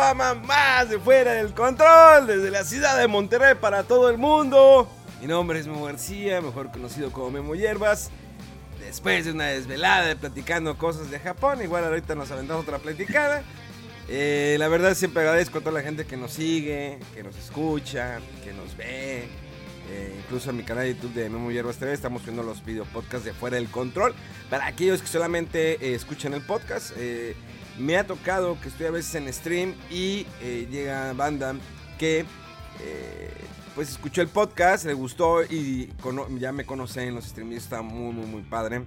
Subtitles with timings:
[0.00, 4.88] más de Fuera del Control, desde la ciudad de Monterrey para todo el mundo.
[5.20, 8.10] Mi nombre es Memo García, mejor conocido como Memo Hierbas.
[8.80, 13.42] Después de una desvelada de platicando cosas de Japón, igual ahorita nos aventamos otra platicada.
[14.08, 18.20] Eh, la verdad siempre agradezco a toda la gente que nos sigue, que nos escucha,
[18.42, 19.28] que nos ve.
[19.90, 22.86] Eh, incluso en mi canal de YouTube de Memo Hierbas TV estamos viendo los video
[22.86, 24.14] podcasts de Fuera del Control.
[24.48, 26.92] Para aquellos que solamente eh, escuchan el podcast,
[27.80, 31.54] me ha tocado que estoy a veces en stream y eh, llega banda
[31.98, 32.20] que
[32.80, 33.30] eh,
[33.74, 35.92] pues escuchó el podcast, le gustó y
[36.38, 38.82] ya me conocen los streams, está muy muy muy padre.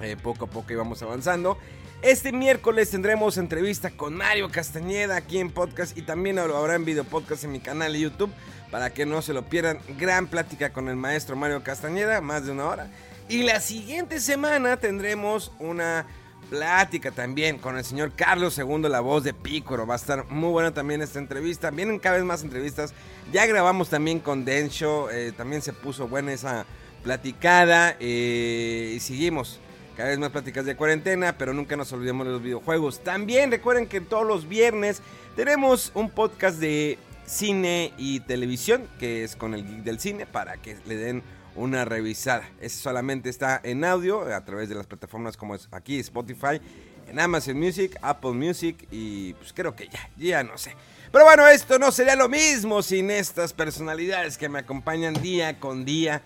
[0.00, 1.58] Eh, poco a poco íbamos avanzando.
[2.02, 6.86] Este miércoles tendremos entrevista con Mario Castañeda aquí en podcast y también lo habrá en
[6.86, 8.32] video podcast en mi canal de YouTube
[8.70, 9.78] para que no se lo pierdan.
[9.98, 12.90] Gran plática con el maestro Mario Castañeda, más de una hora.
[13.28, 16.06] Y la siguiente semana tendremos una
[16.50, 19.86] plática también con el señor Carlos II, la voz de Pícoro.
[19.86, 21.70] Va a estar muy buena también esta entrevista.
[21.70, 22.92] Vienen cada vez más entrevistas.
[23.32, 25.10] Ya grabamos también con Densho.
[25.10, 26.66] eh, también se puso buena esa
[27.02, 27.96] platicada.
[28.00, 29.60] eh, y seguimos.
[29.96, 33.00] Cada vez más pláticas de cuarentena, pero nunca nos olvidemos de los videojuegos.
[33.00, 35.02] También recuerden que todos los viernes
[35.36, 40.56] tenemos un podcast de cine y televisión, que es con el geek del cine, para
[40.56, 41.22] que le den
[41.60, 42.48] una revisada.
[42.60, 46.60] Ese solamente está en audio a través de las plataformas como es aquí Spotify,
[47.08, 50.74] en Amazon Music, Apple Music y pues creo que ya, ya no sé.
[51.12, 55.84] Pero bueno, esto no sería lo mismo sin estas personalidades que me acompañan día con
[55.84, 56.22] día.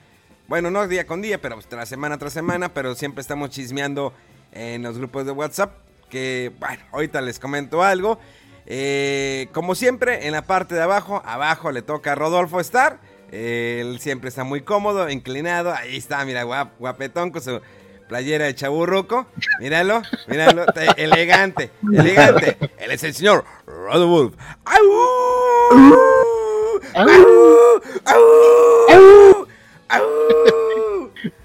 [0.47, 4.13] Bueno, no día con día, pero tras semana tras semana, pero siempre estamos chismeando
[4.53, 5.73] en los grupos de WhatsApp.
[6.11, 8.19] Que, bueno, ahorita les comento algo.
[8.67, 13.01] Eh, como siempre, en la parte de abajo, abajo le toca a Rodolfo estar.
[13.35, 15.73] Él siempre está muy cómodo, inclinado.
[15.75, 17.61] Ahí está, mira, guap- guapetón con su
[18.09, 19.27] playera de chaburruco.
[19.59, 20.65] Míralo, míralo,
[20.97, 22.57] elegante, elegante.
[22.79, 24.37] Él es el señor Rodolfo.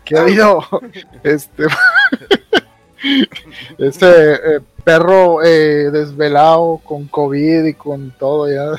[0.05, 0.63] ¿Qué ha habido?
[1.23, 1.63] Este.
[3.77, 8.71] Ese eh, perro eh, desvelado con COVID y con todo ya.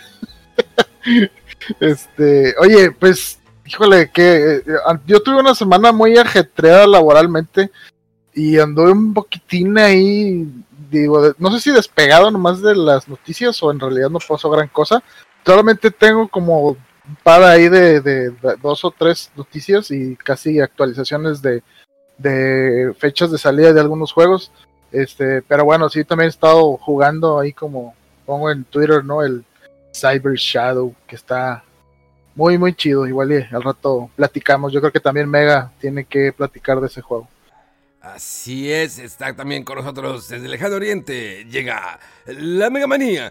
[1.78, 4.64] Este, oye, pues, híjole, que eh,
[5.06, 7.70] yo tuve una semana muy ajetreada laboralmente
[8.34, 10.48] y anduve un poquitín ahí,
[10.90, 14.68] digo, no sé si despegado nomás de las noticias o en realidad no pasó gran
[14.68, 15.02] cosa.
[15.44, 20.60] Solamente tengo como un par ahí de, de- de dos o tres noticias y casi
[20.60, 21.62] actualizaciones de,
[22.18, 24.52] de fechas de salida de algunos juegos.
[24.92, 27.94] Este, pero bueno, sí también he estado jugando ahí como
[28.26, 29.22] pongo en Twitter, ¿no?
[29.22, 29.44] El
[29.94, 31.64] Cyber Shadow, que está
[32.34, 33.06] muy, muy chido.
[33.06, 34.72] Igual y al rato platicamos.
[34.72, 37.28] Yo creo que también Mega tiene que platicar de ese juego.
[38.00, 41.44] Así es, está también con nosotros desde el lejano oriente.
[41.50, 43.30] Llega la Mega Manía.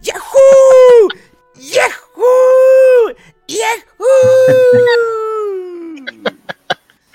[0.00, 1.08] ¡Yahoo!
[1.54, 3.14] ¡Yahoo!
[3.46, 3.98] ¡Yahoo!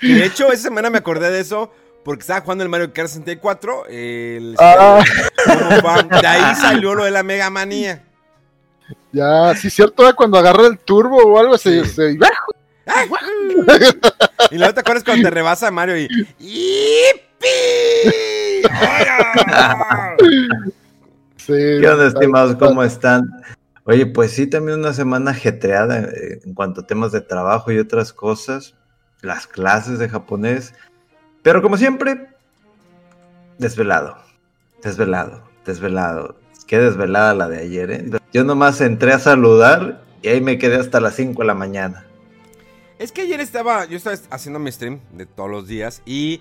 [0.00, 1.72] De hecho, esa semana me acordé de eso
[2.04, 3.86] porque estaba jugando el Mario Kart 64.
[3.88, 5.02] El, Ah.
[6.20, 8.02] De ahí salió lo de la Mega Manía.
[9.12, 11.90] Ya, sí, cierto, cuando agarra el turbo o algo, se, Sí.
[11.90, 12.18] se-
[12.86, 13.04] ¡Ah!
[14.50, 16.08] Y luego te acuerdas cuando te rebasa Mario y.
[16.38, 17.46] ¡Yipi!
[18.66, 20.16] ¡Hola!
[21.36, 22.56] sí, ¿Qué onda, estimados?
[22.56, 23.22] ¿Cómo están?
[23.84, 27.78] Oye, pues sí, también una semana ajetreada eh, en cuanto a temas de trabajo y
[27.78, 28.74] otras cosas,
[29.20, 30.74] las clases de japonés,
[31.44, 32.26] pero como siempre,
[33.58, 34.16] desvelado,
[34.82, 36.36] desvelado, desvelado.
[36.66, 38.10] Qué desvelada la de ayer, ¿eh?
[38.32, 42.06] Yo nomás entré a saludar y ahí me quedé hasta las 5 de la mañana.
[42.98, 46.40] Es que ayer estaba, yo estaba haciendo mi stream de todos los días y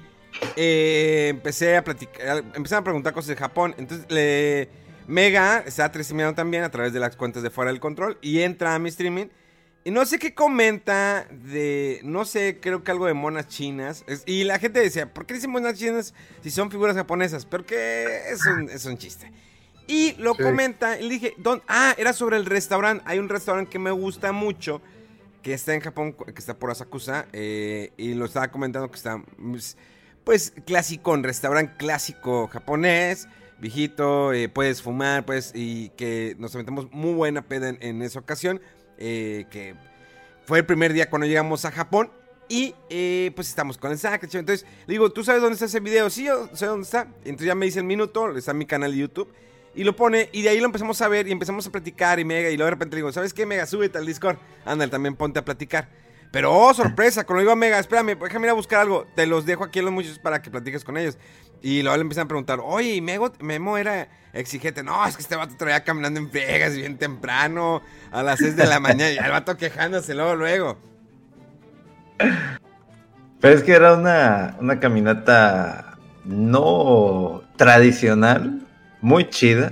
[0.55, 3.75] eh, empecé a platicar, empecé a preguntar cosas de Japón.
[3.77, 4.69] Entonces, le,
[5.05, 8.73] Mega está streameando también a través de las cuentas de Fuera del Control y entra
[8.73, 9.25] a mi streaming.
[9.85, 14.05] Y no sé qué comenta de, no sé, creo que algo de monas chinas.
[14.25, 17.45] y la gente decía, ¿por qué dicen monas chinas si son figuras japonesas?
[17.45, 19.31] Pero que es un, es un chiste.
[19.87, 21.35] Y lo comenta, y le dije,
[21.67, 23.03] ah, era sobre el restaurante.
[23.05, 24.81] Hay un restaurante que me gusta mucho,
[25.41, 27.27] que está en Japón, que está por Asakusa.
[27.33, 29.77] Eh, y lo estaba comentando que está, pues,
[30.23, 33.27] pues clásico, un restaurante clásico japonés,
[33.59, 38.61] viejito, eh, puedes fumar, pues, y que nos metemos muy buena peda en, esa ocasión.
[38.97, 39.75] Eh, que
[40.45, 42.11] fue el primer día cuando llegamos a Japón.
[42.49, 42.75] Y
[43.31, 44.25] pues estamos con el saque.
[44.25, 46.09] Entonces le digo, ¿tú sabes dónde está ese video?
[46.09, 47.07] Sí, yo sé dónde está.
[47.23, 49.33] Entonces ya me dice el minuto, está en mi canal de YouTube.
[49.75, 52.25] Y lo pone, y de ahí lo empezamos a ver y empezamos a platicar y
[52.25, 53.65] Mega, y luego de repente le digo, ¿sabes qué, Mega?
[53.65, 54.37] Súbete al Discord.
[54.65, 55.89] Ándale, también ponte a platicar.
[56.31, 59.07] Pero, oh, sorpresa, cuando digo a Mega, espérame, déjame ir a buscar algo.
[59.15, 61.17] Te los dejo aquí a los muchachos para que platiques con ellos.
[61.63, 64.83] Y luego le empiezan a preguntar, oye, ¿y Memo era exigente?
[64.83, 67.81] No, es que este vato traía caminando en Vegas bien temprano,
[68.11, 70.77] a las 6 de la mañana, y el vato quejándose luego, luego.
[73.39, 78.61] Pero es que era una, una caminata no tradicional,
[78.99, 79.71] muy chida,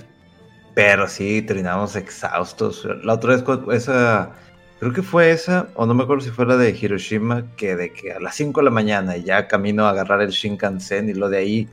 [0.73, 2.87] pero sí terminamos exhaustos.
[3.03, 3.43] La otra vez,
[3.73, 4.31] esa,
[4.79, 7.91] creo que fue esa, o no me acuerdo si fue la de Hiroshima, que de
[7.91, 11.29] que a las 5 de la mañana ya camino a agarrar el Shinkansen y lo
[11.29, 11.69] de ahí,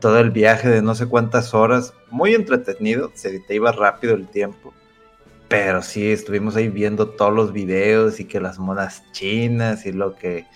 [0.00, 4.28] todo el viaje de no sé cuántas horas, muy entretenido, se te iba rápido el
[4.28, 4.72] tiempo.
[5.48, 10.14] Pero sí, estuvimos ahí viendo todos los videos y que las monas chinas y lo
[10.14, 10.46] que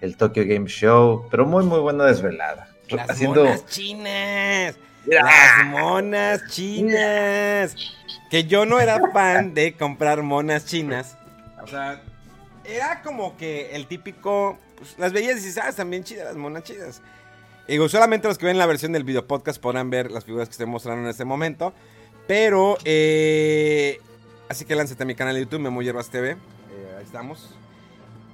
[0.00, 2.68] el Tokyo Game Show, pero muy muy buena desvelada.
[2.88, 4.76] Las monas chinas.
[5.06, 7.76] Las monas chinas.
[8.30, 11.16] Que yo no era fan de comprar monas chinas.
[11.62, 12.02] O sea,
[12.64, 14.58] era como que el típico.
[14.76, 17.00] Pues, las veías y dices, ah, están bien chidas las monas chidas.
[17.68, 20.52] Digo, solamente los que ven la versión del video podcast podrán ver las figuras que
[20.52, 21.72] estoy mostrando en este momento.
[22.26, 24.00] Pero, eh,
[24.48, 26.30] así que lánzate a mi canal de YouTube, Memo Hierbas TV.
[26.30, 26.36] Eh,
[26.98, 27.50] ahí estamos.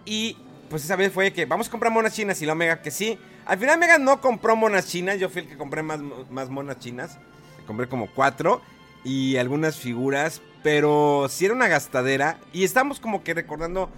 [0.04, 0.36] Y
[0.70, 3.18] pues esa vez fue que vamos a comprar monas chinas y la Omega que sí.
[3.46, 6.78] Al final Mega no compró monas chinas, yo fui el que compré más, más monas
[6.78, 7.18] chinas.
[7.66, 8.62] Compré como cuatro
[9.04, 12.38] y algunas figuras, pero sí era una gastadera.
[12.52, 13.90] Y estamos como que recordando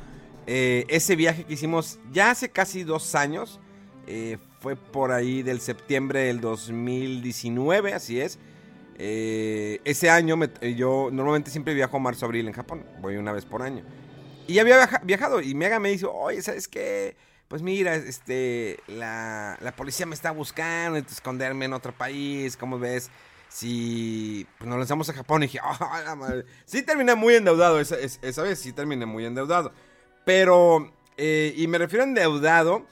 [0.47, 3.61] eh, ese viaje que hicimos ya hace casi dos años.
[4.07, 8.39] Eh, fue por ahí del septiembre del 2019, así es.
[8.99, 10.39] Eh, ese año
[10.77, 13.83] yo normalmente siempre viajo marzo-abril en Japón, voy una vez por año.
[14.47, 17.17] Y había viajado y Mega me dice, oye, ¿sabes qué?
[17.49, 23.11] Pues mira, este, la, policía me está buscando, esconderme en otro país, ¿cómo ves?
[23.49, 26.45] Si pues nos lanzamos a Japón y dije, oh, la madre.
[26.67, 29.73] Sí terminé muy endeudado esa, esa vez, sí terminé muy endeudado.
[30.27, 32.87] Pero, eh, y me refiero a endeudado,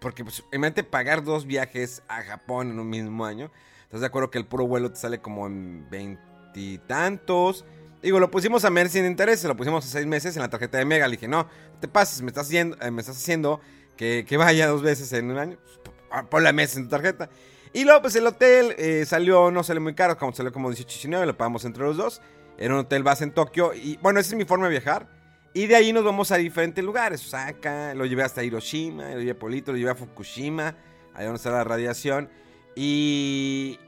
[0.00, 3.50] porque pues, imagínate pagar dos viajes a Japón en un mismo año.
[3.84, 7.64] ¿Estás de acuerdo que el puro vuelo te sale como en veintitantos?
[8.02, 10.78] Digo, lo pusimos a mes sin interés, lo pusimos a seis meses en la tarjeta
[10.78, 11.06] de Mega.
[11.06, 11.46] Le dije, no,
[11.80, 13.60] te pases, me estás haciendo, eh, me estás haciendo
[13.96, 15.58] que, vaya dos veces en un año.
[15.84, 17.28] Pues, ponle meses en tu tarjeta.
[17.72, 20.88] Y luego, pues el hotel eh, salió, no salió muy caro, como salió como 18
[20.88, 22.22] 19, lo pagamos entre los dos.
[22.58, 23.74] Era un hotel base en Tokio.
[23.74, 25.19] Y bueno, esa es mi forma de viajar.
[25.52, 27.26] Y de ahí nos vamos a diferentes lugares.
[27.26, 30.76] Osaka, lo llevé hasta Hiroshima, lo llevé a Polito, lo llevé a Fukushima,
[31.12, 32.28] ahí donde está la radiación.
[32.76, 33.78] Y,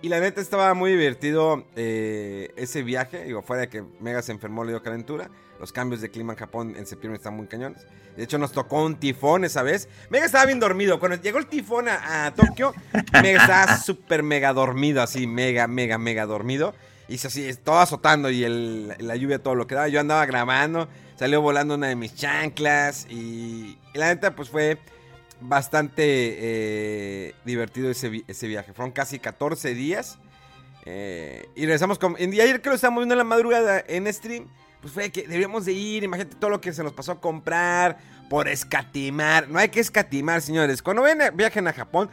[0.00, 3.24] y la neta estaba muy divertido eh, ese viaje.
[3.24, 5.28] Digo, fuera de que Mega se enfermó, le dio calentura.
[5.58, 7.84] Los cambios de clima en Japón en septiembre están muy cañones.
[8.16, 9.88] De hecho, nos tocó un tifón esa vez.
[10.10, 11.00] Mega estaba bien dormido.
[11.00, 12.74] Cuando llegó el tifón a, Tokio,
[13.12, 16.74] Mega estaba súper mega dormido, así, mega, mega, mega dormido.
[17.08, 18.46] Y así, todo azotando y
[18.98, 19.88] la lluvia, todo lo que daba.
[19.88, 23.06] Yo andaba grabando, salió volando una de mis chanclas.
[23.10, 24.78] Y, y la neta, pues fue
[25.40, 28.72] bastante eh, divertido ese, viaje.
[28.72, 30.18] Fueron casi 14 días.
[30.84, 32.16] Eh, y regresamos con...
[32.16, 34.46] Ayer que estábamos viendo en la madrugada en stream.
[34.80, 36.04] Pues fue que deberíamos de ir.
[36.04, 37.98] Imagínate todo lo que se nos pasó a comprar.
[38.30, 39.48] Por escatimar.
[39.48, 40.82] No hay que escatimar, señores.
[40.82, 42.10] Cuando ven, viajen a Japón,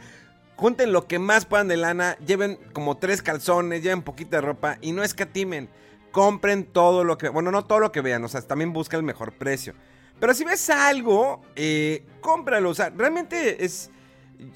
[0.56, 2.16] junten lo que más puedan de lana.
[2.26, 3.82] Lleven como tres calzones.
[3.82, 4.78] Lleven poquita ropa.
[4.80, 5.68] Y no escatimen.
[6.16, 7.28] Compren todo lo que...
[7.28, 8.24] Bueno, no todo lo que vean.
[8.24, 9.74] O sea, también busca el mejor precio.
[10.18, 12.70] Pero si ves algo, eh, cómpralo.
[12.70, 13.90] O sea, realmente es.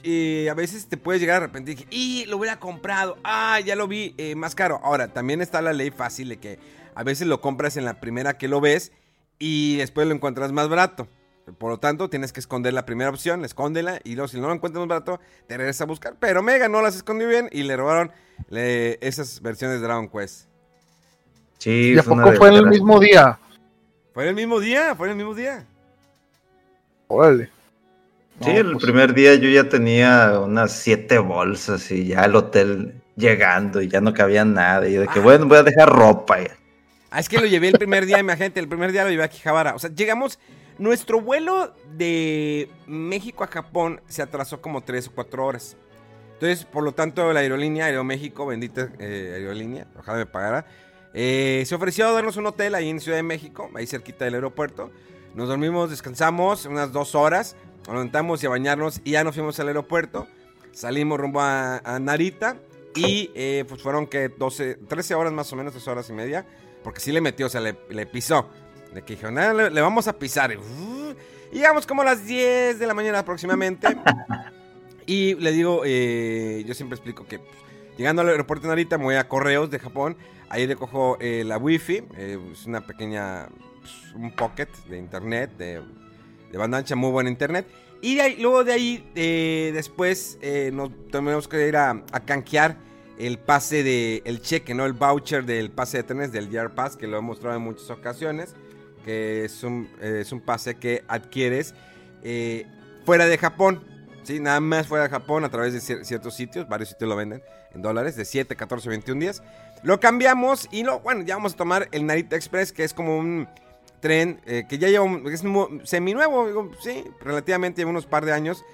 [0.02, 1.86] Eh, a veces te puedes llegar a arrepentir.
[1.90, 3.18] Y lo hubiera comprado.
[3.24, 4.80] Ah, ya lo vi eh, más caro.
[4.82, 6.58] Ahora, también está la ley fácil de que
[6.94, 8.92] a veces lo compras en la primera que lo ves
[9.38, 11.08] y después lo encuentras más barato.
[11.58, 14.54] Por lo tanto, tienes que esconder la primera opción, escóndela y luego si no lo
[14.54, 16.16] encuentras más barato, te regresas a buscar.
[16.18, 18.12] Pero Mega no las escondió bien y le robaron
[18.50, 20.49] esas versiones de Dragon Quest.
[21.60, 23.38] Sí, ¿Y a poco fue en el mismo día?
[24.14, 25.64] Fue el mismo día, fue el mismo día.
[27.08, 27.50] Órale.
[28.42, 32.34] Sí, No, el pues, primer día yo ya tenía unas siete bolsas y ya el
[32.34, 34.88] hotel llegando y ya no cabía nada.
[34.88, 35.22] Y de que, Ah.
[35.22, 36.40] bueno, voy a dejar ropa.
[36.40, 36.56] ya.
[37.10, 39.28] Ah, es que lo llevé el primer día, imagínate, el primer día lo llevé a
[39.28, 39.74] Quijabara.
[39.74, 40.38] O sea, llegamos,
[40.78, 45.76] nuestro vuelo de México a Japón se atrasó como 3 o 4 horas.
[46.34, 50.64] Entonces, por lo tanto, la aerolínea Aeroméxico, bendita eh, aerolínea, ojalá me pagara,
[51.14, 54.34] eh, se ofreció a darnos un hotel ahí en Ciudad de México, ahí cerquita del
[54.34, 54.90] aeropuerto.
[55.34, 59.58] Nos dormimos, descansamos unas dos horas, nos levantamos y a bañarnos y ya nos fuimos
[59.60, 60.26] al aeropuerto.
[60.72, 62.56] Salimos rumbo a, Narita
[62.94, 66.46] y eh, pues fueron que 12, 13 horas más o menos, 3 horas y media.
[66.82, 68.48] Porque sí le metió, o sea, le, le pisó.
[68.94, 70.56] De que dijeron, "Ah, le, le vamos a pisar.
[71.52, 73.88] Llegamos como a las 10 de la mañana aproximadamente.
[75.06, 77.50] y le digo, eh, yo siempre explico que pues,
[77.98, 80.16] llegando al aeropuerto de Narita me voy a Correos de Japón.
[80.50, 83.48] Ahí le cojo eh, la wifi, eh, es una pequeña,
[83.80, 85.80] pues, un pocket de internet, de,
[86.50, 87.66] de banda ancha, muy buen internet.
[88.02, 92.76] Y luego de ahí, eh, después eh, nos tenemos que ir a, a canjear
[93.18, 94.86] el pase de, el cheque, ¿no?
[94.86, 97.90] El voucher del pase de trenes, del Year Pass, que lo he mostrado en muchas
[97.90, 98.54] ocasiones,
[99.04, 101.74] que es un, eh, es un pase que adquieres
[103.04, 103.82] fuera de Japón,
[104.24, 104.40] ¿sí?
[104.40, 107.42] Nada más fuera de Japón a través de cier- ciertos sitios, varios sitios lo venden
[107.74, 109.42] en dólares, de 7, 14, 21 días.
[109.82, 113.16] Lo cambiamos y lo, bueno, ya vamos a tomar el Narita Express, que es como
[113.18, 113.48] un
[114.00, 115.42] tren eh, que ya lleva, un, es
[115.88, 118.64] seminuevo, digo, sí, relativamente lleva unos par de años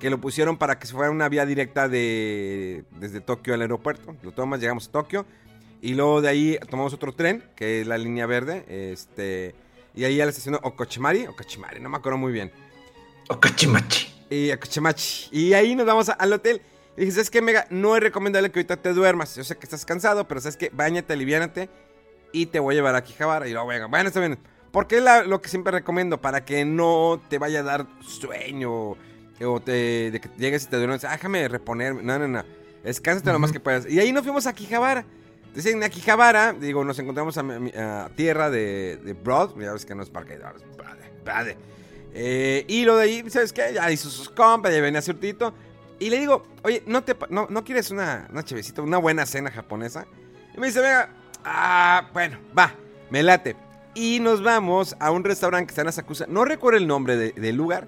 [0.00, 4.16] que lo pusieron para que se fuera una vía directa de desde Tokio al aeropuerto.
[4.22, 5.24] Lo tomas, llegamos a Tokio
[5.80, 9.54] y luego de ahí tomamos otro tren, que es la línea verde, este
[9.94, 12.50] y ahí a la estación Okochimari, Okochimari, no me acuerdo muy bien.
[13.28, 14.08] Okachimachi.
[14.30, 15.28] Y a Cochemachi.
[15.30, 16.62] Y ahí nos vamos a- al hotel.
[16.96, 17.66] Y dije, ¿sabes qué, Mega?
[17.70, 19.34] No es recomendable que ahorita te duermas.
[19.36, 20.70] Yo sé que estás cansado, pero ¿sabes qué?
[20.72, 21.68] Báñate, aliviánate
[22.32, 23.48] y te voy a llevar a Quijabara.
[23.48, 24.38] Y luego, venga, bueno, está bien.
[24.70, 28.96] Porque es la- lo que siempre recomiendo para que no te vaya a dar sueño
[29.44, 31.04] o te, de que llegues y te duermes.
[31.04, 31.94] Ah, déjame reponer.
[31.94, 32.44] No, no, no.
[32.84, 33.88] Descánsate lo más que puedas.
[33.90, 35.04] Y ahí nos fuimos a Quijabara.
[35.48, 39.50] Entonces en Quijabara, digo, nos encontramos a, tierra de, de Broad.
[39.60, 41.56] Ya ves que no es parque de Broad, es Broad, Broad.
[42.14, 43.72] Eh, y lo de ahí, ¿sabes qué?
[43.74, 45.52] Ya hizo sus compas, ya venía surtito.
[46.02, 49.50] Y le digo, oye, ¿no, te, no, ¿no quieres una, una chevecita, una buena cena
[49.50, 50.06] japonesa?
[50.54, 51.10] Y me dice, venga,
[51.44, 52.74] ah, bueno, va,
[53.10, 53.56] me late.
[53.94, 56.26] Y nos vamos a un restaurante que está en Asakusa.
[56.28, 57.86] No recuerdo el nombre de- del lugar,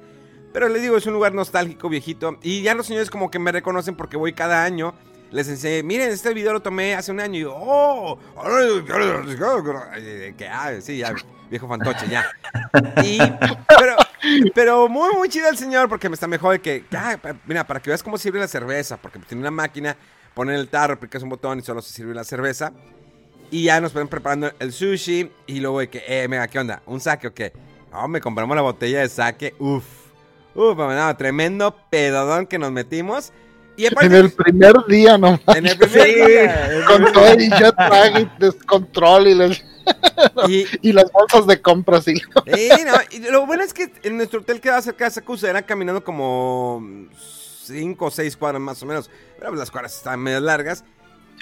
[0.52, 2.38] pero le digo, es un lugar nostálgico, viejito.
[2.42, 4.94] Y ya los señores como que me reconocen porque voy cada año.
[5.30, 7.38] Les enseñé, miren, este video lo tomé hace un año.
[7.38, 8.18] Y yo, oh,
[10.36, 11.12] que, ah, sí, ya,
[11.50, 12.24] viejo fantoche, ya.
[13.02, 13.18] Y,
[13.66, 13.96] pero,
[14.54, 17.16] pero muy, muy chido el señor porque me está mejor de que, ah,
[17.46, 19.96] mira, para que veas cómo sirve la cerveza, porque tiene una máquina,
[20.34, 22.72] ponen el tarro, aplicas un botón y solo se sirve la cerveza.
[23.50, 26.82] Y ya nos ponen preparando el sushi y luego de que, eh, mira, ¿qué onda?
[26.86, 27.52] ¿Un saque o qué?
[27.92, 29.84] No, me compramos la botella de saque, uff.
[30.56, 33.32] Uf, no, tremendo pedodón que nos metimos.
[33.76, 35.40] Y aparte, En el primer día nomás.
[35.48, 36.14] en el primer Sí.
[36.14, 39.34] día, Con todo el jet lag y descontrol y,
[40.48, 42.06] Y, y las bolsas de compras.
[42.08, 42.16] Y...
[42.16, 45.62] Sí, no, y lo bueno es que en nuestro hotel quedaba cerca de Sakusa, era
[45.62, 46.82] caminando como
[47.64, 49.10] 5 o 6 cuadras más o menos.
[49.38, 50.84] Pero pues, las cuadras estaban medio largas.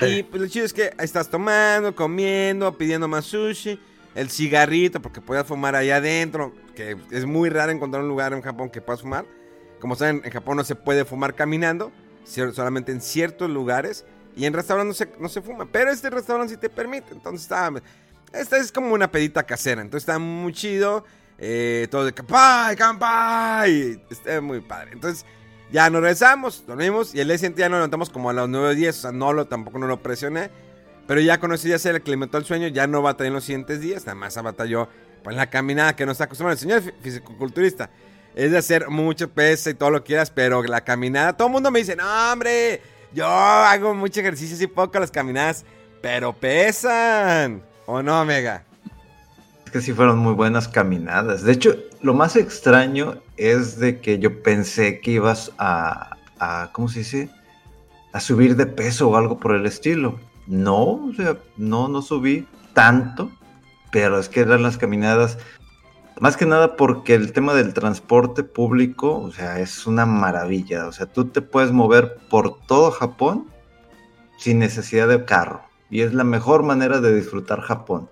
[0.01, 3.79] Y pues lo chido es que estás tomando, comiendo, pidiendo más sushi,
[4.15, 8.43] el cigarrito, porque podías fumar ahí adentro, que es muy raro encontrar un lugar en
[8.43, 9.27] Japón que puedas fumar.
[9.81, 11.93] Como saben, en Japón no se puede fumar caminando,
[12.25, 14.05] solamente en ciertos lugares.
[14.35, 17.13] Y en restaurantes no se, no se fuma, pero este restaurante sí te permite.
[17.13, 17.71] Entonces está,
[18.33, 21.05] esta es como una pedita casera, entonces está muy chido.
[21.39, 24.01] eh, todo de campai, campai.
[24.11, 24.91] Está muy padre.
[24.93, 25.25] Entonces
[25.73, 28.69] ya nos regresamos, dormimos y el día siguiente ya nos levantamos como a las 9
[28.69, 28.97] o 10.
[28.97, 30.51] O sea, no lo, tampoco no lo presioné.
[31.09, 33.45] Pero ya con ese día se le aclimató el sueño, ya no batalló en los
[33.45, 34.07] siguientes días.
[34.07, 34.89] Nada más batalló
[35.25, 36.53] pues, la caminada que no está acostumbrado.
[36.55, 37.91] El señor fi- fisicoculturista
[38.37, 41.53] es de hacer mucho peso y todo lo que quieras, pero la caminada, todo el
[41.55, 42.81] mundo me dice, no, hombre,
[43.13, 45.65] yo hago mucho ejercicio y poco las caminadas,
[46.01, 47.65] pero pesan.
[47.95, 48.65] ¿O no, Mega?
[49.67, 51.43] Es que sí fueron muy buenas caminadas.
[51.43, 56.89] De hecho, lo más extraño es de que yo pensé que ibas a, a ¿cómo
[56.89, 57.29] se dice?
[58.15, 60.19] A subir de peso o algo por el estilo.
[60.47, 63.31] No, o sea, no, no subí tanto,
[63.91, 65.37] pero es que eran las caminadas,
[66.19, 70.87] más que nada porque el tema del transporte público, o sea, es una maravilla.
[70.87, 73.49] O sea, tú te puedes mover por todo Japón
[74.39, 75.72] sin necesidad de carro.
[75.93, 78.09] Y es la mejor manera de disfrutar Japón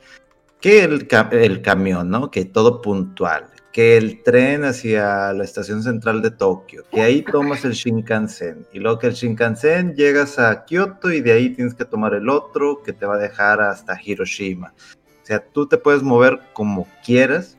[0.60, 2.30] que el, el camión, ¿no?
[2.30, 7.64] Que todo puntual, que el tren hacia la estación central de Tokio, que ahí tomas
[7.64, 11.86] el Shinkansen, y luego que el Shinkansen llegas a Kioto y de ahí tienes que
[11.86, 14.74] tomar el otro que te va a dejar hasta Hiroshima.
[15.22, 17.56] O sea, tú te puedes mover como quieras.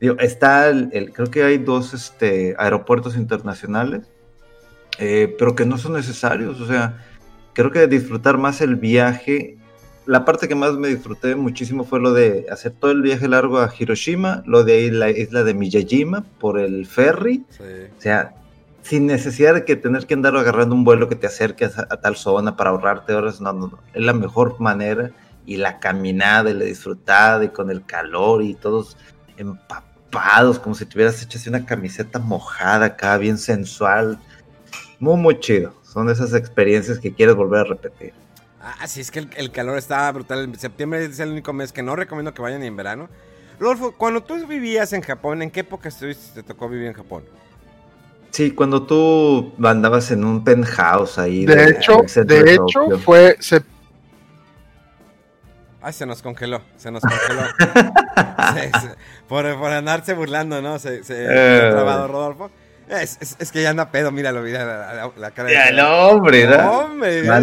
[0.00, 4.10] Digo, está el- creo que hay dos este, aeropuertos internacionales,
[4.98, 6.58] eh, pero que no son necesarios.
[6.60, 7.04] O sea,
[7.54, 9.56] creo que disfrutar más el viaje.
[10.04, 13.60] La parte que más me disfruté muchísimo fue lo de hacer todo el viaje largo
[13.60, 17.44] a Hiroshima, lo de ir a la isla de Miyajima por el ferry.
[17.48, 17.62] Sí.
[17.96, 18.34] O sea,
[18.82, 21.96] sin necesidad de que tener que andar agarrando un vuelo que te acerque a, a
[21.96, 23.78] tal zona para ahorrarte horas, no, no, no.
[23.94, 25.10] Es la mejor manera.
[25.46, 28.96] Y la caminada y la disfrutada y con el calor y todos
[29.36, 34.18] empapados, como si tuvieras hecho así una camiseta mojada acá, bien sensual.
[34.98, 35.74] Muy, muy chido.
[35.94, 38.12] Son esas experiencias que quieres volver a repetir.
[38.60, 40.42] Ah, sí, es que el, el calor está brutal.
[40.44, 43.08] En septiembre es el único mes que no recomiendo que vayan en verano.
[43.60, 47.22] Rodolfo, cuando tú vivías en Japón, ¿en qué época estuviste, te tocó vivir en Japón?
[48.32, 51.46] Sí, cuando tú andabas en un penthouse ahí.
[51.46, 52.84] De hecho, del centro de Tokio.
[52.86, 53.62] hecho, fue, se
[55.80, 57.42] Ay, se nos congeló, se nos congeló.
[58.54, 58.94] Se- se-
[59.28, 60.78] por, por andarse burlando, ¿no?
[60.78, 61.60] Se, se Eh.
[61.66, 62.50] ha trabado Rodolfo.
[62.88, 65.70] Es, es- es que ya anda pedo, míralo, mira la, la- la cara de Ya,
[65.72, 66.80] no, hombre, ¿verdad?
[66.84, 67.40] Hombre, mira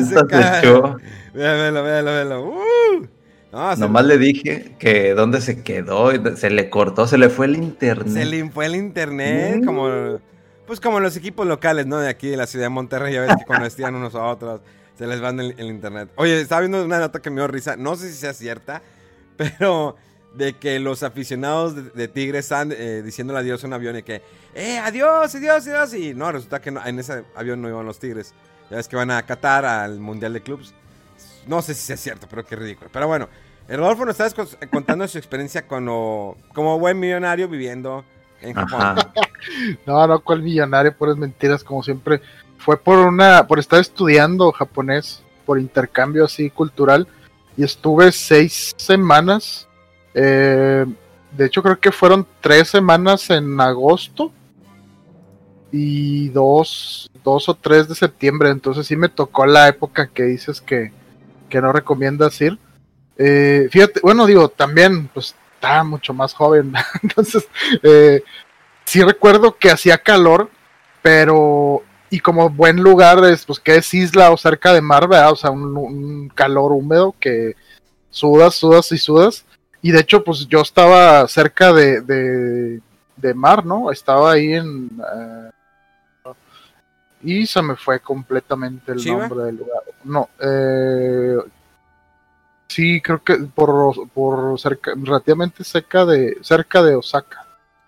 [1.83, 2.43] velo, velo.
[2.49, 3.07] Uh.
[3.51, 7.57] No, Nomás le dije que dónde se quedó, se le cortó, se le fue el
[7.57, 8.07] internet.
[8.13, 9.65] se le fue el internet, Mm.
[9.65, 10.19] como
[10.67, 11.97] pues como los equipos locales, ¿no?
[11.97, 14.61] De aquí de la ciudad de Monterrey, ya ves que cuando estiran unos a otros,
[14.97, 16.09] se les van el, el internet.
[16.15, 18.81] Oye, estaba viendo una nota que me dio risa, no sé si sea cierta,
[19.37, 19.97] pero
[20.33, 24.03] de que los aficionados de, de Tigres están eh, diciéndole adiós a un avión y
[24.03, 24.21] que,
[24.55, 25.93] ¡eh, adiós, adiós, adiós!
[25.93, 28.33] Y no, resulta que no- en ese avión no iban los Tigres.
[28.69, 30.73] Ya ves que van a Qatar al Mundial de Clubs.
[31.47, 32.89] No sé si sea cierto, pero qué ridículo.
[32.93, 33.27] Pero bueno,
[33.67, 38.05] el Rodolfo nos está contando su experiencia como, como buen millonario viviendo
[38.41, 38.81] en Japón.
[38.81, 39.11] Ajá.
[39.87, 42.21] No, no, cuál millonario, puras mentiras, como siempre.
[42.59, 47.07] Fue por una, por estar estudiando japonés, por intercambio así cultural,
[47.57, 49.67] y estuve seis semanas.
[50.13, 50.85] Eh,
[51.31, 54.31] de hecho, creo que fueron tres semanas en agosto
[55.71, 58.49] y dos, dos o tres de septiembre.
[58.49, 60.91] Entonces sí me tocó la época que dices que,
[61.49, 62.59] que no recomiendas ir.
[63.17, 66.73] Eh, fíjate, bueno, digo, también, pues estaba mucho más joven.
[67.03, 67.47] Entonces,
[67.83, 68.23] eh,
[68.83, 70.49] sí recuerdo que hacía calor,
[71.01, 75.31] pero y como buen lugar es pues que es isla o cerca de mar, ¿verdad?
[75.31, 77.55] O sea, un, un calor húmedo que
[78.09, 79.45] sudas, sudas y sudas.
[79.81, 82.81] Y de hecho, pues yo estaba cerca de, de,
[83.17, 83.91] de mar, ¿no?
[83.91, 84.89] Estaba ahí en...
[85.15, 85.49] eh,
[87.23, 89.83] y se me fue completamente el nombre del lugar.
[90.03, 91.37] No, eh,
[92.67, 97.45] sí, creo que por, por cerca, relativamente cerca de, cerca de Osaka.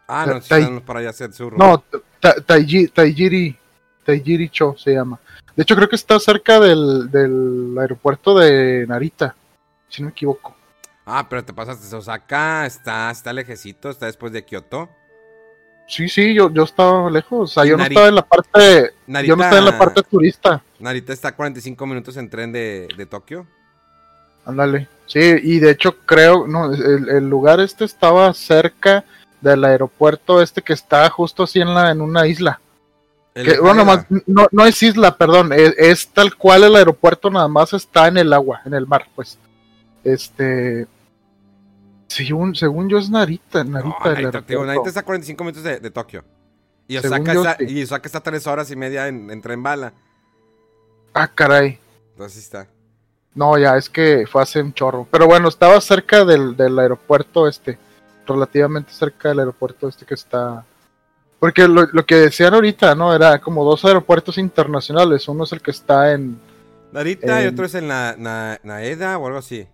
[0.07, 1.57] Ah, no, Tai- para allá hacia el sur.
[1.57, 1.83] No,
[2.19, 3.57] Ta- Taiji- Taijiri,
[4.05, 5.19] Taijiri Cho se llama.
[5.55, 9.35] De hecho, creo que está cerca del, del aeropuerto de Narita,
[9.89, 10.55] si no me equivoco.
[11.05, 11.95] Ah, pero te pasaste.
[11.95, 14.89] Osaka está, está lejecito, está después de Kioto.
[15.87, 17.51] Sí, sí, yo, yo estaba lejos.
[17.51, 18.93] O sea, yo no estaba en la parte.
[19.05, 20.63] Narita, Yo no estaba en la parte turista.
[20.79, 23.45] Narita está a 45 minutos en tren de, de Tokio.
[24.45, 24.87] Ándale.
[25.05, 29.03] Sí, y de hecho creo, no, el, el lugar este estaba cerca
[29.41, 32.59] del aeropuerto este que está justo así en la en una isla.
[33.33, 37.47] Que, bueno, más, no, no es isla, perdón, es, es tal cual el aeropuerto, nada
[37.47, 39.39] más está en el agua, en el mar, pues.
[40.03, 40.87] Este.
[42.07, 44.65] Según, según yo es Narita, No, Narita el Narita.
[44.65, 46.23] Narita está a 45 minutos de, de Tokio.
[46.87, 47.65] Y Osaka, yo, está, sí.
[47.69, 49.93] y Osaka está 3 horas y media en, en tren bala.
[51.13, 51.79] Ah, caray.
[52.11, 52.67] Entonces está.
[53.33, 55.07] No, ya, es que fue hace un chorro.
[55.09, 57.79] Pero bueno, estaba cerca del, del aeropuerto este.
[58.27, 60.65] Relativamente cerca del aeropuerto este que está.
[61.39, 63.13] Porque lo, lo que decían ahorita, ¿no?
[63.15, 65.27] Era como dos aeropuertos internacionales.
[65.27, 66.39] Uno es el que está en.
[66.91, 69.67] Narita y otro es en la, na- Naeda o algo así.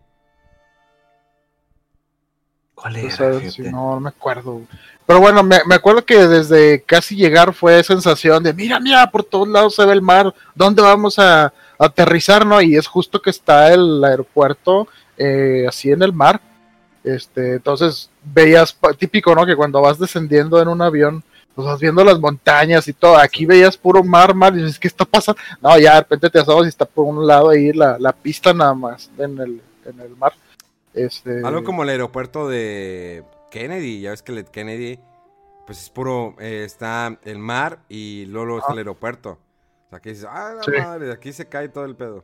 [2.80, 3.40] ¿Cuál era?
[3.50, 4.62] sí, no, no me acuerdo.
[5.06, 9.24] Pero bueno, me, me acuerdo que desde casi llegar fue sensación de, mira, mira, por
[9.24, 12.62] todos lados se ve el mar, ¿dónde vamos a, aterrizar, no?
[12.62, 14.88] Y es justo que está el aeropuerto
[15.18, 16.42] eh, así en el mar.
[17.04, 19.46] Este, entonces veías, típico, ¿no?
[19.46, 21.24] Que cuando vas descendiendo en un avión,
[21.56, 23.18] pues vas viendo las montañas y todo.
[23.18, 25.42] Aquí veías puro mar, mar, y dices, ¿qué está pasando?
[25.62, 28.54] No, ya de repente te asomas y está por un lado ahí la, la pista
[28.54, 30.34] nada más en el, en el mar.
[31.06, 34.02] Este, Algo como el aeropuerto de Kennedy.
[34.02, 35.00] Ya ves que el Kennedy,
[35.66, 36.36] pues es puro.
[36.40, 39.38] eh, está el mar y luego está el aeropuerto.
[39.88, 40.72] O sea, que dices, ah, la Sí.
[40.78, 42.24] madre, de aquí se cae todo el pedo.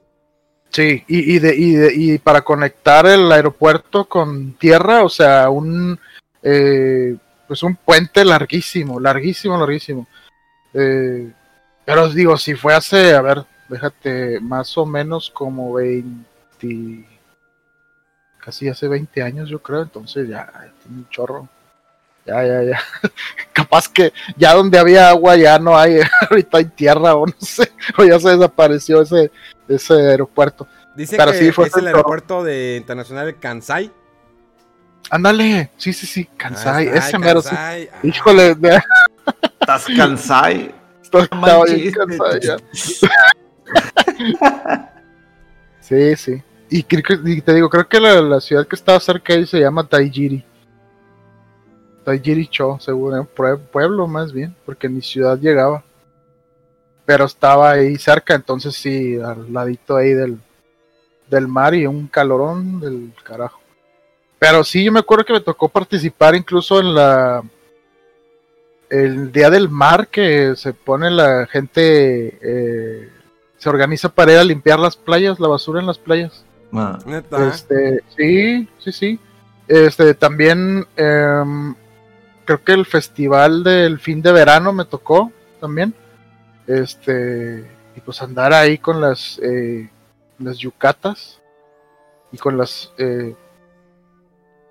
[0.70, 5.50] Sí, y, y, de, y, de- y para conectar el aeropuerto con tierra, o sea,
[5.50, 5.98] un
[6.44, 7.16] eh,
[7.48, 10.08] pues un puente larguísimo, larguísimo, larguísimo.
[10.74, 11.32] Eh,
[11.86, 17.06] pero os digo, si fue hace, a ver, déjate, más o menos como 20,
[18.46, 20.48] casi hace 20 años yo creo, entonces ya
[20.84, 21.50] tiene un chorro.
[22.26, 22.80] Ya, ya, ya.
[23.54, 27.72] Capaz que ya donde había agua ya no hay, ahorita hay tierra o no sé,
[27.98, 29.32] o ya se desapareció ese,
[29.68, 30.68] ese aeropuerto.
[30.96, 33.92] Dice Pero que sí, fue es el aeropuerto de internacional de Kansai.
[35.10, 37.50] Ándale, sí, sí, sí, Kansai, Ah, ese mero sí.
[37.50, 37.90] Kansai.
[37.94, 38.82] Ah, Híjole, de,
[39.60, 42.58] ¿Estás estaba bien Kansai ya.
[45.82, 46.44] Sí, sí.
[46.70, 50.44] Y, te digo, creo que la, la ciudad que estaba cerca ahí se llama Taijiri.
[52.04, 55.84] Taijiri Cho, seguro, pue- pueblo más bien, porque ni ciudad llegaba.
[57.06, 60.40] Pero estaba ahí cerca, entonces sí, al ladito ahí del,
[61.30, 63.60] del mar y un calorón del carajo.
[64.40, 67.44] Pero sí, yo me acuerdo que me tocó participar incluso en la.
[68.90, 72.38] El día del mar que se pone la gente.
[72.42, 73.10] eh,
[73.58, 76.44] se organiza para ir a limpiar las playas, la basura en las playas.
[76.76, 77.48] Ah, Neta.
[77.48, 79.20] Este, sí, sí, sí.
[79.68, 81.76] Este, también em,
[82.46, 85.94] creo que el festival del fin de verano me tocó también.
[86.68, 89.90] Este, y pues andar ahí con las eh,
[90.40, 91.40] las yucatas
[92.32, 93.36] y con las eh,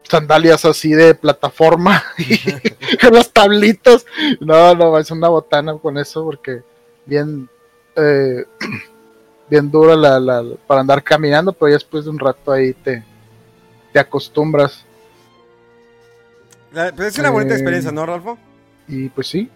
[0.03, 2.38] sandalias así de plataforma y
[3.01, 4.05] con las tablitas.
[4.40, 6.62] No, no, es una botana con eso porque
[7.07, 7.49] bien
[7.97, 8.45] eh,
[9.49, 13.03] bien dura la, la- para andar caminando, pero ya después de un rato ahí te,
[13.93, 14.85] te acostumbras.
[16.73, 18.39] La- pues es una bonita eh, experiencia, ¿no, Ralfo?
[18.89, 19.49] Y pues sí,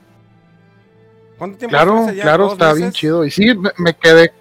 [1.37, 2.23] ¿Cuánto tiempo claro, allá?
[2.23, 3.25] claro, ¿Dos está bien chido.
[3.25, 4.33] Y sí, me, me quedé,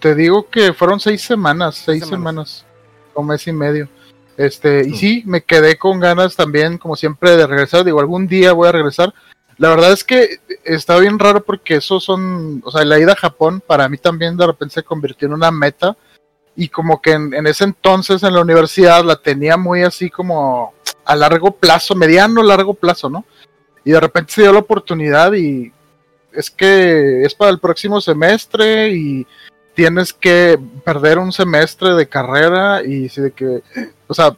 [0.00, 2.64] te digo que fueron seis semanas, seis semanas.
[2.64, 2.66] semanas,
[3.14, 3.88] un mes y medio.
[4.36, 4.94] Este, y Mm.
[4.94, 7.84] sí, me quedé con ganas también, como siempre, de regresar.
[7.84, 9.12] Digo, algún día voy a regresar.
[9.58, 13.16] La verdad es que está bien raro porque esos son, o sea, la ida a
[13.16, 15.96] Japón para mí también de repente se convirtió en una meta.
[16.56, 20.72] Y como que en, ese entonces en la universidad la tenía muy así como
[21.04, 23.24] a largo plazo, mediano largo plazo, ¿no?
[23.84, 25.72] Y de repente se dio la oportunidad y
[26.32, 29.26] es que es para el próximo semestre y
[29.74, 33.62] tienes que perder un semestre de carrera y sí de que,
[34.06, 34.36] o sea,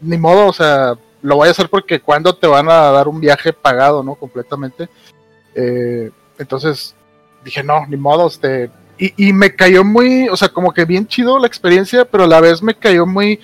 [0.00, 3.20] ni modo, o sea, lo voy a hacer porque cuando te van a dar un
[3.20, 4.14] viaje pagado, ¿no?
[4.14, 4.88] Completamente.
[5.54, 6.94] Eh, entonces
[7.44, 8.70] dije, no, ni modo, este...
[8.98, 12.26] Y, y me cayó muy, o sea, como que bien chido la experiencia, pero a
[12.26, 13.40] la vez me cayó muy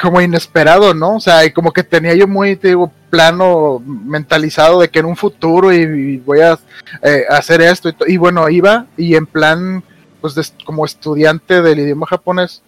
[0.00, 1.16] como inesperado, ¿no?
[1.16, 5.06] O sea, y como que tenía yo muy, te digo, plano mentalizado de que en
[5.06, 6.58] un futuro y, voy a
[7.02, 9.82] eh, hacer esto y, y bueno, iba y en plan,
[10.20, 12.62] pues de- como estudiante del idioma japonés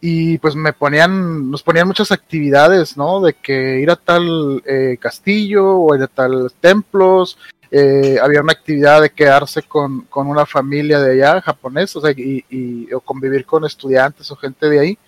[0.00, 3.20] y pues me ponían, nos ponían muchas actividades, ¿no?
[3.20, 7.38] De que ir a tal eh, castillo o ir a tal templos,
[7.70, 12.12] eh, había una actividad de quedarse con, con una familia de allá japonés, o sea,
[12.16, 14.98] y, o convivir con estudiantes o gente de ahí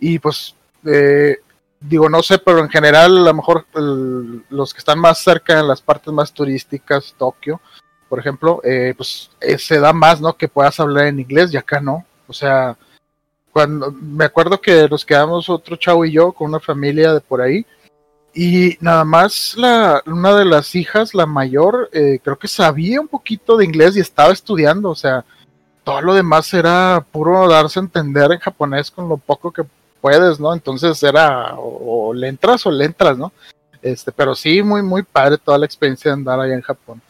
[0.00, 1.38] y pues eh,
[1.80, 3.66] digo, no sé, pero en general, a lo mejor
[4.50, 7.60] los que están más cerca en las partes más turísticas, Tokio,
[8.08, 10.36] por ejemplo, eh, pues eh, se da más, ¿no?
[10.36, 12.06] Que puedas hablar en inglés y acá no.
[12.26, 12.76] O sea,
[13.58, 17.40] cuando me acuerdo que nos quedamos otro chavo y yo con una familia de por
[17.40, 17.66] ahí.
[18.32, 23.08] Y nada más la, una de las hijas, la mayor, eh, creo que sabía un
[23.08, 24.90] poquito de inglés y estaba estudiando.
[24.90, 25.24] O sea,
[25.82, 29.64] todo lo demás era puro darse a entender en japonés con lo poco que
[30.00, 30.54] puedes, ¿no?
[30.54, 33.32] Entonces era o, o le entras o le entras, ¿no?
[33.82, 37.02] Este, pero sí, muy, muy padre toda la experiencia de andar allá en Japón.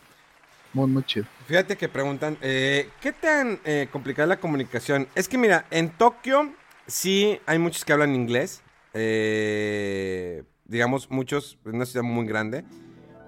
[0.73, 1.27] Muy, muy chido.
[1.49, 5.09] Fíjate que preguntan, eh, ¿qué tan eh, complicada la comunicación?
[5.15, 6.53] Es que mira, en Tokio
[6.87, 8.61] sí hay muchos que hablan inglés.
[8.93, 12.67] eh, digamos, muchos, es una ciudad muy grande.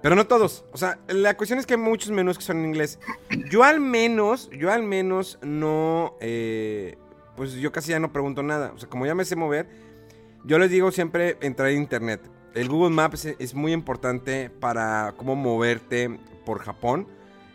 [0.03, 0.65] Pero no todos.
[0.71, 2.99] O sea, la cuestión es que hay muchos menús que son en inglés.
[3.49, 6.15] Yo al menos, yo al menos no...
[6.21, 6.99] eh,
[7.35, 8.71] pues yo casi ya no pregunto nada.
[8.75, 9.67] O sea, como ya me sé mover,
[10.45, 12.21] yo les digo siempre entrar a internet.
[12.53, 17.07] El Google Maps es muy importante para cómo moverte por Japón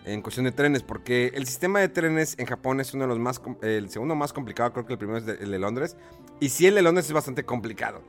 [0.07, 3.19] en cuestión de trenes, porque el sistema de trenes en Japón es uno de los
[3.19, 5.97] más, el segundo más complicado, creo que el primero es el de Londres,
[6.41, 8.03] y sí el de Londres es bastante complicado.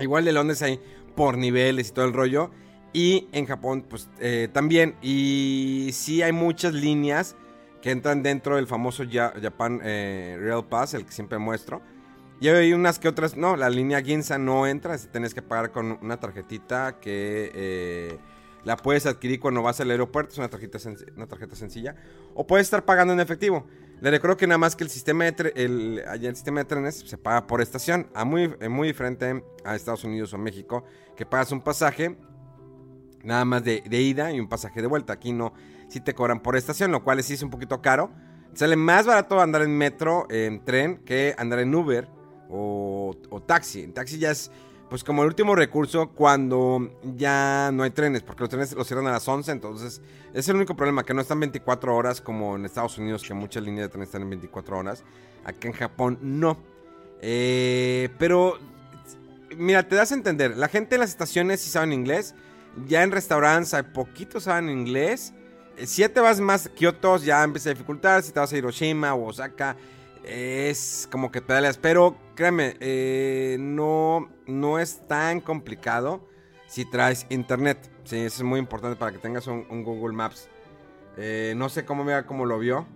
[0.00, 0.80] Igual el de Londres hay
[1.14, 2.50] por niveles y todo el rollo,
[2.92, 7.36] y en Japón pues eh, también, y sí hay muchas líneas
[7.82, 11.82] que entran dentro del famoso Ja- Japan eh, Rail Pass, el que siempre muestro.
[12.40, 15.70] Y hay unas que otras, no, la línea Ginza no entra, si tienes que pagar
[15.70, 18.18] con una tarjetita que eh,
[18.64, 20.78] la puedes adquirir cuando vas al aeropuerto, es una tarjeta,
[21.16, 21.94] una tarjeta sencilla,
[22.34, 23.66] o puedes estar pagando en efectivo.
[24.00, 27.46] Le recuerdo que nada más que el sistema de, el, sistema de trenes se paga
[27.46, 30.84] por estación, a muy, eh, muy diferente a Estados Unidos o México,
[31.16, 32.16] que pagas un pasaje
[33.22, 35.14] nada más de, de ida y un pasaje de vuelta.
[35.14, 35.54] Aquí no,
[35.88, 38.10] sí te cobran por estación, lo cual sí es un poquito caro.
[38.54, 42.08] Sale más barato andar en metro, en tren, que andar en Uber
[42.48, 43.82] o, o taxi.
[43.82, 44.50] En taxi ya es,
[44.94, 49.08] pues como el último recurso cuando ya no hay trenes, porque los trenes los cierran
[49.08, 50.00] a las 11, entonces
[50.32, 53.64] es el único problema, que no están 24 horas como en Estados Unidos, que muchas
[53.64, 55.02] líneas de trenes están en 24 horas.
[55.44, 56.56] Acá en Japón no.
[57.20, 58.56] Eh, pero,
[59.56, 62.36] mira, te das a entender, la gente en las estaciones sí saben inglés,
[62.86, 65.34] ya en restaurantes hay poquitos saben inglés.
[65.76, 68.22] Si te vas más Kioto, ya empieza a dificultar.
[68.22, 69.76] Si te vas a Hiroshima o Osaka,
[70.26, 71.78] es como que pedaleas.
[71.78, 76.28] Pero créeme, eh, no, no es tan complicado
[76.66, 77.90] si traes internet.
[78.04, 80.48] Sí, eso es muy importante para que tengas un, Google Maps.
[81.16, 82.86] Eh, no sé cómo, vea cómo lo vio.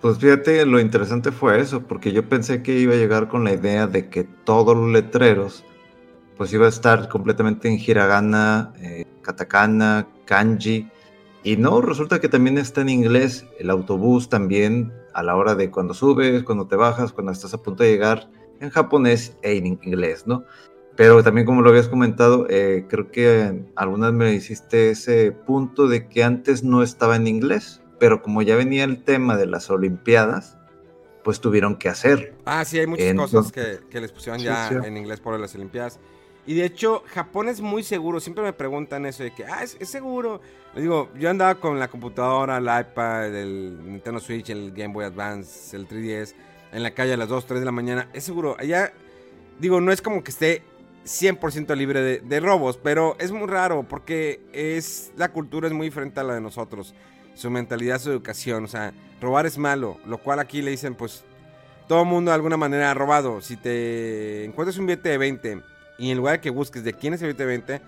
[0.00, 3.52] Pues fíjate, lo interesante fue eso, porque yo pensé que iba a llegar con la
[3.52, 5.64] idea de que todos los letreros,
[6.36, 10.88] pues iba a estar completamente en hiragana, eh, katakana, kanji,
[11.42, 15.70] y no, resulta que también está en inglés, el autobús también, a la hora de
[15.70, 19.66] cuando subes, cuando te bajas, cuando estás a punto de llegar, en japonés e en
[19.66, 20.44] inglés, ¿no?
[20.96, 26.08] Pero también como lo habías comentado, eh, creo que algunas me hiciste ese punto de
[26.08, 30.56] que antes no estaba en inglés pero como ya venía el tema de las Olimpiadas,
[31.24, 32.34] pues tuvieron que hacer.
[32.44, 35.98] Ah, sí, hay muchas cosas que, les pusieron ya en inglés por las Olimpiadas.
[36.48, 38.20] Y de hecho, Japón es muy seguro.
[38.20, 40.40] Siempre me preguntan eso de que, ah, es, seguro.
[40.72, 45.04] Les digo, yo andaba con la computadora, el iPad, el Nintendo Switch, el Game Boy
[45.04, 46.32] Advance, el 3DS,
[46.72, 48.08] en la calle a las 2, 3 de la mañana.
[48.14, 48.56] Es seguro.
[48.58, 48.94] Allá,
[49.58, 50.62] digo, no es como que esté
[51.04, 55.88] 100% libre de, de robos, pero es muy raro porque es la cultura es muy
[55.88, 56.94] diferente a la de nosotros
[57.34, 58.64] su mentalidad, su educación.
[58.64, 61.24] O sea, robar es malo, lo cual aquí le dicen, pues,
[61.88, 63.42] todo mundo de alguna manera ha robado.
[63.42, 67.14] Si te encuentras un billete de 20 y en lugar de que busques de quién
[67.14, 67.80] es el billete de 20,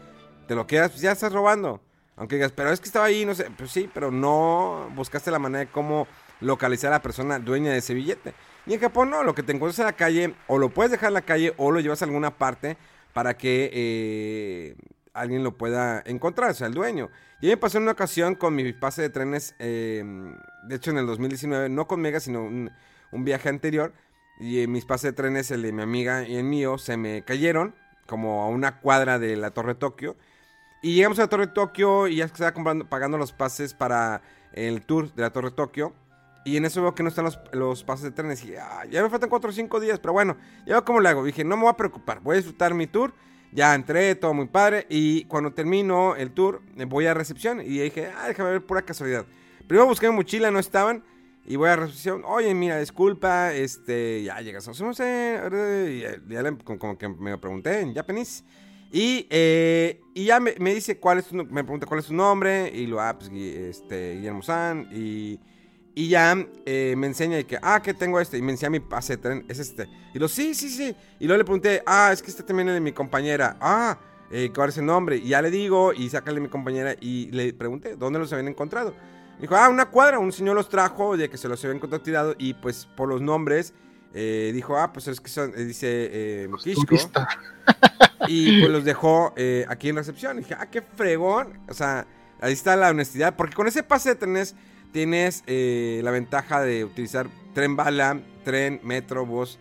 [0.48, 1.80] te lo quedas, pues ya estás robando.
[2.16, 5.38] Aunque digas, pero es que estaba ahí, no sé, pues sí, pero no buscaste la
[5.38, 6.06] manera de cómo
[6.40, 8.34] localizar a la persona dueña de ese billete.
[8.66, 11.08] Y en Japón no, lo que te encuentras en la calle, o lo puedes dejar
[11.08, 12.76] en la calle o lo llevas a alguna parte
[13.12, 14.76] para que eh,
[15.14, 17.10] alguien lo pueda encontrar, o sea, el dueño.
[17.40, 20.98] Y me pasó en una ocasión con mi pase de trenes, em, de hecho en
[20.98, 22.70] el 2019, no con Mega, sino un,
[23.12, 23.92] viaje anterior.
[24.38, 27.74] Y mis pases de trenes, el de mi amiga y el mío, se me cayeron
[28.10, 30.16] como a una cuadra de la Torre Tokio.
[30.82, 34.20] Y llegamos a la Torre Tokio y ya estaba comprando, pagando los pases para
[34.52, 35.94] el tour de la Torre Tokio.
[36.44, 38.44] Y en eso veo que no están los, pases de trenes.
[38.44, 41.08] Y ah, ya me faltan 4 o 5 días, pero bueno, ya veo cómo le
[41.08, 41.24] hago.
[41.24, 43.14] Dije, no me voy a preocupar, voy a disfrutar mi tour
[43.52, 44.86] ya entré, todo muy padre.
[44.88, 47.60] Y cuando termino el tour, voy a recepción.
[47.60, 49.26] Y dije, ah, déjame ver pura casualidad.
[49.66, 51.04] Primero busqué mi mochila, no estaban.
[51.46, 52.22] Y voy a recepción.
[52.24, 53.52] Oye, mira, disculpa.
[53.52, 54.66] Este, ya llegas.
[54.80, 55.40] No sé.
[55.88, 58.44] Y ya, como que me pregunté en japonés.
[58.92, 62.70] Y, eh, y ya me, dice cuál es tu, me pregunta cuál es su nombre.
[62.74, 64.88] Y lo, ah, pues, este, Guillermo San.
[64.92, 65.40] Y
[65.94, 68.38] y ya eh, me enseña que, ah, que tengo este.
[68.38, 69.88] Y me enseña mi pase de tren, es este.
[70.14, 70.94] Y lo, sí, sí, sí.
[71.18, 73.56] Y luego le pregunté, ah, es que este también es de mi compañera.
[73.60, 73.98] Ah,
[74.30, 75.16] eh, ¿cuál es el nombre?
[75.16, 76.94] Y ya le digo, y sácale mi compañera.
[77.00, 78.94] Y le pregunté, ¿dónde los habían encontrado?
[79.40, 80.18] Dijo, ah, una cuadra.
[80.18, 82.34] Un señor los trajo de que se los habían encontrado tirado.
[82.38, 83.74] Y pues por los nombres,
[84.14, 86.48] eh, dijo, ah, pues es que son, dice eh,
[88.28, 89.34] y pues los dejó
[89.68, 90.38] aquí en recepción.
[90.38, 91.60] Y dije, ah, qué fregón.
[91.68, 92.06] O sea,
[92.40, 93.36] ahí está la honestidad.
[93.36, 94.54] Porque con ese pase de trenes
[94.92, 99.58] tienes eh, la ventaja de utilizar tren bala, tren, metro, bus,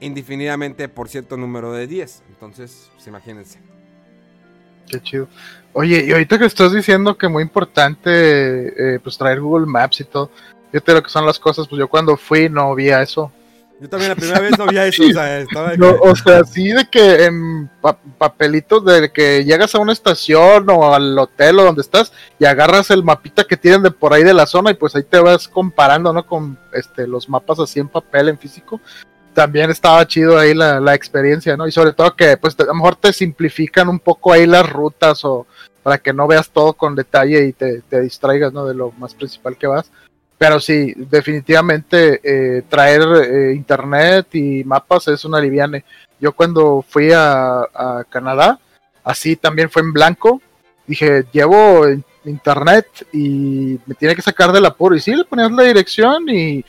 [0.00, 2.22] indefinidamente por cierto número de 10.
[2.28, 3.60] Entonces, pues, imagínense.
[4.88, 5.28] Qué chido.
[5.72, 10.04] Oye, y ahorita que estás diciendo que muy importante eh, pues traer Google Maps y
[10.04, 10.30] todo,
[10.72, 13.30] fíjate lo que son las cosas, pues yo cuando fui no vi eso.
[13.80, 15.72] Yo también la primera vez no vi eso, o sea, estaba...
[16.00, 17.70] o sea, sí de que en
[18.18, 22.90] papelitos de que llegas a una estación o al hotel o donde estás y agarras
[22.90, 25.46] el mapita que tienen de por ahí de la zona y pues ahí te vas
[25.46, 26.26] comparando, ¿no?
[26.26, 28.80] Con este los mapas así en papel, en físico.
[29.38, 31.68] También estaba chido ahí la, la experiencia, ¿no?
[31.68, 35.24] Y sobre todo que pues a lo mejor te simplifican un poco ahí las rutas
[35.24, 35.46] o
[35.84, 38.66] para que no veas todo con detalle y te, te distraigas, ¿no?
[38.66, 39.92] De lo más principal que vas
[40.38, 45.84] pero sí, definitivamente eh, traer eh, internet y mapas es una liviane.
[46.20, 47.66] Yo cuando fui a,
[48.08, 48.58] Canadá,
[49.02, 50.40] así también fue en blanco.
[50.86, 51.86] Dije, llevo
[52.24, 54.94] internet y me tiene que sacar del apuro.
[54.94, 56.64] Y sí, le ponías la dirección y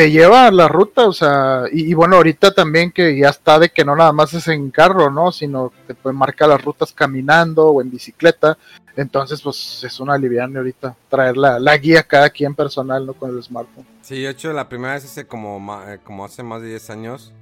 [0.00, 3.84] te lleva la ruta, o sea, y, bueno, ahorita también que ya está de que
[3.84, 5.30] no nada más es en carro, ¿no?
[5.30, 8.56] Sino que te marca las rutas caminando o en bicicleta.
[8.96, 13.12] Entonces, pues es una aliviane ahorita traer la, la, guía cada quien personal, ¿no?
[13.12, 13.84] Con el smartphone.
[14.00, 17.34] Sí, de hecho, la primera vez hace como, eh, como hace más de 10 años.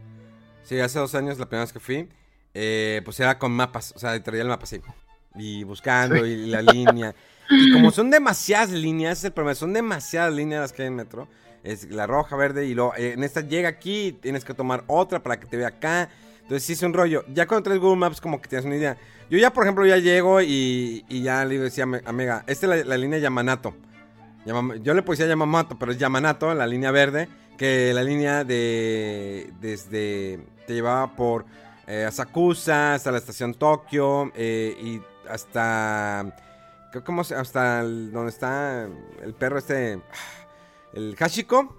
[0.64, 2.08] Sí, hace dos años la primera vez que fui.
[2.54, 4.80] Eh, pues era con mapas, o sea, traía el mapa así.
[5.36, 7.14] Y buscando y la línea.
[7.50, 11.28] Y como son demasiadas líneas, el problema, son demasiadas líneas las que hay en metro
[11.62, 15.22] es la roja, verde y luego eh, en esta llega aquí, tienes que tomar otra
[15.22, 16.08] para que te vea acá.
[16.42, 17.24] Entonces sí es un rollo.
[17.32, 18.96] Ya cuando traes Google Maps como que tienes una idea.
[19.30, 22.86] Yo ya, por ejemplo, ya llego y, y ya le decía a Mega, esta es
[22.86, 23.74] la, línea Yamanato.
[24.46, 30.40] yo le decir Yamamato, pero es Yamanato, la línea verde, que la línea de desde
[30.66, 31.44] te llevaba por
[31.86, 36.36] eh, Asakusa hasta la estación Tokio eh, y hasta
[37.04, 38.86] ¿cómo se hasta donde está
[39.22, 40.00] el perro este
[40.98, 41.76] el Hashiko.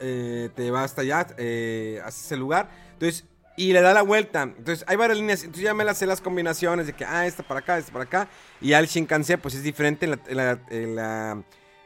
[0.00, 2.70] Eh, te lleva hasta allá, eh, hacia ese lugar.
[2.92, 4.42] Entonces, y le da la vuelta.
[4.42, 5.42] Entonces, hay varias líneas.
[5.42, 8.04] Entonces, ya me las sé las combinaciones de que, ah, esta para acá, esta para
[8.04, 8.28] acá.
[8.60, 10.06] Y al Shinkansen, pues es diferente.
[10.06, 11.42] En la,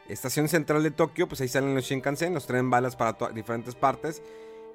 [0.09, 4.23] estación central de Tokio, pues ahí salen los Shinkansen, los traen balas para diferentes partes.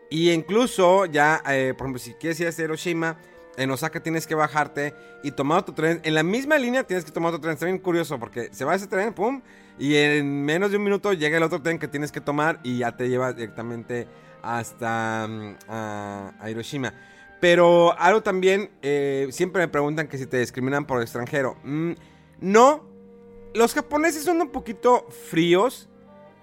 [0.09, 3.17] Y incluso, ya, eh, por ejemplo, si quieres ir a Hiroshima,
[3.55, 6.01] en Osaka tienes que bajarte y tomar otro tren.
[6.03, 7.53] En la misma línea tienes que tomar otro tren.
[7.53, 9.41] Está bien curioso porque se va ese tren, pum,
[9.79, 12.79] y en menos de un minuto llega el otro tren que tienes que tomar y
[12.79, 14.07] ya te lleva directamente
[14.41, 16.93] hasta mm, a, Hiroshima.
[17.39, 21.57] Pero algo también, eh, siempre me preguntan que si te discriminan por extranjero.
[21.63, 21.93] Mm,
[22.41, 22.85] no,
[23.53, 25.87] los japoneses son un poquito fríos,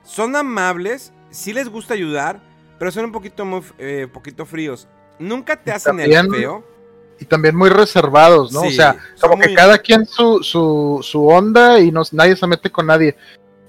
[0.03, 2.41] son amables, sí les gusta ayudar,
[2.79, 4.89] pero son un poquito, muy, eh, poquito fríos.
[5.19, 6.76] Nunca te hacen el feo
[7.19, 8.63] y también muy reservados, ¿no?
[8.63, 12.71] o sea, como que cada quien su, su, su onda y no, nadie se mete
[12.71, 13.17] con nadie.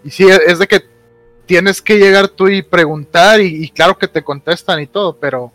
[0.04, 0.84] Y sí, es de que
[1.46, 5.52] tienes que llegar tú y preguntar y, claro que te contestan y todo, pero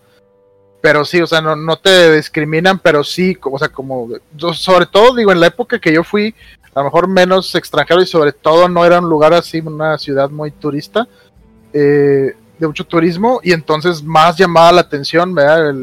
[0.81, 4.09] pero sí, o sea, no, no te discriminan, pero sí, o sea, como,
[4.53, 6.35] sobre todo, digo, en la época que yo fui,
[6.75, 10.29] a lo mejor menos extranjero y sobre todo no era un lugar así, una ciudad
[10.29, 11.07] muy turista,
[11.73, 15.75] eh, de mucho turismo y entonces más llamada la atención, ¿verdad?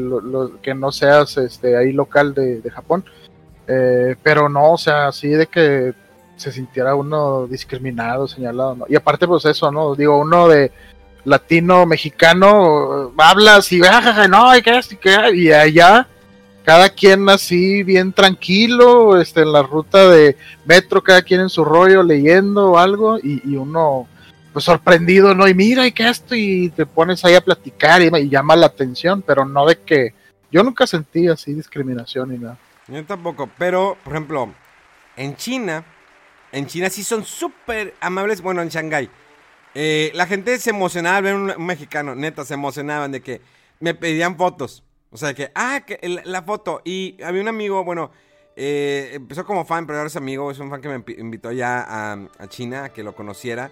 [0.62, 3.04] que no seas este, ahí local de, Japón.
[3.68, 5.92] Eh, pero no, o sea, así de que
[6.36, 8.86] se sintiera uno discriminado, señalado, ¿no?
[8.88, 9.94] Y aparte, pues eso, ¿no?
[9.94, 10.72] Digo, uno de
[11.24, 14.80] latino, mexicano, hablas y, ah, no, y qué,
[15.34, 16.08] y, y allá
[16.64, 21.62] cada quien así bien tranquilo, este, en la ruta de metro, cada quien en su
[21.62, 24.08] rollo leyendo algo y, y uno
[24.52, 25.46] pues sorprendido, ¿no?
[25.48, 29.22] Y mira, y que esto, y te pones ahí a platicar y, llama la atención,
[29.22, 30.14] pero no de que
[30.50, 32.58] yo nunca sentí así discriminación ni nada.
[32.88, 34.52] Yo tampoco, pero, por ejemplo,
[35.16, 35.84] en China,
[36.50, 39.08] en China sí son súper amables, bueno, en Shanghái.
[39.74, 43.40] Eh, la gente se emocionaba al ver un, mexicano, neta, se emocionaban de que
[43.78, 44.82] me pedían fotos.
[45.10, 46.82] O sea, que, ah, que la foto.
[46.84, 48.10] Y había un amigo, bueno,
[48.56, 51.80] eh, empezó como fan, pero ahora es amigo, es un fan que me invitó ya
[51.80, 53.70] a, a China, a que lo conociera.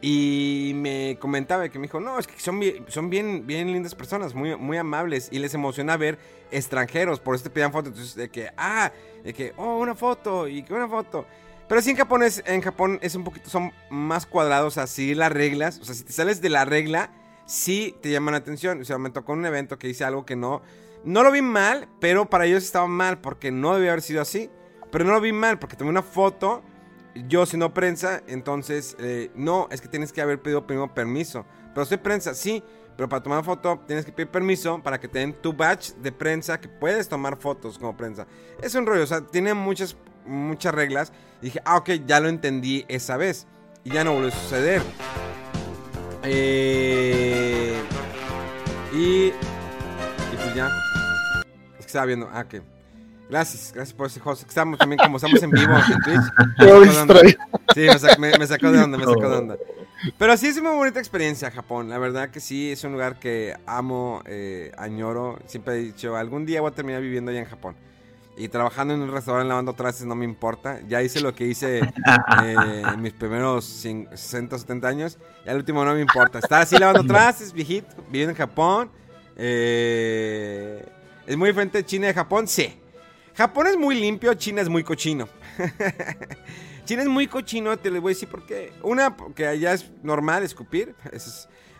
[0.00, 3.94] Y me comentaba que me dijo, no, es que son, bien, son bien, bien lindas
[3.94, 5.28] personas, muy, muy amables.
[5.32, 6.18] Y les emociona ver
[6.50, 7.92] extranjeros, por eso te pedían fotos.
[7.92, 8.92] Entonces, de que, ah,
[9.24, 11.26] de que, oh, una foto, y que una foto.
[11.68, 15.16] Pero sí en Japón es, en Japón es un poquito, son más cuadrados a seguir
[15.16, 15.80] las reglas.
[15.80, 17.10] O sea, si te sales de la regla,
[17.46, 18.80] sí te llaman la atención.
[18.80, 20.62] O sea, me tocó un evento que hice algo que no,
[21.04, 24.50] no lo vi mal, pero para ellos estaba mal porque no debía haber sido así.
[24.92, 26.62] Pero no lo vi mal porque tomé una foto
[27.28, 31.46] yo siendo prensa, entonces, eh, no, es que tienes que haber pedido primero permiso.
[31.74, 32.62] Pero soy prensa, sí,
[32.96, 36.12] pero para tomar foto tienes que pedir permiso para que te den tu badge de
[36.12, 38.26] prensa que puedes tomar fotos como prensa.
[38.62, 41.12] Es un rollo, o sea, tiene muchas, muchas reglas.
[41.42, 43.46] Y dije, ah, ok, ya lo entendí esa vez.
[43.84, 44.82] Y ya no vuelve a suceder.
[46.22, 47.74] Eh,
[48.92, 49.32] y, y
[50.36, 50.70] pues ya.
[51.78, 52.62] Es que estaba viendo, ah, que
[53.28, 54.48] Gracias, gracias por ese host.
[54.48, 57.36] Estamos también, como estamos en vivo en Twitch.
[57.74, 57.86] sí,
[58.18, 59.56] me, sacó de onda, me sacó de onda.
[60.16, 61.88] Pero sí es una muy bonita experiencia Japón.
[61.88, 65.38] La verdad que sí, es un lugar que amo, eh, añoro.
[65.46, 67.74] Siempre he dicho, algún día voy a terminar viviendo allá en Japón.
[68.36, 70.80] Y trabajando en un restaurante lavando trastes no me importa.
[70.86, 75.18] Ya hice lo que hice eh, en mis primeros 60, 70 años.
[75.44, 76.38] Y al último no me importa.
[76.38, 78.90] Estar así lavando trastes, viejito, viviendo en Japón.
[79.36, 80.84] Eh,
[81.26, 82.46] ¿Es muy diferente de China y de Japón?
[82.46, 82.78] Sí.
[83.36, 85.28] Japón es muy limpio, China es muy cochino.
[86.86, 88.72] China es muy cochino, te les voy a decir por qué.
[88.82, 90.94] Una, porque allá es normal escupir.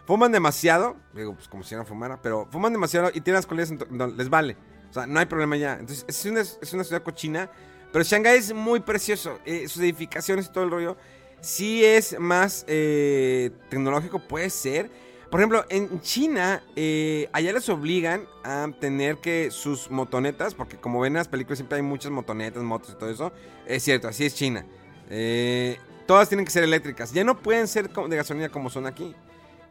[0.04, 0.96] fuman demasiado.
[1.14, 2.20] Digo, pues como si no fumara.
[2.20, 3.72] Pero fuman demasiado y tienen las colegas,
[4.16, 4.56] les vale.
[4.90, 5.74] O sea, no hay problema ya.
[5.74, 7.48] Entonces, es una, es una ciudad cochina.
[7.90, 9.38] Pero Shanghái es muy precioso.
[9.46, 10.96] Eh, sus edificaciones y todo el rollo.
[11.40, 14.90] Sí es más eh, tecnológico, puede ser.
[15.30, 21.00] Por ejemplo, en China, eh, allá les obligan a tener que sus motonetas, porque como
[21.00, 23.32] ven en las películas siempre hay muchas motonetas, motos y todo eso.
[23.66, 24.64] Es cierto, así es China.
[25.10, 27.12] Eh, todas tienen que ser eléctricas.
[27.12, 29.14] Ya no pueden ser de gasolina como son aquí,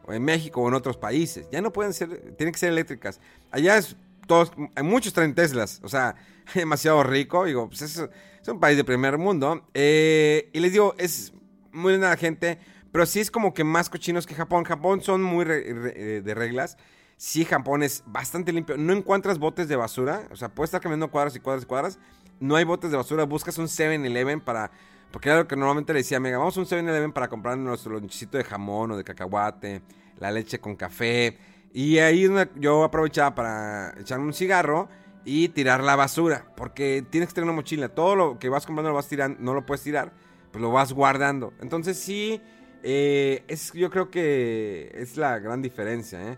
[0.06, 1.48] o en México o en otros países.
[1.50, 3.18] Ya no pueden ser, tienen que ser eléctricas.
[3.50, 3.96] Allá es
[4.26, 6.16] todos, hay muchos traen Teslas, o sea,
[6.54, 7.44] demasiado rico.
[7.44, 8.08] Digo, pues es,
[8.46, 9.66] un país de primer mundo.
[9.74, 11.32] Eh, y les digo, es
[11.72, 12.58] muy la gente
[12.96, 14.64] pero sí es como que más cochinos que Japón.
[14.64, 16.78] Japón son muy eh, de reglas.
[17.18, 18.78] sí, Japón es bastante limpio.
[18.78, 20.22] No encuentras botes de basura.
[20.30, 21.98] O sea, puedes estar caminando cuadras y cuadras y cuadras.
[22.40, 23.24] No hay botes de basura.
[23.24, 24.70] Buscas un 7-Eleven para...
[25.10, 27.92] Porque era lo que normalmente le decía, mega, vamos a un 7-Eleven para comprar nuestro
[27.92, 29.82] lonchecito de jamón o de cacahuate,
[30.18, 31.36] la leche con café.
[31.74, 34.88] Y ahí yo aprovechaba para echarme un cigarro
[35.22, 36.46] y tirar la basura.
[36.56, 37.90] Porque tienes que tener una mochila.
[37.90, 40.14] Todo lo que vas comprando lo vas tirando, no lo puedes tirar,
[40.50, 41.52] pues lo vas guardando.
[41.60, 42.40] Entonces sí,
[42.88, 46.22] eh, es, yo creo que es la gran diferencia.
[46.22, 46.36] ¿eh?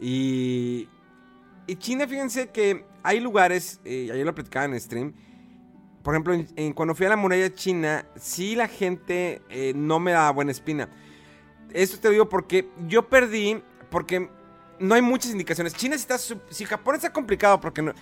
[0.00, 0.88] Y,
[1.66, 5.12] y China, fíjense que hay lugares, eh, ayer lo platicaba en stream,
[6.02, 6.34] por ejemplo,
[6.74, 10.88] cuando fui a la muralla china, sí la gente eh, no me daba buena espina.
[11.74, 14.30] Esto te digo porque yo perdí, porque
[14.78, 15.74] no hay muchas indicaciones.
[15.74, 17.92] China está, si Japón está complicado porque no,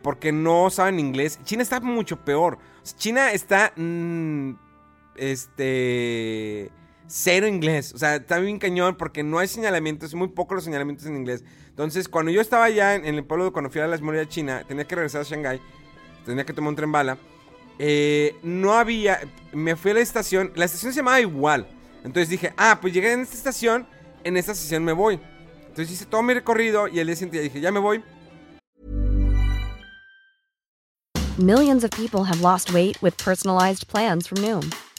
[0.00, 2.56] porque no saben inglés, China está mucho peor.
[2.96, 4.52] China está, mm,
[5.16, 6.70] este,
[7.06, 7.92] cero inglés.
[7.94, 11.44] O sea, está bien cañón porque no hay señalamientos, muy pocos los señalamientos en inglés.
[11.68, 14.84] Entonces, cuando yo estaba allá en, el pueblo cuando fui a la murallas china, tenía
[14.84, 15.60] que regresar a Shanghái,
[16.24, 17.18] tenía que tomar un tren bala.
[17.78, 19.20] Eh, no había,
[19.52, 21.66] me fui a la estación, la estación se llamaba igual.
[22.04, 23.86] Entonces dije, ah, pues llegué en esta estación,
[24.24, 25.20] en esta estación me voy.
[25.60, 28.02] Entonces hice todo mi recorrido y el día siguiente dije, ya me voy.
[31.38, 34.70] Millions of people have lost weight with personalized plans from Noom.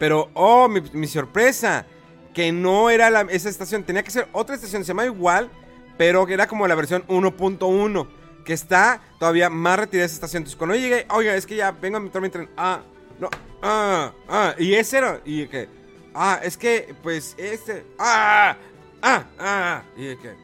[0.00, 1.84] Pero, oh, mi, mi sorpresa,
[2.32, 5.50] que no era esa estación, tenía que ser otra estación, se llama igual,
[5.98, 8.08] pero que era como la versión 1.1,
[8.42, 10.40] que está todavía más retirada de esa estación.
[10.40, 12.80] Entonces, cuando llegué, oiga, es que ya vengo a en tren, ah,
[13.18, 13.28] no,
[13.60, 15.68] ah, ah, y ese era, y que,
[16.14, 18.56] ah, es que, pues, este, ah,
[19.02, 20.34] ah, ah, y que,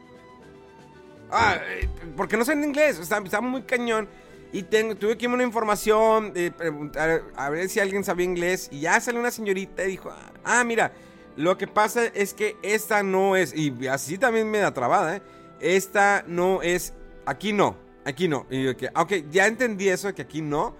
[1.31, 4.07] ah, eh, porque no sé en inglés, está, está muy cañón.
[4.51, 8.69] Y tengo, tuve que irme una información, preguntar a ver si alguien sabía inglés.
[8.71, 10.11] Y ya salió una señorita y dijo,
[10.43, 10.93] ah, mira,
[11.35, 15.21] lo que pasa es que esta no es, y así también me da trabada, ¿eh?
[15.59, 16.93] Esta no es,
[17.25, 18.47] aquí no, aquí no.
[18.49, 20.75] Y yo ok, ya entendí eso, que aquí no.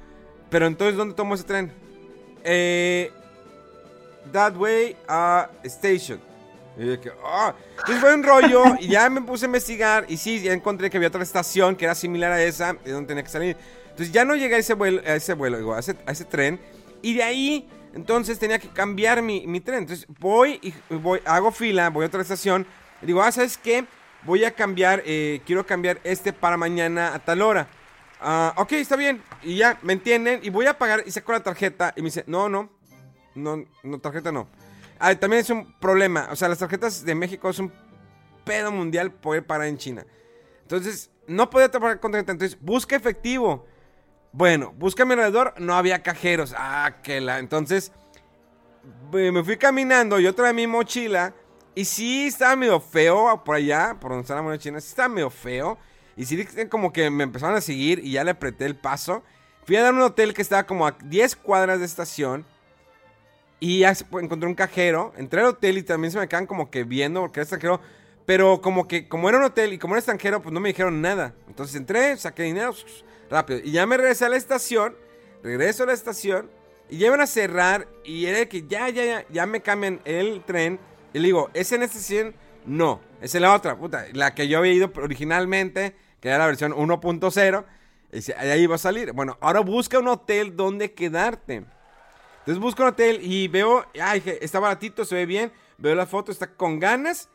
[0.49, 1.72] Pero entonces, ¿dónde tomo ese tren?
[2.43, 3.11] Eh,
[4.32, 6.20] that way a station.
[6.78, 7.54] Y yo que, oh.
[7.72, 10.98] Entonces fue un rollo y ya me puse a investigar y sí, ya encontré que
[10.98, 13.58] había otra estación que era similar a esa, de donde tenía que salir.
[13.90, 16.60] Entonces ya no llegué a ese vuelo, a ese, vuelo, a, ese, a ese tren
[17.02, 19.80] y de ahí entonces tenía que cambiar mi, mi, tren.
[19.80, 22.68] Entonces voy y voy, hago fila, voy a otra estación.
[23.02, 23.86] Y digo, ah, ¿sabes qué?
[24.24, 27.68] Voy a cambiar, eh, quiero cambiar este para mañana a tal hora.
[28.22, 29.22] Uh, ok, está bien.
[29.42, 30.42] Y ya, ¿me entienden?
[30.44, 31.94] Y voy a pagar y saco la tarjeta.
[31.96, 32.70] Y me dice, no, no,
[33.36, 34.48] no, no, tarjeta no.
[35.00, 36.30] Ah, también es un problema.
[36.32, 37.72] O sea, las tarjetas de México es un
[38.43, 40.06] pedo mundial poder parar en China.
[40.62, 42.32] Entonces, no podía pagar con tarjeta.
[42.32, 43.66] Entonces, busca efectivo.
[44.32, 45.54] Bueno, busca a mi alrededor.
[45.58, 46.54] No había cajeros.
[46.58, 47.39] Ah, que la.
[47.39, 47.91] Entonces,
[49.12, 50.20] me fui caminando.
[50.20, 51.34] Yo traía mi mochila.
[51.76, 54.80] Y sí, estaba medio feo por allá, por donde está la moneda china.
[54.80, 55.78] Sí, estaba medio feo.
[56.16, 58.00] Y sí, como que me empezaron a seguir.
[58.04, 59.24] Y ya le apreté el paso.
[59.66, 62.45] Fui a dar un hotel que estaba como a 10 cuadras de estación.
[63.60, 65.14] Y encontré un cajero.
[65.18, 67.82] Entré al hotel y también se me quedan como que viendo porque era extranjero.
[68.26, 71.01] Pero como que, como era un hotel y como era extranjero, pues no me dijeron
[71.01, 71.34] nada.
[71.47, 72.74] Entonces entré, saqué dinero,
[73.30, 73.62] rápido.
[73.64, 74.95] Y ya me regresé a la estación.
[75.43, 76.49] Regreso a la estación.
[76.89, 77.88] Y ya iban a cerrar.
[78.03, 80.80] Y era que ya, ya, ya, me cambian el tren.
[81.14, 82.36] Y le digo, ¿es en esta estación?
[82.66, 83.01] No.
[83.22, 84.05] Es en la otra, puta.
[84.14, 87.66] La que yo había ido originalmente, que era la versión 1.0.
[88.12, 89.14] Y ahí iba a salir.
[89.14, 91.66] Bueno, ahora busca un hotel donde quedarte.
[92.48, 95.52] Entonces busco un hotel y veo, ay, está baratito, se ve bien.
[95.78, 97.28] Veo la foto, está con ganas.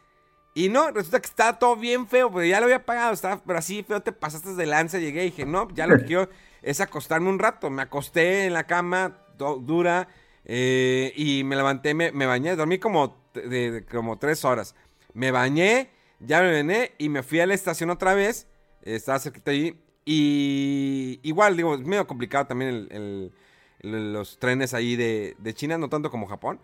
[0.54, 3.58] Y no, resulta que está todo bien feo, pero ya lo había pagado, estaba, pero
[3.58, 4.98] así feo, te pasaste de lanza.
[4.98, 6.30] Llegué y dije, no, ya lo que quiero
[6.62, 7.68] es acostarme un rato.
[7.68, 10.08] Me acosté en la cama, dura,
[10.46, 14.74] eh, y me levanté, me, bañé, dormí como, de, como tres horas.
[15.12, 15.90] Me bañé,
[16.20, 18.46] ya me bañé y me fui a la estación otra vez.
[18.80, 19.78] estaba cerquita ahí.
[20.06, 23.32] Y igual, digo, es medio complicado también el
[23.82, 26.60] los trenes ahí de, China, no tanto como Japón.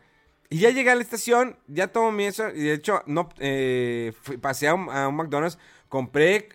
[0.51, 4.13] Y ya llegué a la estación, ya tomo mi eso, y de hecho, no, eh,
[4.41, 5.59] pasé a un, McDonald's,
[5.89, 6.49] compré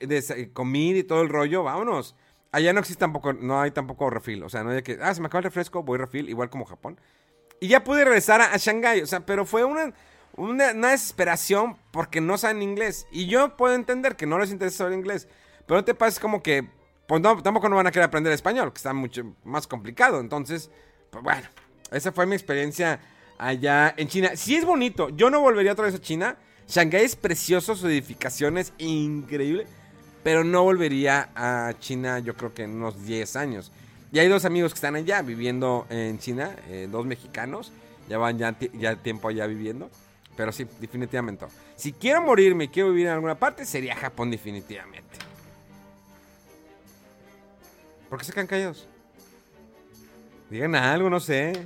[0.53, 2.16] comida y todo el rollo, vámonos.
[2.51, 5.22] Allá no existe tampoco, no hay tampoco refil, o sea, no hay que, ah, se
[5.22, 6.99] me acaba el refresco, voy refil, igual como Japón.
[7.59, 9.93] Y ya pude regresar a, Shanghai, o sea, pero fue una,
[10.36, 13.07] una, desesperación porque no saben inglés.
[13.11, 15.28] Y yo puedo entender que no les interesa saber inglés,
[15.66, 16.68] pero te pases como que,
[17.08, 20.20] pues no, tampoco no van a querer aprender español, que está mucho más complicado.
[20.20, 20.70] Entonces,
[21.10, 21.47] pues bueno,
[21.91, 22.99] esa fue mi experiencia
[23.38, 24.32] allá en China.
[24.36, 26.38] Sí es bonito, yo no volvería otra vez a China.
[26.68, 29.68] Shanghái es precioso, su edificación es increíble,
[30.24, 33.72] pero no volvería a China yo creo que en unos 10 años.
[34.12, 37.72] Y hay dos amigos que están allá viviendo en China, eh, dos mexicanos,
[38.08, 39.89] ya van ya, ya tiempo allá viviendo.
[40.36, 41.45] Pero sí, definitivamente.
[41.76, 45.23] Si quiero morirme y quiero vivir en alguna parte, sería Japón definitivamente.
[48.14, 48.88] ¿Por qué se quedan callados?
[50.47, 51.66] Digan algo, no sé.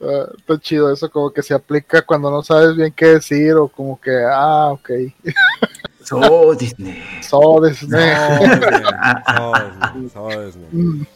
[0.00, 3.66] Ah, está chido eso, como que se aplica cuando no sabes bien qué decir o
[3.66, 4.90] como que, ah, ok.
[6.04, 7.02] So Disney.
[7.20, 8.14] So Disney.
[9.34, 11.08] So Disney, so Disney.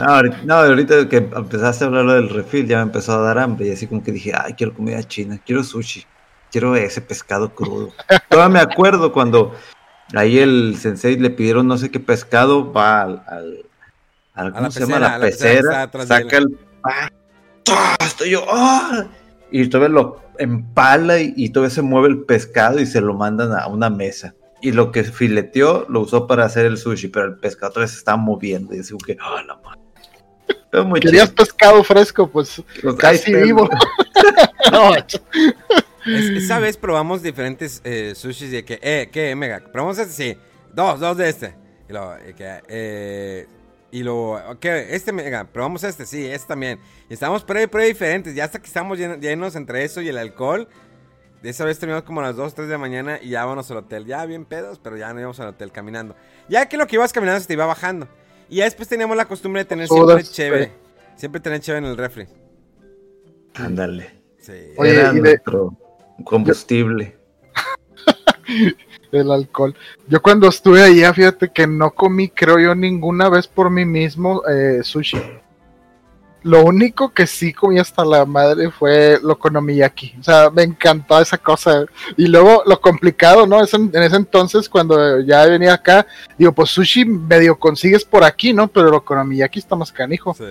[0.00, 3.38] No, ahorita, no, ahorita que empezaste a hablar del refil, ya me empezó a dar
[3.38, 3.68] hambre.
[3.68, 6.06] Y así como que dije, ay, quiero comida china, quiero sushi,
[6.50, 7.92] quiero ese pescado crudo.
[8.28, 9.54] Todavía me acuerdo cuando
[10.14, 13.64] ahí el sensei le pidieron no sé qué pescado, va al,
[14.34, 15.18] al, ¿cómo se llama?
[15.20, 16.58] pecera, La a la pecera saca el.
[18.00, 19.06] Estoy yo, ¡ah!
[19.50, 23.52] Y todavía lo empala y, y todavía se mueve el pescado y se lo mandan
[23.52, 24.34] a una mesa.
[24.62, 27.98] Y lo que fileteó lo usó para hacer el sushi, pero el pescado todavía se
[27.98, 28.74] estaba moviendo.
[28.74, 29.80] Y así que, ¡ah, la madre!
[30.86, 31.34] Muy Querías chido.
[31.44, 33.68] pescado fresco, pues Pues, casi ahí vivo.
[34.72, 35.20] No, Es-
[36.44, 39.60] esa vez probamos diferentes eh, sushis de que, eh, ¿qué, Mega?
[39.72, 40.38] Probamos este, sí.
[40.72, 41.54] Dos, dos de este.
[41.88, 43.46] Y luego, que, eh,
[43.90, 44.94] y luego, ¿qué?
[44.94, 45.44] Este, Mega.
[45.44, 46.78] Probamos este, sí, este también.
[47.08, 48.34] Y estábamos prueba y prueba diferentes.
[48.34, 50.68] Ya hasta que estamos llenos entre eso y el alcohol.
[51.42, 53.70] De esa vez terminamos como a las 2, 3 de la mañana y ya vámonos
[53.70, 54.04] al hotel.
[54.04, 56.14] Ya bien pedos, pero ya no íbamos al hotel caminando.
[56.48, 58.06] Ya que lo que ibas caminando se te iba bajando.
[58.48, 60.62] Y ya después teníamos la costumbre de tener siempre chévere.
[60.64, 60.72] eh.
[61.16, 62.26] Siempre tener chévere en el refri.
[63.54, 64.10] Ándale.
[64.38, 64.52] Sí.
[64.76, 65.76] Oye, Era de- nuestro
[66.24, 67.16] combustible.
[69.12, 69.74] el alcohol.
[70.08, 74.42] Yo cuando estuve allá, fíjate que no comí, creo yo, ninguna vez por mí mismo
[74.48, 75.18] eh, sushi.
[76.42, 80.14] Lo único que sí comí hasta la madre fue lo konomiyaki.
[80.20, 81.84] O sea, me encantó esa cosa.
[82.16, 83.62] Y luego lo complicado, ¿no?
[83.62, 86.06] Es en, en ese entonces, cuando ya venía acá,
[86.38, 88.68] digo, pues sushi medio consigues por aquí, ¿no?
[88.68, 90.34] Pero lo konomiyaki está más canijo.
[90.34, 90.44] Sí.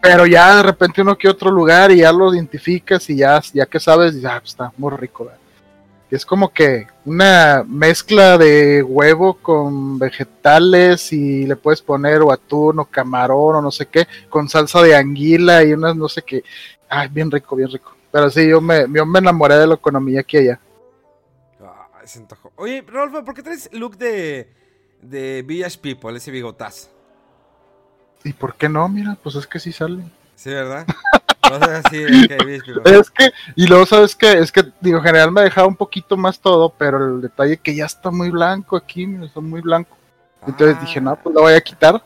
[0.00, 3.66] Pero ya de repente uno que otro lugar y ya lo identificas y ya, ya
[3.66, 5.24] que sabes, dices, ah, pues está muy rico.
[5.24, 5.40] ¿verdad?
[6.10, 12.78] Es como que una mezcla de huevo con vegetales y le puedes poner o atún
[12.78, 16.44] o camarón o no sé qué, con salsa de anguila y unas no sé qué.
[16.88, 17.96] Ay, bien rico, bien rico.
[18.12, 20.60] Pero sí, yo me, yo me enamoré de la economía aquí allá.
[21.60, 22.52] Ah, se antojó.
[22.54, 24.48] Oye, Rolfo, ¿por qué traes look de,
[25.02, 26.88] de Village People, ese bigotazo?
[28.22, 28.88] ¿Y por qué no?
[28.88, 30.04] Mira, pues es que sí sale.
[30.36, 30.86] Sí, ¿verdad?
[31.52, 32.04] Así.
[32.84, 36.16] Es que, y luego sabes que, es que, digo, en general me dejaba un poquito
[36.16, 39.96] más todo, pero el detalle que ya está muy blanco aquí, mira, está muy blanco.
[40.46, 42.02] Entonces Ah, dije, no, pues lo voy a quitar.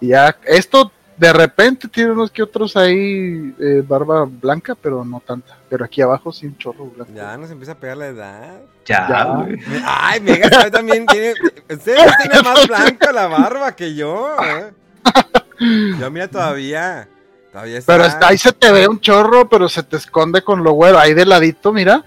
[0.00, 5.20] Y ya, esto de repente tiene unos que otros ahí, eh, barba blanca, pero no
[5.20, 5.56] tanta.
[5.68, 7.12] Pero aquí abajo sí un chorro blanco.
[7.14, 8.60] Ya nos empieza a pegar la edad.
[8.84, 9.46] Ya, Ya.
[9.86, 11.34] Ay, Mega también tiene.
[11.70, 14.36] Ustedes tienen más blanca la barba que yo.
[14.42, 14.72] ¿eh?
[16.00, 17.08] Yo, mira, todavía.
[17.52, 17.92] Todavía está.
[17.92, 20.98] Pero está, ahí se te ve un chorro, pero se te esconde con lo güero.
[20.98, 22.02] Ahí de ladito, mira.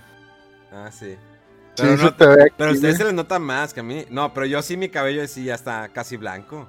[0.73, 1.15] Ah, sí.
[1.75, 3.81] Sí, Pero, se no- te ve aquí, pero a ustedes se les nota más que
[3.81, 4.05] a mí.
[4.09, 6.67] No, pero yo sí, mi cabello sí ya está casi blanco.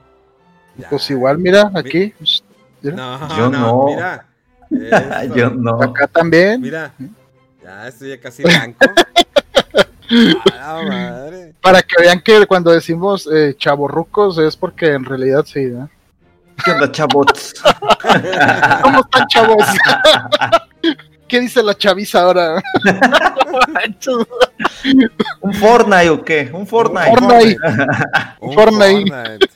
[0.76, 0.90] Ya.
[0.90, 2.12] Pues igual, mira, aquí.
[2.82, 2.96] Mira.
[2.96, 3.86] No, Yo no, no.
[3.86, 4.26] mira.
[5.22, 5.34] Esto.
[5.36, 5.80] Yo no.
[5.80, 6.60] Acá también.
[6.60, 6.92] Mira.
[7.62, 8.78] Ya estoy ya casi blanco.
[10.60, 11.54] A la madre.
[11.62, 15.88] Para que vean que cuando decimos eh, chavorrucos es porque en realidad sí, ¿no?
[16.64, 17.54] ¿Qué onda, chavos?
[18.82, 19.64] ¿Cómo están, chavos?
[21.28, 22.62] ¿Qué dice la chaviza ahora?
[25.40, 26.50] ¿Un Fortnite o qué?
[26.52, 27.10] ¿Un Fortnite?
[27.10, 27.56] Fortnite.
[28.40, 29.10] Un Fortnite.
[29.10, 29.48] Fortnite.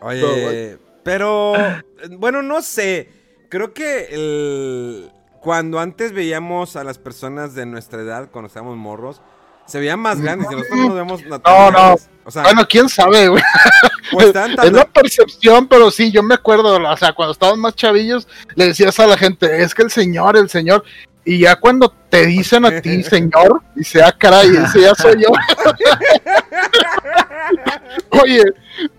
[0.00, 1.54] Oye, pero
[2.18, 3.10] bueno, no sé.
[3.48, 5.10] Creo que el-
[5.40, 9.20] cuando antes veíamos a las personas de nuestra edad, cuando estábamos morros,
[9.66, 11.96] se veían más grandes y nosotros nos vemos No, no.
[12.24, 12.26] Naturales.
[12.26, 13.42] O sea, Bueno, quién sabe, güey.
[14.32, 18.26] tan- Es la percepción, pero sí, yo me acuerdo, o sea, cuando estábamos más chavillos,
[18.54, 20.84] le decías a la gente, es que el señor, el señor,
[21.24, 25.28] y ya cuando te dicen a ti, señor, dice, ah, caray, ese ya soy yo.
[28.22, 28.42] Oye,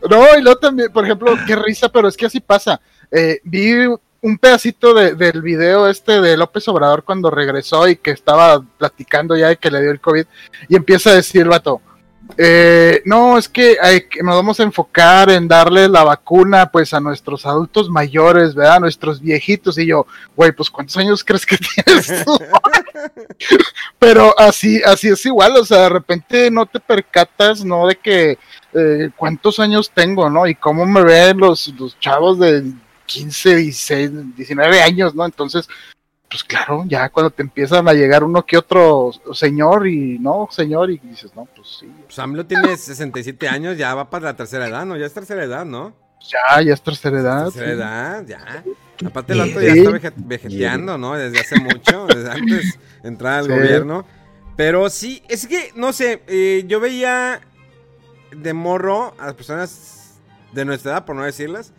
[0.09, 2.79] no, y luego también, por ejemplo, qué risa, pero es que así pasa.
[3.11, 3.73] Eh, vi
[4.21, 9.35] un pedacito de- del video este de López Obrador cuando regresó y que estaba platicando
[9.35, 10.25] ya de que le dio el COVID,
[10.69, 11.81] y empieza a decir el vato,
[12.37, 13.77] eh, no, es que,
[14.23, 18.75] nos vamos a enfocar en darle la vacuna pues a nuestros adultos mayores, ¿verdad?
[18.75, 19.77] A nuestros viejitos.
[19.77, 20.05] Y yo,
[20.35, 22.25] güey, pues ¿cuántos años crees que tienes?
[23.99, 27.87] Pero así, así es igual, o sea, de repente no te percatas, ¿no?
[27.87, 28.37] De que
[28.73, 30.47] eh, cuántos años tengo, ¿no?
[30.47, 32.71] Y cómo me ven los, los chavos de
[33.05, 35.25] 15, 16, 19 años, ¿no?
[35.25, 35.67] Entonces,
[36.31, 40.89] pues claro, ya cuando te empiezan a llegar uno que otro señor y no, señor,
[40.89, 41.91] y dices, no, pues sí.
[42.05, 44.95] Pues AMLO tiene 67 años, ya va para la tercera edad, ¿no?
[44.95, 45.93] Ya es tercera edad, ¿no?
[46.21, 47.43] Ya, ya es tercera edad.
[47.45, 47.71] Tercera sí.
[47.73, 48.63] edad, ya.
[49.05, 51.15] Aparte el otro ya está veget- vegeteando, ¿no?
[51.17, 53.51] Desde hace mucho, desde antes de entrar al Sí.
[53.51, 54.05] gobierno.
[54.55, 57.41] Pero sí, es que, no sé, eh, yo veía
[58.31, 60.19] de morro a las personas
[60.53, 61.73] de nuestra edad, por no decirlas,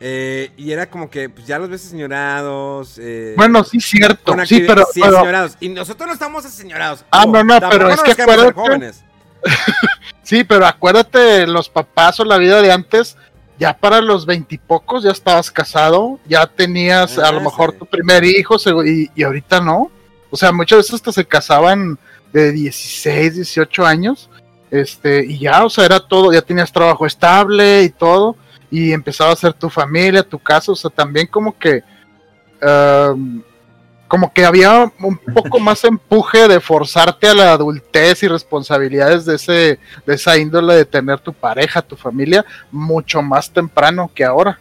[0.00, 2.98] eh, y era como que pues, ya los ves aseñorados.
[2.98, 4.34] Eh, Bueno, sí, cierto.
[4.46, 5.56] Sí, pero, sí, pero- aseñorados.
[5.60, 7.04] Y nosotros no estamos aseñorados.
[7.10, 9.04] Ah, no, no, pero es que acuérdate- jóvenes.
[10.22, 13.16] sí, pero acuérdate, los papás o la vida de antes,
[13.58, 17.78] ya para los veintipocos ya estabas casado, ya tenías a lo mejor sí.
[17.78, 19.90] tu primer hijo, y, y ahorita no.
[20.30, 21.98] O sea, muchas veces hasta se casaban
[22.32, 24.28] de 16, 18 años,
[24.70, 28.36] este, y ya, o sea, era todo, ya tenías trabajo estable y todo,
[28.70, 31.82] y empezaba a ser tu familia, tu casa, o sea, también como que,
[32.62, 33.42] um,
[34.06, 39.36] como que había un poco más empuje de forzarte a la adultez y responsabilidades de
[39.36, 44.58] ese, de esa índole de tener tu pareja, tu familia, mucho más temprano que ahora.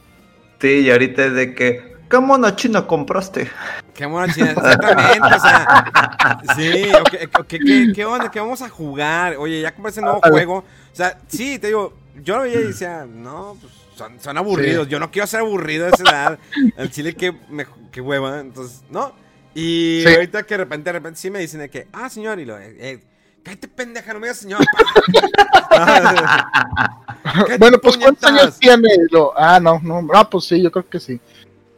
[0.59, 3.49] Sí, y ahorita es de que, ¿qué mona china compraste?
[3.93, 8.31] Qué mona china, exactamente, o sea, sí, ok, ok, ¿qué, qué onda?
[8.31, 9.35] ¿Qué vamos a jugar?
[9.37, 10.57] Oye, ya compré ese nuevo juego.
[10.57, 11.93] O sea, sí, te digo,
[12.23, 14.87] yo lo veía y decía, no, pues son, son aburridos.
[14.87, 16.39] Yo no quiero ser aburrido a esa edad.
[16.77, 18.39] El chile, qué, me, qué hueva.
[18.39, 19.13] Entonces, no.
[19.55, 20.13] Y Sí.
[20.13, 22.57] ahorita que de repente, de repente sí me dicen de que, ah, señor, y lo,
[22.59, 23.03] eh, eh,
[23.43, 24.59] cállate pendeja, no me digas señor.
[27.59, 28.87] Bueno, pues ¿cuántos años tiene?
[29.11, 31.19] Lo, ah, no, no, ah, pues sí, yo creo que sí.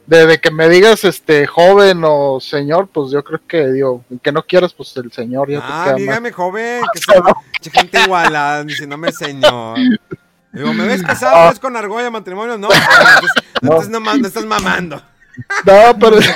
[0.06, 4.44] Desde que me digas este joven o señor, pues yo creo que digo, que no
[4.44, 5.96] quieras, pues el señor ya te Ah, más.
[5.96, 7.24] dígame, joven, que sea
[7.72, 9.78] gente igualada, diciéndome señor.
[10.52, 11.36] Digo, ¿me ves casado?
[11.36, 11.44] Ah.
[11.44, 12.58] ¿Me ves con argolla, matrimonio?
[12.58, 13.32] No, entonces,
[13.62, 15.02] entonces no, no estás mamando.
[15.66, 16.18] No, pero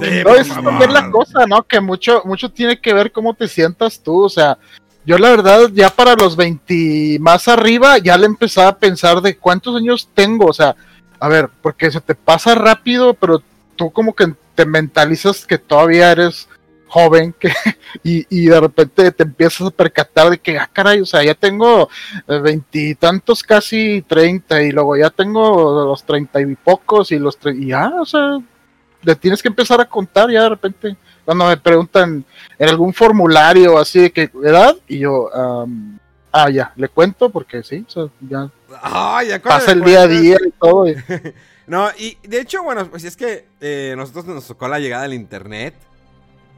[0.00, 1.62] Sí, no por es también la cosa, ¿no?
[1.64, 4.56] Que mucho, mucho tiene que ver cómo te sientas tú, o sea,
[5.04, 9.36] yo la verdad ya para los 20 más arriba ya le empezaba a pensar de
[9.36, 10.76] cuántos años tengo, o sea,
[11.20, 13.42] a ver, porque se te pasa rápido, pero
[13.76, 16.48] tú como que te mentalizas que todavía eres
[16.92, 17.48] joven que,
[18.04, 21.34] y, y de repente te empiezas a percatar de que, ah, caray, o sea, ya
[21.34, 21.88] tengo
[22.28, 27.58] eh, veintitantos, casi treinta, y luego ya tengo los treinta y pocos, y los tre-
[27.58, 28.38] y ya, o sea,
[29.02, 30.96] le tienes que empezar a contar ya de repente.
[31.24, 32.24] Cuando me preguntan
[32.58, 35.98] en algún formulario así de que edad, y yo, am,
[36.32, 38.50] ah, ya, le cuento porque sí, o sea, ya
[39.48, 40.88] pasa el día a día y todo.
[40.88, 40.96] y-
[41.66, 45.14] No, y de hecho, bueno, pues es que eh, nosotros nos tocó la llegada del
[45.14, 45.74] internet.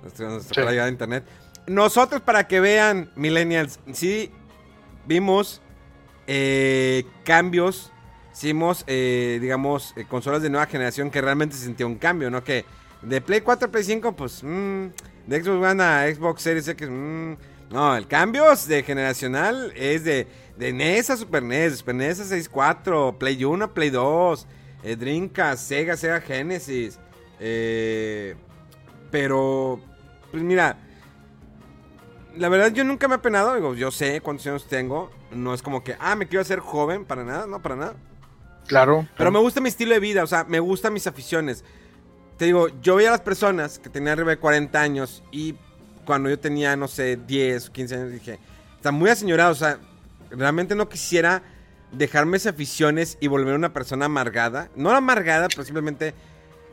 [0.04, 0.60] Nos tocó Sí.
[0.60, 1.24] la llegada del internet.
[1.66, 4.30] Nosotros, para que vean, millennials, sí
[5.06, 5.60] vimos
[6.26, 7.90] eh, cambios.
[8.32, 12.42] Sí vimos, eh, digamos, eh, consolas de nueva generación que realmente sintió un cambio, ¿no?
[12.42, 12.64] Que
[13.02, 14.86] de Play 4 a Play 5, pues, mm,
[15.26, 17.32] de Xbox One a Xbox Series X, mm,
[17.70, 20.26] no, el cambio de generacional es de,
[20.56, 24.46] de NES a Super NES, Super NES a 64, Play 1 a Play 2,
[24.82, 26.98] eh, Dreamcast, Sega, Sega Genesis.
[27.38, 28.34] eh,
[29.10, 29.80] pero,
[30.34, 30.76] pues mira,
[32.36, 35.62] la verdad yo nunca me he penado, digo, yo sé cuántos años tengo, no es
[35.62, 37.94] como que, ah, me quiero hacer joven, para nada, no, para nada.
[38.66, 39.06] Claro.
[39.16, 41.62] Pero me gusta mi estilo de vida, o sea, me gustan mis aficiones.
[42.36, 45.54] Te digo, yo veía a las personas que tenían arriba de 40 años y
[46.04, 48.40] cuando yo tenía, no sé, 10 o 15 años, dije,
[48.74, 49.78] están muy aseñorados, o sea,
[50.30, 51.44] realmente no quisiera
[51.92, 54.68] dejarme esas aficiones y volver una persona amargada.
[54.74, 56.12] No amargada, pero simplemente,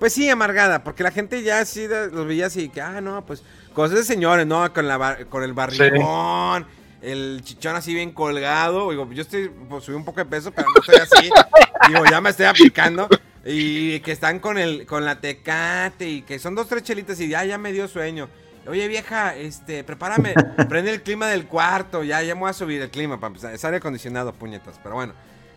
[0.02, 3.44] pues sí, amargada, porque la gente ya de- los veía así, que, ah, no, pues
[3.76, 4.74] cosas de señores, ¿no?
[4.74, 6.66] Con, la bar- con el barrigón,
[7.04, 8.90] el chichón así bien colgado.
[8.90, 11.30] Digo, yo estoy, pues subí un poco de peso, pero no estoy así.
[11.88, 13.08] Digo, ya me estoy aplicando.
[13.46, 17.28] Y que están con el con la tecate y que son dos, tres chelitas y
[17.28, 18.28] ya, ya me dio sueño.
[18.68, 20.34] Oye, vieja, este, prepárame,
[20.68, 23.54] prende el clima del cuarto, ya, ya me voy a subir el clima, para empezar.
[23.54, 25.14] Es aire acondicionado, puñetas, pero bueno.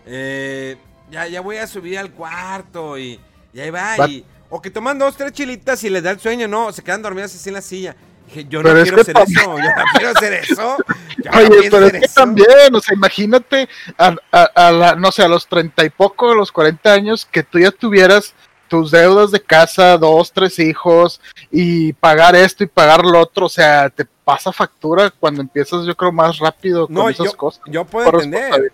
[0.07, 0.76] Eh,
[1.11, 3.18] ya, ya voy a subir al cuarto y,
[3.53, 3.97] y ahí va.
[3.99, 6.82] Va- Y, o que toman dos, tres chilitas y les da el sueño, no, se
[6.82, 7.97] quedan dormidas así en la silla.
[8.26, 10.76] Dije, yo Pero no quiero hacer también- eso, yo no quiero hacer eso.
[11.18, 12.14] yo no Oye, quiero pero es hacer que eso.
[12.14, 13.68] también, o sea, imagínate
[13.99, 17.26] a, a- a la, no sé, a los treinta y poco, a los 40 años,
[17.30, 18.32] que tú ya tuvieras
[18.68, 21.20] tus deudas de casa, dos, tres hijos,
[21.51, 25.95] y pagar esto y pagar lo otro, o sea, te pasa factura cuando empiezas, yo
[25.95, 27.62] creo, más rápido con No, esas yo, cosas.
[27.66, 28.72] yo puedo entender.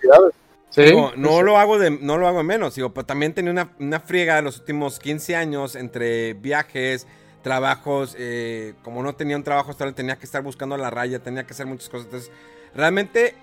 [0.71, 0.75] Responsabilidades.
[0.75, 1.45] Sí, Digo, no sí.
[1.45, 4.59] lo hago de, no lo hago menos, digo, pero también tenía una, una friega los
[4.59, 7.07] últimos 15 años entre viajes,
[7.43, 11.45] trabajos, eh, como no tenía un trabajo estable, tenía que estar buscando la raya, tenía
[11.45, 12.31] que hacer muchas cosas, entonces,
[12.75, 13.35] realmente,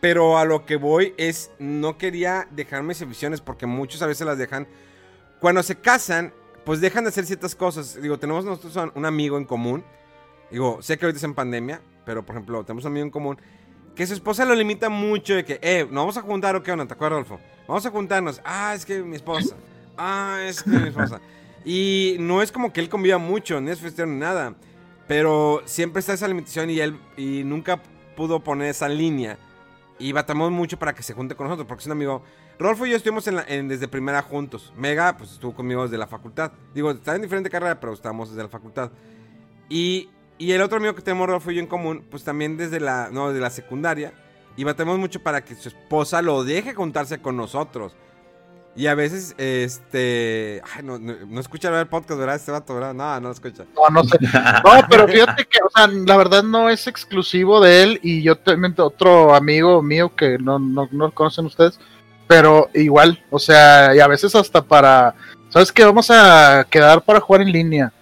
[0.00, 4.26] pero a lo que voy es, no quería dejar mis visiones porque muchos a veces
[4.26, 4.66] las dejan,
[5.40, 6.32] cuando se casan,
[6.64, 9.84] pues dejan de hacer ciertas cosas, digo, tenemos nosotros un amigo en común,
[10.50, 13.38] digo, sé que ahorita es en pandemia, pero por ejemplo, tenemos un amigo en común,
[13.94, 16.72] que su esposa lo limita mucho de que, eh, ¿nos vamos a juntar o qué
[16.72, 16.86] onda?
[16.86, 17.40] ¿Te acuerdas, Adolfo?
[17.68, 18.40] Vamos a juntarnos.
[18.44, 19.56] Ah, es que mi esposa.
[19.98, 21.20] Ah, es que mi esposa.
[21.66, 24.54] Y no es como que él conviva mucho, ni es festión ni nada.
[25.06, 27.82] Pero siempre está esa limitación y él y nunca
[28.16, 29.38] pudo poner esa línea.
[29.98, 32.22] Y batamos mucho para que se junte con nosotros, porque es un amigo.
[32.58, 34.72] Rolfo y yo estuvimos en la- en- desde primera juntos.
[34.78, 36.52] Mega, pues estuvo conmigo desde la facultad.
[36.74, 38.90] Digo, está en diferente carrera, pero estábamos desde la facultad.
[39.68, 40.08] Y,
[40.38, 43.08] y el otro amigo que tenemos, Rolfo y yo en común, pues también desde la,
[43.10, 44.12] no, desde la secundaria.
[44.56, 47.94] Y batemos mucho para que su esposa lo deje juntarse con nosotros.
[48.74, 50.62] Y a veces, este.
[50.74, 52.36] Ay, no, no, no escucha el podcast, ¿verdad?
[52.36, 52.94] Este vato, ¿verdad?
[52.94, 53.64] No, no lo escucha.
[53.74, 54.18] No, no sé.
[54.64, 58.36] No, pero fíjate que, o sea, la verdad no es exclusivo de él y yo
[58.36, 61.78] también otro amigo mío que no, no, no conocen ustedes,
[62.26, 65.14] pero igual, o sea, y a veces hasta para,
[65.50, 65.84] ¿sabes qué?
[65.84, 67.92] Vamos a quedar para jugar en línea.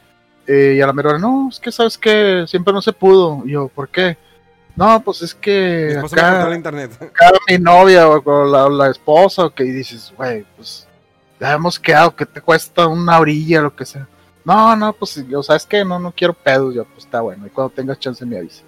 [0.53, 3.43] Eh, y a la mera hora, no, es que sabes que siempre no se pudo.
[3.45, 4.19] Y yo, ¿por qué?
[4.75, 6.91] No, pues es Mi que me acá, el internet.
[7.01, 10.89] acá mi novia o con la, la esposa o que y dices, güey, pues
[11.39, 14.09] ya hemos quedado, que te cuesta una orilla, lo que sea.
[14.45, 17.47] No, no, pues, o sea, es que no, no quiero pedos, yo, pues está bueno,
[17.47, 18.65] y cuando tengas chance me avisas.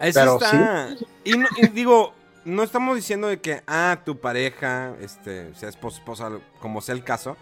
[0.00, 0.88] Eso Pero está.
[1.22, 2.12] Y, no- y digo,
[2.44, 7.04] no estamos diciendo de que, ah, tu pareja, este, sea esposa, esposa, como sea el
[7.04, 7.36] caso,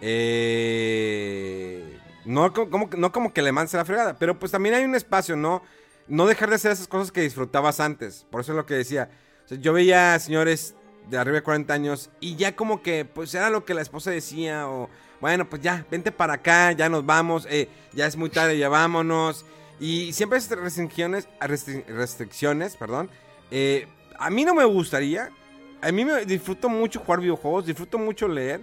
[0.00, 1.98] eh,
[2.28, 4.84] no, co- como, no como que le mandes a la fregada, pero pues también hay
[4.84, 5.62] un espacio, ¿no?
[6.06, 8.26] No dejar de hacer esas cosas que disfrutabas antes.
[8.30, 9.10] Por eso es lo que decía.
[9.48, 10.74] Yo veía señores
[11.08, 14.10] de arriba de 40 años y ya como que, pues era lo que la esposa
[14.10, 14.88] decía o,
[15.20, 18.68] bueno, pues ya, vente para acá, ya nos vamos, eh, ya es muy tarde, ya
[18.68, 19.44] vámonos.
[19.80, 23.10] Y siempre hay restricciones, restri- restricciones, perdón.
[23.50, 23.86] Eh,
[24.18, 25.30] a mí no me gustaría.
[25.80, 28.62] A mí me disfruto mucho jugar videojuegos, disfruto mucho leer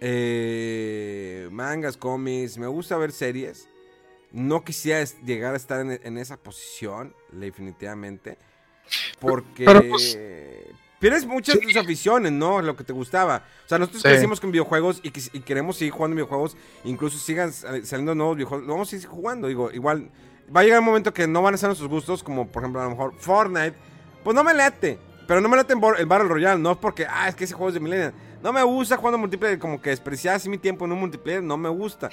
[0.00, 3.68] eh, mangas, cómics, me gusta ver series.
[4.32, 8.36] No quisiera llegar a estar en, en esa posición, definitivamente.
[9.20, 10.18] Porque Pero, pues,
[10.98, 12.60] pierdes muchas tus aficiones, ¿no?
[12.60, 13.44] Lo que te gustaba.
[13.64, 14.08] O sea, nosotros Sí.
[14.08, 16.56] crecimos con videojuegos y, queremos seguir jugando videojuegos.
[16.84, 18.66] Incluso sigan sal- saliendo nuevos videojuegos.
[18.66, 19.48] Vamos a seguir jugando.
[19.48, 20.10] Digo, igual
[20.54, 22.80] va a llegar un momento que no van a ser nuestros gustos, como por ejemplo
[22.80, 23.74] a lo mejor Fortnite.
[24.22, 24.98] Pues no me late.
[25.26, 26.60] Pero no me late en el Battle Royale.
[26.60, 28.12] No es porque, ah, es que ese juego es de Millennial.
[28.42, 29.58] No me gusta jugando multiplayer.
[29.58, 31.42] Como que despreciar así mi tiempo en un multiplayer.
[31.42, 32.10] No me gusta.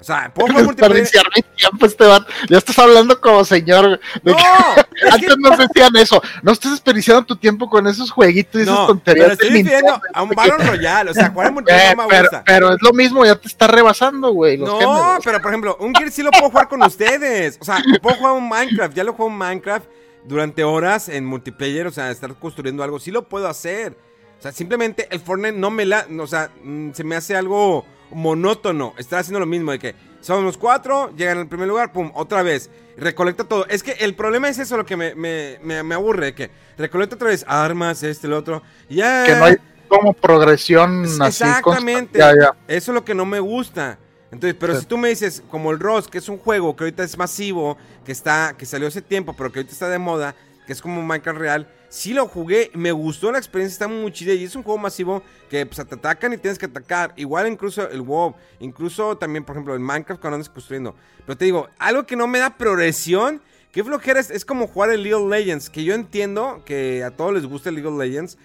[0.00, 0.96] O sea, puedo jugar multiplayer.
[1.02, 2.26] Desperdiciar mi tiempo, este vato.
[2.48, 4.00] Ya estás hablando como señor.
[4.22, 6.22] de No, que- es que Antes nos decían eso.
[6.42, 9.26] No estés desperdiciando tu tiempo con esos jueguitos y esas no, tonterías.
[9.26, 11.10] pero estoy refiriendo a un Battle Royale.
[11.10, 12.42] O sea, jugar multiplayer no me pero, gusta.
[12.46, 14.56] pero es lo mismo, ya te está rebasando, güey.
[14.56, 15.24] No, géneros.
[15.24, 17.58] pero por ejemplo, un Gear sí lo puedo jugar con ustedes.
[17.60, 18.94] O sea, puedo jugar un Minecraft.
[18.94, 19.86] Ya lo juego en Minecraft
[20.24, 21.86] durante horas en multiplayer.
[21.88, 22.98] O sea, estar construyendo algo.
[23.00, 23.96] Sí lo puedo hacer.
[24.38, 26.06] O sea, simplemente el Fortnite no me la.
[26.20, 28.94] O sea, mm, se me hace algo monótono.
[28.98, 32.42] Estar haciendo lo mismo de que somos los cuatro, llegan al primer lugar, pum, otra
[32.42, 32.70] vez.
[32.96, 33.66] Recolecta todo.
[33.66, 36.34] Es que el problema es eso lo que me, me, me, me aburre.
[36.34, 38.62] Que recolecta otra vez armas, este, el otro.
[38.88, 39.24] Ya.
[39.24, 39.56] Que no hay
[39.88, 41.44] como progresión Es- así.
[41.44, 42.18] Exactamente.
[42.18, 42.18] constante.
[42.18, 42.56] Ya, ya.
[42.68, 43.98] Eso es lo que no me gusta.
[44.30, 44.80] Entonces, pero Sí.
[44.80, 47.78] si tú me dices, como el Ross, que es un juego que ahorita es masivo,
[48.04, 50.34] que está, que salió hace tiempo, pero que ahorita está de moda,
[50.66, 54.34] que es como Minecraft real, sí lo jugué, me gustó la experiencia, está muy chida
[54.34, 57.12] y es un juego masivo que pues, te atacan y tienes que atacar.
[57.16, 60.94] Igual incluso el WoW, incluso también, por ejemplo, el Minecraft cuando andas construyendo.
[61.26, 63.40] Pero te digo, algo que no me da progresión,
[63.72, 67.10] que flojera es, es como jugar el League of Legends, que yo entiendo que a
[67.10, 68.38] todos les gusta el League of Legends.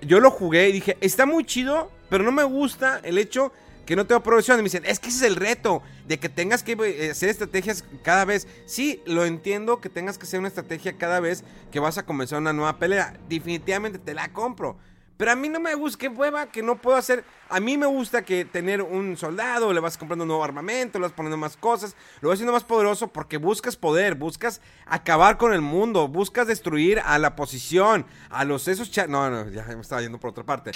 [0.00, 3.52] Yo lo jugué y dije, está muy chido, pero no me gusta el hecho
[3.88, 4.58] que no tengo progresión.
[4.58, 7.84] Me dicen, es que ese es el reto, de que tengas que eh, hacer estrategias
[8.02, 8.46] cada vez.
[8.66, 12.38] Sí, lo entiendo que tengas que hacer una estrategia cada vez que vas a comenzar
[12.38, 13.16] una nueva pelea.
[13.30, 14.76] Definitivamente te la compro.
[15.16, 17.24] Pero a mí no me gusta, qué hueva, que no puedo hacer.
[17.48, 21.12] A mí me gusta que tener un soldado, le vas comprando nuevo armamento, le vas
[21.12, 25.62] poniendo más cosas, lo vas haciendo más poderoso porque buscas poder, buscas acabar con el
[25.62, 30.02] mundo, buscas destruir a la posición, a los esos cha- No, no, ya me estaba
[30.02, 30.72] yendo por otra parte.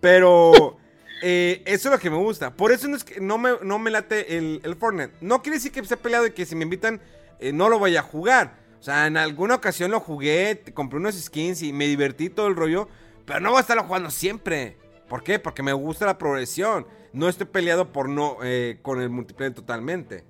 [0.00, 0.78] Pero
[1.22, 2.54] eh, eso es lo que me gusta.
[2.54, 5.14] Por eso no, es que no, me, no me late el, el Fortnite.
[5.20, 7.00] No quiere decir que esté peleado y que si me invitan
[7.38, 8.56] eh, no lo vaya a jugar.
[8.80, 12.56] O sea, en alguna ocasión lo jugué, compré unos skins y me divertí todo el
[12.56, 12.88] rollo.
[13.24, 14.78] Pero no voy a estarlo jugando siempre.
[15.08, 15.38] ¿Por qué?
[15.38, 16.86] Porque me gusta la progresión.
[17.12, 20.24] No estoy peleado por no eh, con el multiplayer totalmente.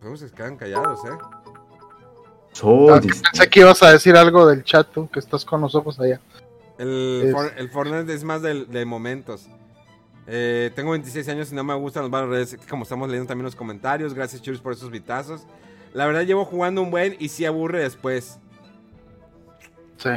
[0.00, 1.18] Pues se quedan callados, ¿eh?
[2.62, 3.30] Ah, distinto.
[3.30, 6.20] pensé que ibas a decir algo del chat, tú, que estás con los ojos allá.
[6.78, 9.48] El, Es- For- el Fortnite es más de, momentos.
[10.26, 13.44] Eh, tengo 26 años y no me gustan los Battle Royales, Como estamos leyendo también
[13.46, 14.14] los comentarios.
[14.14, 15.42] Gracias, Churros, por esos vitazos.
[15.94, 18.38] La verdad, llevo jugando un buen y sí aburre después.
[19.96, 20.10] Sí.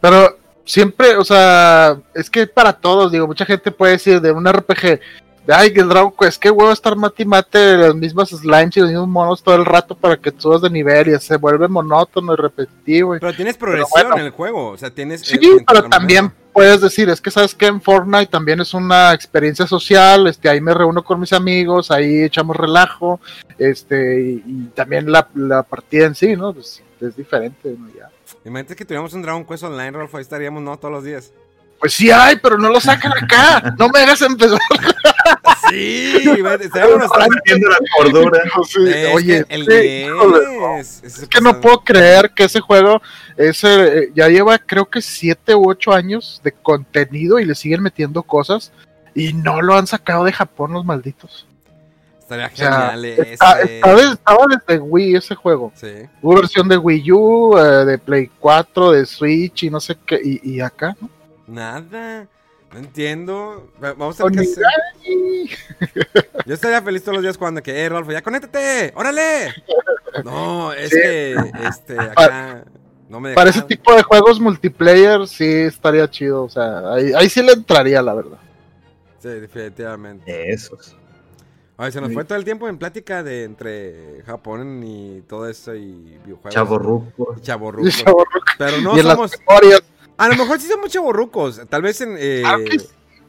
[0.00, 4.46] Pero siempre, o sea, es que para todos, digo, mucha gente puede decir de un
[4.46, 5.00] RPG,
[5.48, 8.80] ay, que el Dragon Quest, qué huevo estar mate y mate las mismas slimes y
[8.80, 12.32] los mismos monos todo el rato para que subas de nivel y se vuelve monótono
[12.34, 13.16] y repetitivo.
[13.16, 14.16] y- Pero tienes progresión bueno.
[14.18, 14.68] en el juego.
[14.70, 15.22] O sea, tienes.
[15.22, 16.42] Sí, eh, pero también momento.
[16.52, 20.60] puedes decir, es que sabes que en Fortnite también es una experiencia social, este, ahí
[20.60, 23.20] me reúno con mis amigos, ahí echamos relajo,
[23.58, 26.52] este, y, y también la, la partida en sí, ¿no?
[26.52, 27.88] Pues es diferente, ¿no?
[27.96, 28.10] Ya.
[28.44, 30.16] Imagínate que tuviéramos un Dragon Quest online, Rolfo.
[30.16, 30.76] Ahí estaríamos, ¿no?
[30.78, 31.32] Todos los días.
[31.80, 33.74] Pues sí hay, pero no lo sacan acá.
[33.78, 34.58] No me hagas empezar.
[35.70, 36.16] Sí,
[36.60, 38.42] Están viendo la cordura.
[38.68, 40.06] Sí, Es Oye, que el sí, 10.
[40.08, 40.78] híjole, no.
[40.78, 43.00] ese Es que no puedo creer que ese juego
[43.36, 47.82] ese, eh, ya lleva creo que 7 u 8 años de contenido y le siguen
[47.82, 48.72] metiendo cosas
[49.14, 51.46] y no lo han sacado de Japón los malditos.
[52.20, 53.74] Estaría O sea, genial está- ese.
[53.76, 55.72] está estaba desde Wii ese juego.
[55.74, 55.92] Sí.
[56.20, 60.20] Hubo versión de Wii U, eh, de Play 4, de Switch y no sé qué.
[60.22, 61.08] Y, y acá, ¿no?
[61.46, 62.26] Nada.
[62.72, 63.70] No entiendo.
[63.82, 64.64] Va- Vamos a tener que hacer-.
[66.46, 69.54] Yo estaría feliz todos los días jugando que, eh, Rolfo, ya conéctate, órale.
[70.24, 70.96] No, es Sí.
[71.00, 71.36] que,
[71.68, 72.64] este, acá
[73.08, 76.44] no me Para ese tipo de juegos multiplayer sí estaría chido.
[76.44, 78.38] O sea, ahí, ahí sí le entraría, la verdad.
[79.18, 80.52] Sí, definitivamente.
[80.52, 80.94] Esos.
[81.76, 82.14] Ay, se nos Sí.
[82.14, 86.50] fue todo el tiempo en plática de entre Japón y todo eso y videojuegos.
[87.36, 87.86] Y chavorruco.
[88.58, 89.32] Pero no y en somos.
[89.32, 89.82] las.
[90.18, 91.60] A lo mejor sí somos chavorrucos.
[91.68, 92.16] Tal vez en.
[92.18, 92.78] eh, sí.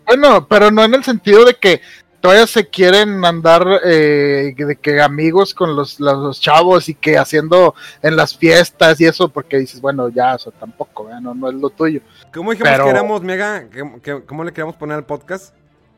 [0.05, 1.81] Bueno, pero no en el sentido de que
[2.19, 7.17] todavía se quieren andar eh, de que amigos con los, los, los chavos y que
[7.17, 11.21] haciendo en las fiestas y eso, porque dices, bueno, ya, o sea, tampoco, ¿verdad?
[11.21, 12.01] no, no es lo tuyo.
[12.33, 13.69] ¿Cómo dijimos pero- que éramos mega?
[13.69, 15.53] ¿Qué- qué- ¿Cómo le queríamos poner al podcast?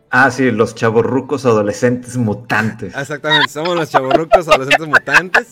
[0.09, 2.93] Ah, sí, los chavorrucos adolescentes mutantes.
[2.95, 5.47] Ah, Exactamente, somos los chavorrucos adolescentes mutantes.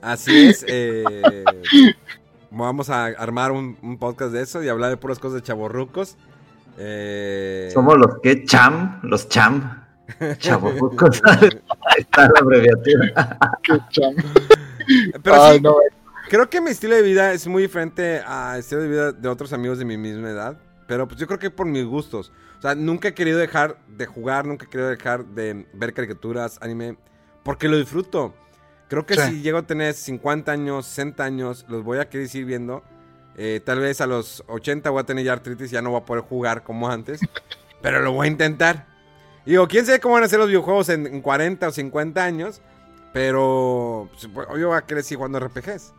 [0.00, 0.64] Así es.
[0.68, 1.02] eh,
[2.64, 6.16] vamos a armar un, un podcast de eso y hablar de puras cosas de chavorrucos.
[6.78, 9.84] Eh, Somos los que cham, los cham.
[10.38, 11.20] Chavorrucos.
[11.24, 11.48] Ahí
[11.98, 13.38] está la abreviatura.
[13.62, 14.14] Qué cham-
[15.22, 15.76] Pero Ay, sí, no,
[16.28, 19.52] creo que mi estilo de vida es muy diferente al estilo de vida de otros
[19.52, 20.56] amigos de mi misma edad.
[20.86, 22.30] Pero pues yo creo que por mis gustos.
[22.58, 26.58] O sea, nunca he querido dejar de jugar, nunca he querido dejar de ver caricaturas,
[26.62, 26.96] anime,
[27.42, 28.32] porque lo disfruto.
[28.88, 29.20] Creo que Sí.
[29.22, 32.82] si llego a tener 50 años, 60 años, los voy a querer seguir viendo.
[33.36, 36.04] Eh, tal vez a los 80 voy a tener ya artritis, ya no voy a
[36.04, 37.20] poder jugar como antes.
[37.82, 38.86] pero lo voy a intentar.
[39.44, 42.60] Digo, quién sabe cómo van a ser los videojuegos en, en 40 o 50 años.
[43.12, 45.92] Pero pues, yo voy a querer seguir jugando RPGs.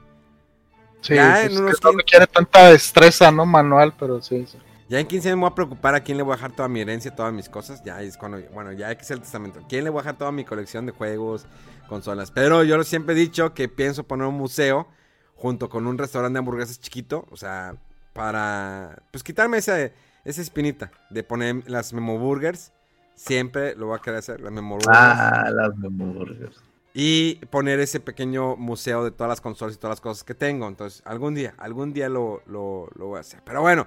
[1.02, 3.46] sí, ya pues, en unos que no quin- requiere tanta destreza, ¿no?
[3.46, 4.58] Manual, pero sí, sí.
[4.90, 6.70] Ya en 15 años me voy a preocupar a quién le voy a dejar toda
[6.70, 7.84] mi herencia, todas mis cosas.
[7.84, 9.62] Ya es cuando, bueno, ya hay que hacer el testamento.
[9.68, 11.46] ¿Quién le voy a dejar toda mi colección de juegos,
[11.90, 12.32] consolas?
[12.32, 14.88] Pero yo siempre he dicho que pienso poner un museo
[15.36, 17.28] junto con un restaurante de hamburguesas chiquito.
[17.32, 17.76] O sea,
[18.14, 19.78] para, pues quitarme esa,
[20.24, 22.72] esa espinita de poner las Memo Burgers.
[23.14, 24.98] Siempre lo voy a querer hacer, las Memo Burgers.
[24.98, 26.56] Ah, las memorias.
[26.94, 30.68] Y poner ese pequeño museo de todas las consolas y todas las cosas que tengo.
[30.68, 33.42] Entonces, algún día, algún día lo, lo, lo voy a hacer.
[33.44, 33.86] Pero bueno,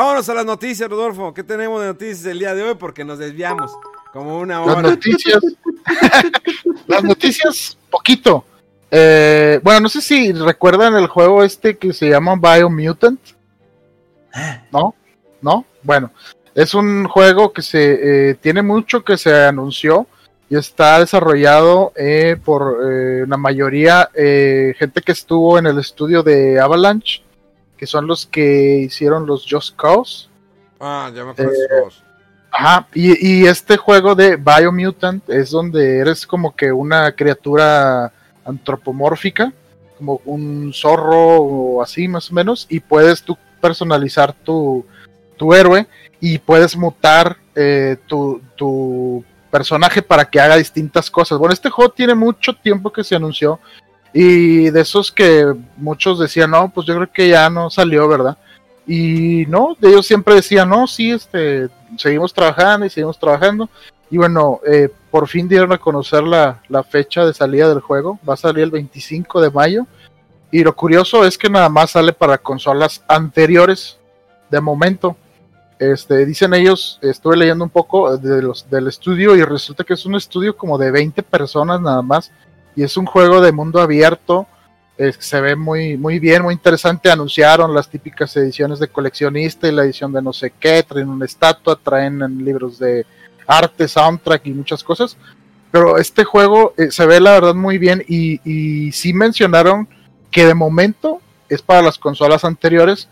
[0.00, 1.32] vámonos a las noticias, Rodolfo.
[1.32, 2.74] ¿Qué tenemos de noticias el día de hoy?
[2.74, 3.72] Porque nos desviamos
[4.12, 4.82] como una Las hora.
[4.90, 5.40] noticias.
[6.86, 8.44] las noticias, poquito.
[8.90, 13.20] Eh, bueno, no sé si recuerdan el juego este que se llama Biomutant.
[14.70, 14.94] ¿No?
[15.40, 15.64] ¿No?
[15.82, 16.10] Bueno,
[16.54, 20.06] es un juego que se eh, tiene mucho que se anunció
[20.48, 26.22] y está desarrollado eh, por eh, la mayoría eh, gente que estuvo en el estudio
[26.22, 27.22] de Avalanche,
[27.76, 30.28] que son los que hicieron los Just Cause.
[30.80, 32.06] Ah, ya me acuerdo Eh.
[32.50, 38.12] Ajá, y, y este juego de Biomutant es donde eres como que una criatura
[38.46, 39.52] antropomórfica,
[39.98, 44.86] como un zorro o así más o menos, y puedes tú personalizar tu,
[45.36, 45.86] tu héroe
[46.20, 51.38] y puedes mutar eh, tu, tu personaje para que haga distintas cosas.
[51.38, 53.60] Bueno, este juego tiene mucho tiempo que se anunció
[54.18, 55.44] y de esos que
[55.76, 58.38] muchos decían, no, pues yo creo que ya no salió, ¿verdad?
[58.86, 63.68] Y no, de ellos siempre decían, no, sí, este, seguimos trabajando y seguimos trabajando.
[64.10, 68.18] Y bueno, eh, por fin dieron a conocer la, la fecha de salida del juego.
[68.26, 69.86] Va a salir el 25 de mayo.
[70.50, 73.98] Y lo curioso es que nada más sale para consolas anteriores
[74.48, 75.14] de momento.
[75.78, 80.06] Este, dicen ellos, estuve leyendo un poco de los, del estudio y resulta que es
[80.06, 82.32] un estudio como de 20 personas nada más
[82.76, 84.46] y es un juego de mundo abierto.
[84.98, 87.10] eh, se ve muy, muy bien, muy interesante.
[87.10, 90.82] Anunciaron las típicas ediciones de coleccionista y la edición de no sé qué.
[90.82, 93.04] Traen una estatua, traen libros de
[93.46, 95.16] arte, soundtrack y muchas cosas.
[95.70, 99.88] Pero este juego eh, se ve la verdad muy bien y, y sí mencionaron
[100.30, 103.08] que de momento es para las consolas anteriores.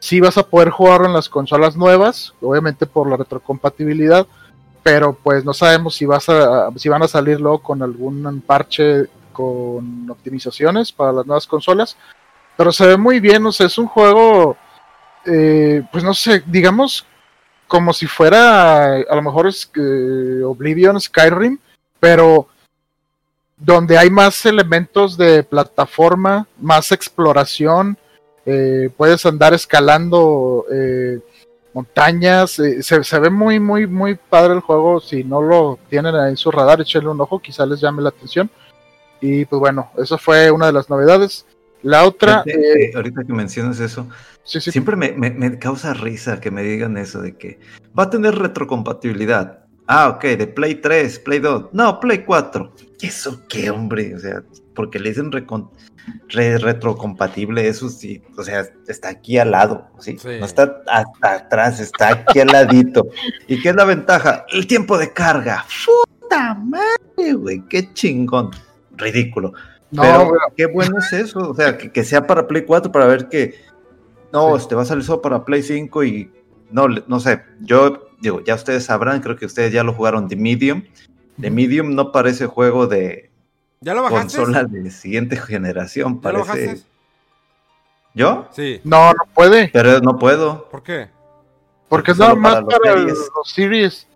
[0.00, 4.26] Sí vas a poder jugarlo en las consolas nuevas, obviamente por la retrocompatibilidad,
[4.82, 10.10] pero pues no sabemos si vas a van a salir luego con algún parche con
[10.10, 11.96] optimizaciones para las nuevas consolas.
[12.56, 14.56] Pero se ve muy bien, o sea, es un juego,
[15.24, 17.06] eh, pues no sé, digamos
[17.66, 19.70] como si fuera a lo mejor es
[20.44, 21.58] Oblivion, Skyrim,
[21.98, 22.46] pero
[23.56, 27.96] donde hay más elementos de plataforma, más exploración,
[28.44, 31.20] eh, puedes andar escalando eh,
[31.74, 36.14] montañas, eh, se, se, ve muy, muy, muy padre el juego, si no lo tienen
[36.14, 38.50] ahí en su radar, échenle un ojo, quizá les llame la atención.
[39.20, 41.46] Y pues bueno, eso fue una de las novedades.
[41.82, 42.42] La otra...
[42.46, 44.08] Eh, ahorita que mencionas eso,
[44.44, 44.70] sí, sí.
[44.70, 47.58] siempre me, me, me, causa risa que me digan eso de que
[47.98, 49.61] va a tener retrocompatibilidad.
[49.94, 52.72] Ah, ok, de Play 3, Play 2, no, Play 4.
[52.98, 54.14] ¿Y eso qué, hombre?
[54.14, 54.42] O sea,
[54.74, 55.30] porque le dicen
[56.30, 60.16] re retrocompatible, eso sí, o sea, está aquí al lado, ¿sí?
[60.18, 60.38] sí.
[60.40, 63.06] No está hasta atrás, está aquí al ladito.
[63.46, 64.46] ¿Y qué es la ventaja?
[64.50, 65.66] El tiempo de carga.
[65.84, 67.62] ¡Puta madre, güey!
[67.68, 68.50] ¡Qué chingón!
[68.92, 69.52] Ridículo.
[69.90, 70.44] No, Pero bueno.
[70.56, 73.56] qué bueno es eso, o sea, que, que, sea para Play 4 para ver que
[74.32, 74.62] no, sí.
[74.62, 76.32] este va a salir solo para Play 5 y
[76.70, 80.36] no, no sé, yo digo, ya ustedes sabrán, creo que ustedes ya lo jugaron de
[80.36, 80.84] Medium.
[81.36, 83.32] De Medium no parece juego de,
[83.82, 84.38] ¿Ya lo bajaste?
[84.38, 86.76] Consola de siguiente generación, ¿Ya parece.
[86.76, 86.82] Lo
[88.14, 88.48] ¿Yo?
[88.52, 88.80] Sí.
[88.84, 89.70] No, no puede.
[89.72, 90.68] Pero no puedo.
[90.70, 91.08] ¿Por qué?
[91.88, 94.06] Porque es nada más para, para los, los series.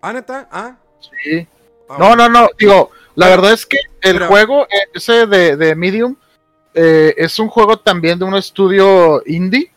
[0.00, 0.48] ¿Ah, neta?
[0.50, 0.76] ¿Ah?
[1.00, 1.46] Sí.
[1.88, 2.48] Ah, no, no, no.
[2.58, 6.16] Digo, la pero, verdad es que el pero, juego ese de, de Medium
[6.72, 9.70] eh, es un juego también de un estudio indie.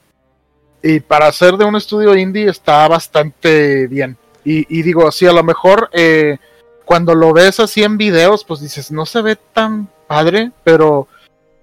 [0.82, 4.18] Y para ser de un estudio indie está bastante bien.
[4.50, 6.38] Y, digo, sí, a lo mejor eh,
[6.86, 11.10] cuando lo ves así en videos, pues dices, no se ve tan padre, pero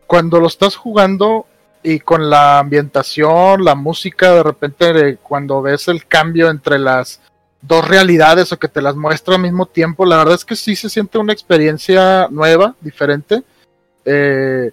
[0.07, 1.47] cuando lo estás jugando
[1.83, 7.23] y con la ambientación, la música, de repente cuando ves el cambio entre las
[7.63, 10.77] dos realidades o que te las muestra al mismo tiempo, la verdad es que sí
[10.77, 13.43] se siente una experiencia nueva, diferente.
[14.05, 14.71] Eh,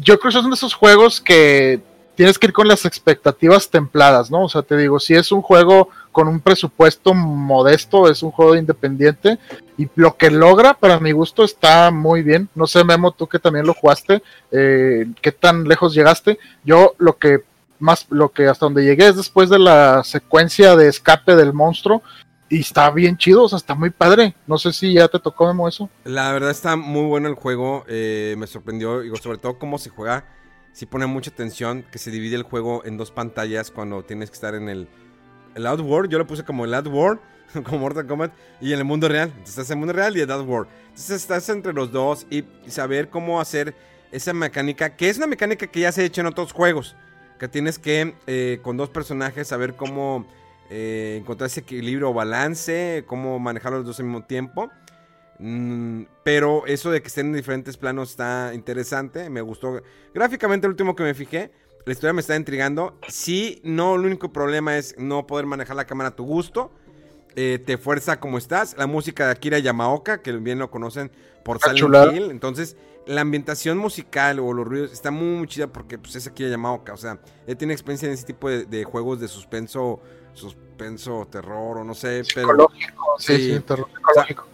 [0.00, 1.80] yo creo que son de esos juegos que
[2.14, 4.44] tienes que ir con las expectativas templadas, ¿no?
[4.44, 8.54] O sea, te digo, si es un juego con un presupuesto modesto, es un juego
[8.54, 9.38] independiente
[9.76, 12.48] y lo que logra, para mi gusto, está muy bien.
[12.54, 16.38] No sé, Memo, tú que también lo jugaste, eh, ¿qué tan lejos llegaste?
[16.64, 17.42] Yo lo que
[17.80, 22.02] más, lo que hasta donde llegué es después de la secuencia de escape del monstruo
[22.48, 24.36] y está bien chido, o sea, está muy padre.
[24.46, 25.90] No sé si ya te tocó, Memo, eso.
[26.04, 29.90] La verdad está muy bueno el juego, eh, me sorprendió, digo, sobre todo cómo se
[29.90, 30.24] juega
[30.74, 34.34] sí pone mucha atención que se divide el juego en dos pantallas cuando tienes que
[34.34, 34.88] estar en el,
[35.54, 36.10] el Outworld.
[36.10, 37.20] Yo lo puse como el Outworld,
[37.64, 39.28] como Mortal Kombat, y en el mundo real.
[39.28, 40.68] Entonces estás en el mundo real y el Outworld.
[40.88, 43.74] Entonces estás entre los dos y, saber cómo hacer
[44.10, 46.96] esa mecánica, que es una mecánica que ya se ha hecho en otros juegos.
[47.38, 50.26] Que tienes que, eh, con dos personajes, saber cómo
[50.70, 54.70] eh, encontrar ese equilibrio o balance, cómo manejar los dos al mismo tiempo.
[55.38, 59.28] Mm, pero eso de que estén en diferentes planos está interesante.
[59.30, 59.82] Me gustó.
[60.14, 61.50] Gráficamente, el último que me fijé,
[61.84, 62.98] la historia me está intrigando.
[63.08, 66.70] Sí, no, el único problema es no poder manejar la cámara a tu gusto.
[67.36, 68.76] Eh, te fuerza como estás.
[68.78, 71.10] La música de Akira Yamaoka, que bien lo conocen
[71.44, 72.30] por Silent Hill.
[72.30, 72.76] Entonces,
[73.06, 76.94] la ambientación musical o los ruidos está muy, muy chida porque pues, es Akira Yamaoka.
[76.94, 80.00] O sea, él tiene experiencia en ese tipo de, de juegos de suspenso,
[80.32, 82.22] suspenso, terror o no sé.
[82.34, 84.42] Pero, psicológico, sí, sí, sí terror psicológico.
[84.42, 84.53] O sea,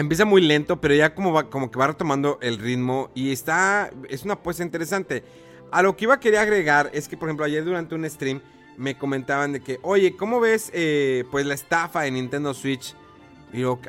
[0.00, 3.90] Empieza muy lento, pero ya como, va, como que va retomando el ritmo y está,
[4.08, 5.22] es una apuesta interesante.
[5.70, 8.40] A lo que iba a querer agregar es que, por ejemplo, ayer durante un stream
[8.78, 12.96] me comentaban de que, oye, ¿cómo ves eh, pues la estafa de Nintendo Switch?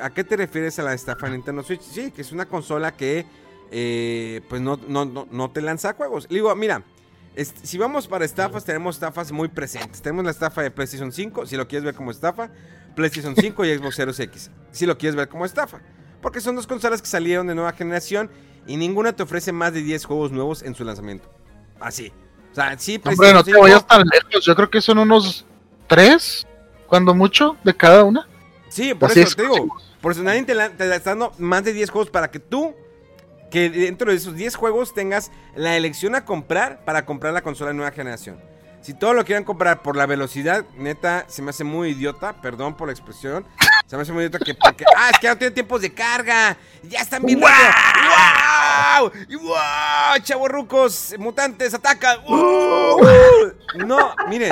[0.02, 1.80] ¿a qué te refieres a la estafa de Nintendo Switch?
[1.80, 3.24] Sí, que es una consola que
[3.70, 6.26] eh, pues no, no, no, no, te lanza juegos.
[6.28, 6.82] Le digo, mira,
[7.62, 10.02] si vamos para estafas, tenemos estafas muy presentes.
[10.02, 12.50] Tenemos la estafa de PlayStation 5, si lo quieres ver como estafa.
[12.94, 14.50] PlayStation 5 y Xbox Series X.
[14.72, 15.80] Si lo quieres ver como estafa.
[16.22, 18.30] Porque son dos consolas que salieron de nueva generación
[18.66, 21.28] y ninguna te ofrece más de 10 juegos nuevos en su lanzamiento.
[21.80, 22.12] Así.
[22.52, 24.44] O sea, sí, Hombre, no te vayas tan lejos.
[24.44, 25.44] Yo creo que son unos
[25.88, 26.46] 3,
[26.86, 28.28] cuando mucho, de cada una.
[28.68, 29.76] Sí, por Así eso te digo.
[30.00, 32.74] Por eso nadie te, la, te está dando más de 10 juegos para que tú,
[33.50, 37.70] que dentro de esos 10 juegos tengas la elección a comprar para comprar la consola
[37.70, 38.40] de nueva generación.
[38.80, 42.76] Si todo lo quieren comprar por la velocidad, neta, se me hace muy idiota, perdón
[42.76, 43.44] por la expresión.
[43.92, 45.92] Se me hace muy idiota que porque, ah, es que ya no tiene tiempos de
[45.92, 46.56] carga.
[46.82, 49.12] Ya están bien rápido.
[49.28, 49.38] ¡Wow!
[49.42, 50.22] ¡Wow!
[50.22, 52.24] Chavorrucos, mutantes, atacan.
[52.24, 53.52] ¡Wow!
[53.86, 54.50] No, miren,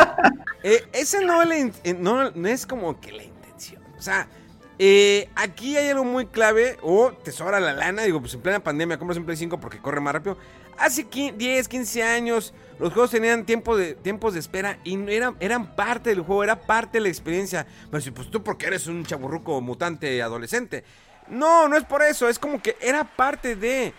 [0.63, 3.83] eh, esa no, in- eh, no, no es como que la intención.
[3.99, 4.29] O sea,
[4.79, 6.77] eh, aquí hay algo muy clave.
[6.83, 8.03] O te sobra la lana.
[8.03, 10.37] Digo, pues en plena pandemia compras un Play 5 porque corre más rápido.
[10.77, 15.77] Hace qui- 10, 15 años, los juegos tenían de, tiempos de espera y eran, eran
[15.77, 17.67] parte del juego, era parte de la experiencia.
[17.91, 20.83] Pero si, pues tú porque eres un chaburruco mutante adolescente.
[21.29, 23.93] No, no es por eso, es como que era parte de...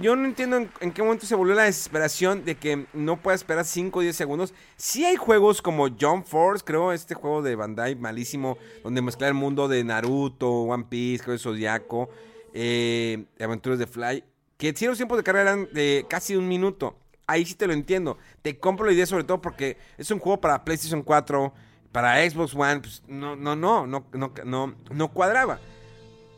[0.00, 3.64] Yo no entiendo en, qué momento se volvió la desesperación de que no puedas esperar
[3.64, 4.54] 5 o 10 segundos.
[4.76, 9.34] Sí hay juegos como Jump Force, creo, este juego de Bandai malísimo, donde mezcla el
[9.34, 12.10] mundo de Naruto, One Piece, creo de Zodiaco,
[12.52, 14.24] eh, Aventuras de Fly,
[14.58, 16.94] que sí los tiempos de carrera eran de casi un minuto.
[17.28, 18.18] Ahí sí te lo entiendo.
[18.42, 21.52] Te compro la idea sobre todo porque es un juego para PlayStation 4,
[21.92, 25.60] para Xbox One, pues no, no, no, no, no, no, no cuadraba.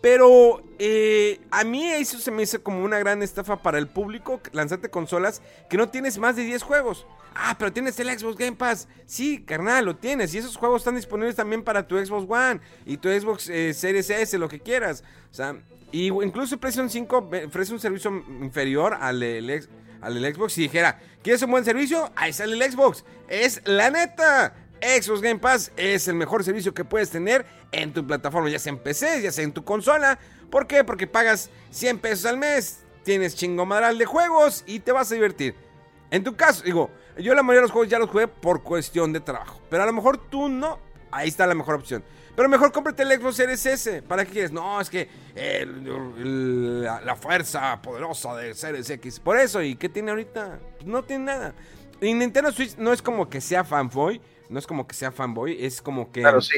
[0.00, 4.40] Pero eh, a mí eso se me hizo como una gran estafa para el público,
[4.52, 7.06] lanzarte consolas que no tienes más de 10 juegos.
[7.34, 8.88] Ah, pero tienes el Xbox Game Pass.
[9.04, 10.34] Sí, carnal, lo tienes.
[10.34, 14.08] Y esos juegos están disponibles también para tu Xbox One y tu Xbox eh, Series
[14.08, 15.04] S, lo que quieras.
[15.30, 15.54] O sea,
[15.92, 18.10] y incluso PlayStation 5 ve- ofrece un servicio
[18.40, 19.68] inferior al, ex-
[20.00, 20.52] al del Xbox.
[20.52, 22.10] Si dijera, ¿quieres un buen servicio?
[22.16, 23.04] Ahí sale el Xbox.
[23.28, 24.54] Es la neta.
[24.80, 28.72] Xbox Game Pass es el mejor servicio que puedes tener en tu plataforma, ya sea
[28.72, 30.18] en PC, ya sea en tu consola.
[30.50, 30.84] ¿Por qué?
[30.84, 35.14] Porque pagas 100 pesos al mes, tienes chingo madral de juegos y te vas a
[35.14, 35.54] divertir.
[36.10, 39.12] En tu caso, digo, yo la mayoría de los juegos ya los jugué por cuestión
[39.12, 40.78] de trabajo, pero a lo mejor tú no.
[41.12, 42.02] Ahí está la mejor opción.
[42.40, 44.00] Pero mejor cómprate el Xbox Series S.
[44.00, 44.50] ¿Para qué quieres?
[44.50, 45.86] No, es que el-
[46.16, 49.20] el- la, la fuerza poderosa de Series X.
[49.20, 50.58] Por eso, ¿y qué tiene ahorita?
[50.78, 51.54] Pues no tiene nada.
[52.00, 54.22] Y Nintendo Switch no es como que sea fanboy.
[54.48, 55.62] No es como que sea fanboy.
[55.62, 56.22] Es como que.
[56.22, 56.56] Claro, sí.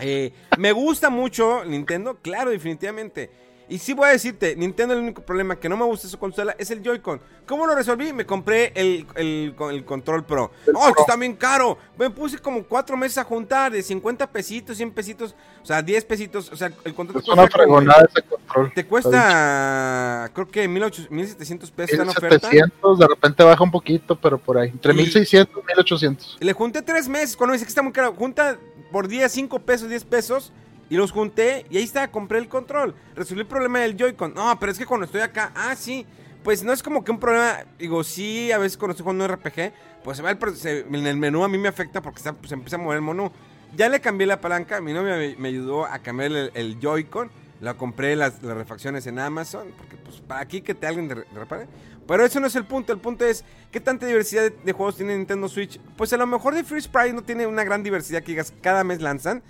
[0.00, 3.28] Eh, me gusta mucho Nintendo, claro, definitivamente.
[3.72, 6.54] Y sí voy a decirte, Nintendo el único problema que no me gusta su consola
[6.58, 7.22] es el Joy-Con.
[7.46, 8.12] ¿Cómo lo resolví?
[8.12, 10.50] Me compré el, el- el Control Pro.
[10.66, 10.94] El ¡Oh, Pro.
[11.00, 11.78] está bien caro!
[11.98, 16.04] Me puse como cuatro meses a juntar de 50 pesitos, 100 pesitos, o sea, 10
[16.04, 16.52] pesitos.
[16.52, 18.72] O sea, el control Es una fregonada ese control.
[18.74, 22.48] Te cuesta, creo que 1800, 1700 pesos está en oferta.
[22.50, 24.68] 1700, de repente baja un poquito, pero por ahí.
[24.68, 26.36] Entre Y- 1600 y 1800.
[26.40, 27.36] Le junté tres meses.
[27.36, 28.58] Cuando me dice que está muy caro, junta
[28.90, 30.52] por día 5 pesos, 10 pesos.
[30.90, 32.94] Y los junté y ahí está, compré el control.
[33.14, 34.34] Resolví el problema del Joy-Con.
[34.34, 36.06] No, pero es que cuando estoy acá, ah, sí.
[36.44, 37.58] Pues no es como que un problema.
[37.78, 39.72] Digo, sí, a veces cuando estoy jugando RPG,
[40.02, 42.54] pues se va el, se- en el menú a mí me afecta porque está- se
[42.54, 43.30] empieza a mover el menú.
[43.76, 44.80] Ya le cambié la palanca.
[44.80, 47.30] Mi novia me, ayudó a cambiar el, Joy-Con.
[47.60, 49.68] La compré las, las refacciones en Amazon.
[49.78, 51.68] Porque, pues, para aquí que te alguien repare.
[52.08, 52.92] Pero eso no es el punto.
[52.92, 55.78] El punto es, ¿qué tanta diversidad de, de juegos tiene Nintendo Switch?
[55.96, 58.82] Pues a lo mejor de Free Sprite no tiene una gran diversidad que digas, cada
[58.82, 59.42] mes lanzan.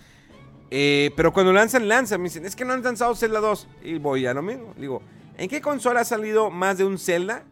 [0.75, 2.23] Eh, pero cuando lanzan, lanzan.
[2.23, 3.69] Me dicen, es que no han lanzado Zelda 2.
[3.85, 4.73] Y voy a lo mismo.
[4.79, 5.03] Digo,
[5.37, 7.45] ¿en qué consola ha salido más de un Zelda?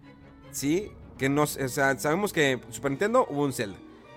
[0.52, 3.76] Sí, que no, o sea, sabemos que Super Nintendo hubo un Zelda.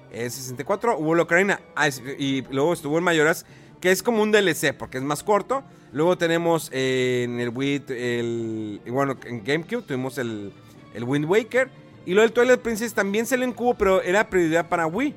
[0.09, 1.59] En 64 hubo la Ocarina.
[1.75, 3.45] Ah, y luego estuvo en Mayoras,
[3.81, 5.65] que es como un DLC, porque es más corto.
[5.91, 10.53] Luego tenemos eh, en el Wii, bueno, en GameCube tuvimos el,
[10.93, 11.69] el Wind Waker.
[12.05, 15.13] Y luego el Twilight Princess también salió en cubo, pero era prioridad para Wii.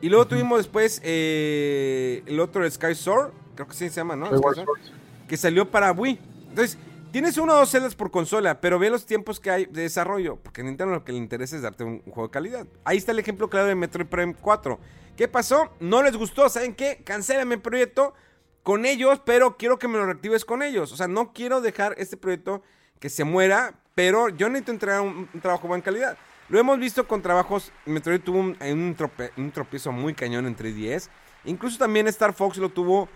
[0.00, 4.26] Y luego tuvimos después eh, el otro Sky Sword, creo que sí se llama, ¿no?
[4.26, 4.80] Sky Sword,
[5.26, 6.18] que salió para Wii.
[6.50, 6.78] Entonces,
[7.10, 10.36] tienes uno o dos celdas por consola, pero ve los tiempos que hay de desarrollo,
[10.36, 12.66] porque a Nintendo lo que le interesa es darte un, un juego de calidad.
[12.84, 14.78] Ahí está el ejemplo claro de Metroid Prime 4.
[15.16, 15.72] ¿Qué pasó?
[15.80, 17.02] No les gustó, ¿saben qué?
[17.04, 18.14] Cancélame el proyecto
[18.62, 20.92] con ellos, pero quiero que me lo reactives con ellos.
[20.92, 22.62] O sea, no quiero dejar este proyecto
[23.00, 26.18] que se muera, pero yo necesito entregar un, un trabajo de buena calidad.
[26.48, 27.72] Lo hemos visto con trabajos.
[27.84, 31.08] Metroid tuvo un, tropiezo muy cañón en 3DS.
[31.44, 33.08] Incluso también Star Fox lo tuvo.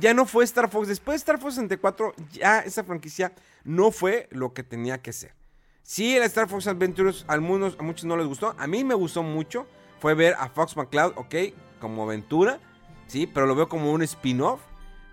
[0.00, 0.88] Ya no fue Star Fox.
[0.88, 3.32] Después de Star Fox 64, ya esa franquicia
[3.64, 5.34] no fue lo que tenía que ser.
[5.82, 8.54] Sí, el Star Fox Adventures a, algunos- a muchos no les gustó.
[8.58, 9.66] A mí me gustó mucho.
[10.00, 11.34] Fue ver a Fox McCloud, ok,
[11.80, 12.58] como aventura.
[13.06, 14.60] Sí, pero lo veo como un spin-off.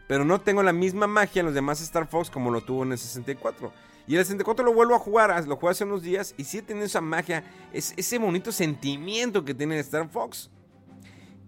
[0.07, 2.93] Pero no tengo la misma magia en los demás Star Fox como lo tuvo en
[2.93, 3.72] el 64.
[4.10, 6.84] Y el 64 lo vuelvo a jugar, lo jugué hace unos días y sí tiene
[6.84, 10.49] esa magia, es, ese bonito sentimiento que tiene Star Fox.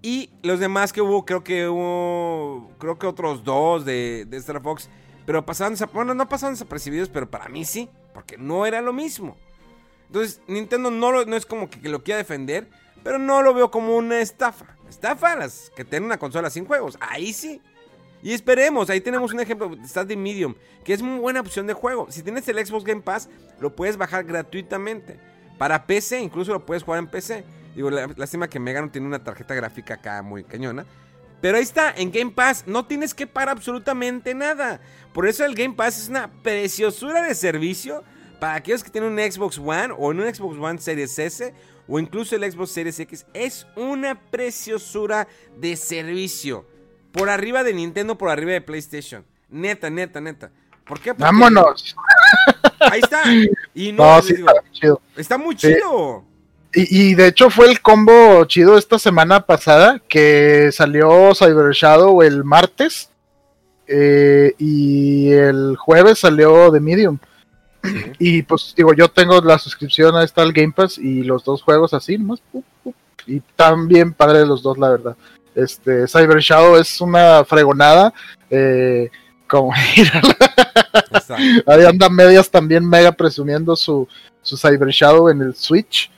[0.03, 4.91] Y los demás que hubo, creo que hubo, creo que otros dos de, Star Fox,
[5.25, 9.37] pero pasaban, bueno, no pasaban desapercibidos, pero para mí sí, porque no era lo mismo.
[10.05, 12.69] Entonces, Nintendo no, no es como que, que lo quiera defender,
[13.03, 14.77] pero no lo veo como una estafa.
[14.87, 17.59] Estafa las que tienen una consola sin juegos, ahí sí.
[18.23, 20.53] Y esperemos, ahí tenemos un ejemplo, está de Medium,
[20.83, 22.07] que es muy buena opción de juego.
[22.11, 23.29] Si tienes el Xbox Game Pass,
[23.59, 25.19] lo puedes bajar gratuitamente.
[25.57, 27.43] Para PC, incluso lo puedes jugar en PC.
[27.75, 30.85] Digo, lástima que Mega no tiene una tarjeta gráfica acá muy cañona.
[31.41, 34.79] Pero ahí está, en Game Pass no tienes que pagar absolutamente nada.
[35.13, 38.03] Por eso el Game Pass es una preciosura de servicio
[38.39, 41.53] para aquellos que tienen un Xbox One o en un Xbox One Series S
[41.87, 43.25] o incluso el Xbox Series X.
[43.33, 45.27] Es una preciosura
[45.57, 46.65] de servicio.
[47.11, 49.25] Por arriba de Nintendo, por arriba de PlayStation.
[49.49, 50.51] Neta, neta, neta.
[50.85, 51.13] ¿Por qué?
[51.13, 51.95] Porque Vámonos.
[52.79, 53.23] Ahí está.
[53.73, 55.01] Y no, No, sí, digo, está chido.
[55.15, 55.67] está muy Sí.
[55.73, 56.23] chido.
[56.73, 62.21] Y, y de hecho fue el combo chido esta semana pasada que salió Cyber Shadow
[62.21, 63.09] el martes
[63.87, 67.17] eh, y el jueves salió The Medium.
[68.19, 71.61] Y pues digo, yo tengo la suscripción a esta al Game Pass y los dos
[71.63, 72.63] juegos así, pu,
[73.25, 75.17] y también padre los dos, la verdad.
[75.55, 78.13] Este Cyber Shadow es una fregonada.
[78.49, 79.09] Eh,
[79.47, 79.73] como
[81.67, 84.07] ahí anda medias también mega presumiendo su,
[84.41, 86.09] su Cyber Shadow en el Switch.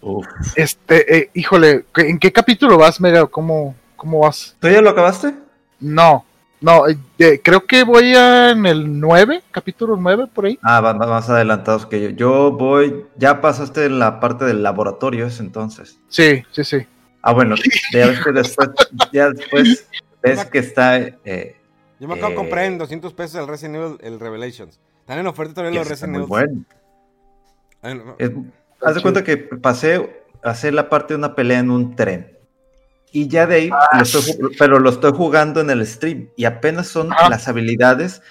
[0.00, 0.26] Uf.
[0.56, 3.26] Este, eh, híjole, ¿qué- ¿en qué capítulo vas, Mega?
[3.26, 4.56] ¿Cómo, cómo vas?
[4.60, 5.34] ¿Tú ya lo acabaste?
[5.78, 6.24] No,
[6.60, 10.58] no, eh, eh, creo que voy a en el 9, capítulo 9, por ahí.
[10.62, 12.08] Ah, van más adelantados que yo.
[12.10, 15.98] Yo voy, ya pasaste la parte del laboratorio ese entonces.
[16.08, 16.78] Sí, sí, sí.
[17.22, 17.54] Ah, bueno,
[17.92, 18.70] ya ves que después,
[19.12, 19.86] ya después
[20.22, 21.56] ves que está eh,
[21.98, 24.80] Yo me acabo de Eh, comprar en 200 pesos el Resident Evil, el Revelations.
[25.00, 26.28] Están en oferta todavía los Resident muy Evil.
[26.28, 26.64] bueno.
[27.82, 28.16] Ay, no, no.
[28.18, 28.30] Es-
[28.82, 32.36] haz de cuenta que pasé a hacer la parte de una pelea en un tren.
[33.12, 36.28] Y ya de ahí, lo estoy ju- pero lo estoy jugando en el stream.
[36.36, 38.22] Y apenas son las habilidades,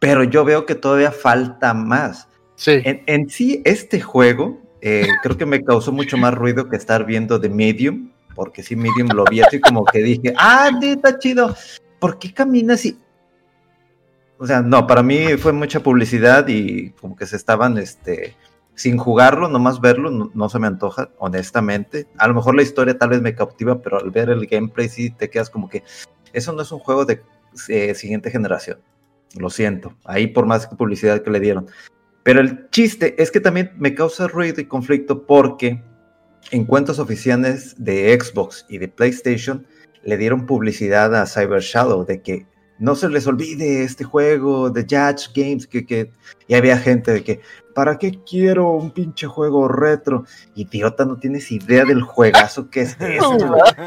[0.00, 2.28] pero yo veo que todavía falta más.
[2.56, 6.76] Sí, En, en sí, este juego eh, creo que me causó mucho más ruido que
[6.76, 11.18] estar viendo The Medium, porque sí, Medium lo vi así como que dije, ah, está
[11.18, 11.56] chido,
[11.98, 12.96] ¿por qué camina así?
[14.38, 18.36] O sea, no, para mí fue mucha publicidad y como que se estaban, este,
[18.76, 22.06] sin jugarlo, nomás verlo, no, no se me antoja, honestamente.
[22.16, 25.10] A lo mejor la historia tal vez me cautiva, pero al ver el gameplay sí
[25.10, 25.82] te quedas como que
[26.32, 27.20] eso no es un juego de
[27.66, 28.78] eh, siguiente generación.
[29.36, 31.66] Lo siento, ahí por más publicidad que le dieron.
[32.22, 35.82] Pero el chiste es que también me causa ruido y conflicto porque
[36.50, 39.66] en cuentas oficiales de Xbox y de PlayStation
[40.02, 42.46] le dieron publicidad a Cyber Shadow de que
[42.78, 46.12] no se les olvide este juego de Judge Games, que, que
[46.46, 47.40] y había gente de que,
[47.74, 50.24] ¿para qué quiero un pinche juego retro?
[50.54, 53.36] Idiota, no tienes idea del juegazo que es eso.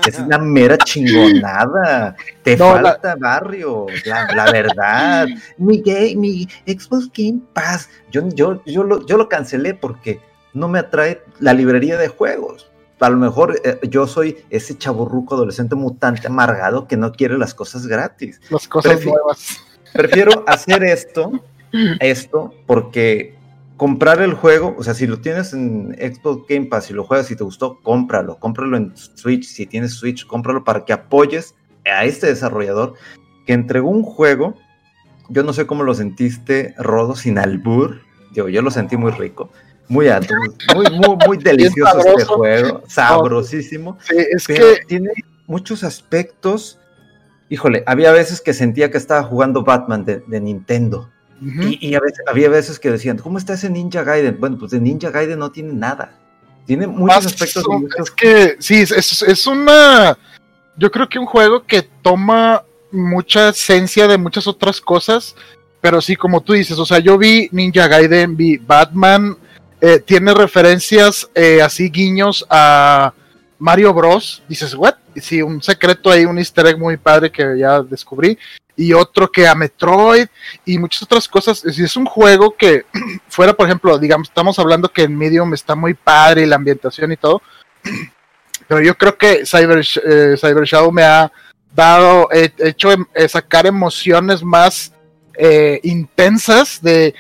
[0.06, 2.16] Es una mera chingonada.
[2.44, 5.28] Te No, la- falta barrio, la, la verdad.
[5.58, 7.90] Mi, ga- mi Xbox Game Pass.
[8.12, 10.20] Yo, yo, yo, lo, yo lo cancelé porque
[10.54, 12.70] no me atrae la librería de juegos.
[13.00, 17.54] A lo mejor eh, yo soy ese chaburruco adolescente mutante amargado que no quiere las
[17.54, 18.40] cosas gratis.
[18.50, 19.58] las cosas nuevas.
[19.94, 21.32] Prefiero hacer esto,
[22.00, 23.36] esto, porque
[23.82, 27.32] comprar el juego, o sea, si lo tienes en Xbox Game Pass y lo juegas
[27.32, 31.56] y te gustó, cómpralo, cómpralo en Switch, si tienes Switch, cómpralo para que apoyes
[31.92, 32.94] a este desarrollador
[33.48, 34.54] que entregó un juego,
[35.30, 38.02] yo no sé cómo lo sentiste, Rodo, sin albur,
[38.34, 39.50] yo, yo lo sentí muy rico,
[39.92, 40.34] muy alto,
[40.74, 45.10] muy, muy, muy delicioso este juego, sabrosísimo, Sí, es pero que tiene
[45.48, 46.80] muchos aspectos.
[47.50, 51.10] Híjole, había veces que sentía que estaba jugando Batman de, de Nintendo.
[51.42, 54.40] Y, y a veces, había veces que decían, ¿cómo está ese Ninja Gaiden?
[54.40, 56.14] Bueno, pues de Ninja Gaiden no tiene nada.
[56.68, 57.64] Tiene muchos más aspectos.
[57.64, 60.18] son- es que sí, es, es una.
[60.78, 65.36] Yo creo que un juego que toma mucha esencia de muchas otras cosas,
[65.82, 69.36] pero sí, como tú dices, o sea, yo vi Ninja Gaiden, vi Batman,
[69.84, 73.14] eh, tiene referencias eh, así, guiños a
[73.58, 74.44] Mario Bros.
[74.48, 74.94] Dices, ¿what?
[75.16, 78.38] Sí, un secreto ahí, un easter egg muy padre que ya descubrí.
[78.76, 80.28] Y otro que a Metroid
[80.66, 81.66] y muchas otras cosas.
[81.66, 82.86] Es, es un juego que
[83.28, 87.12] fuera, por ejemplo, digamos, estamos hablando que en Medium está muy padre y la ambientación
[87.12, 87.42] y todo.
[88.68, 91.32] Pero yo creo que Cyber, eh, Cyber Shadow me ha
[91.74, 94.94] dado, he hecho em- eh, sacar emociones más
[95.82, 97.16] intensas de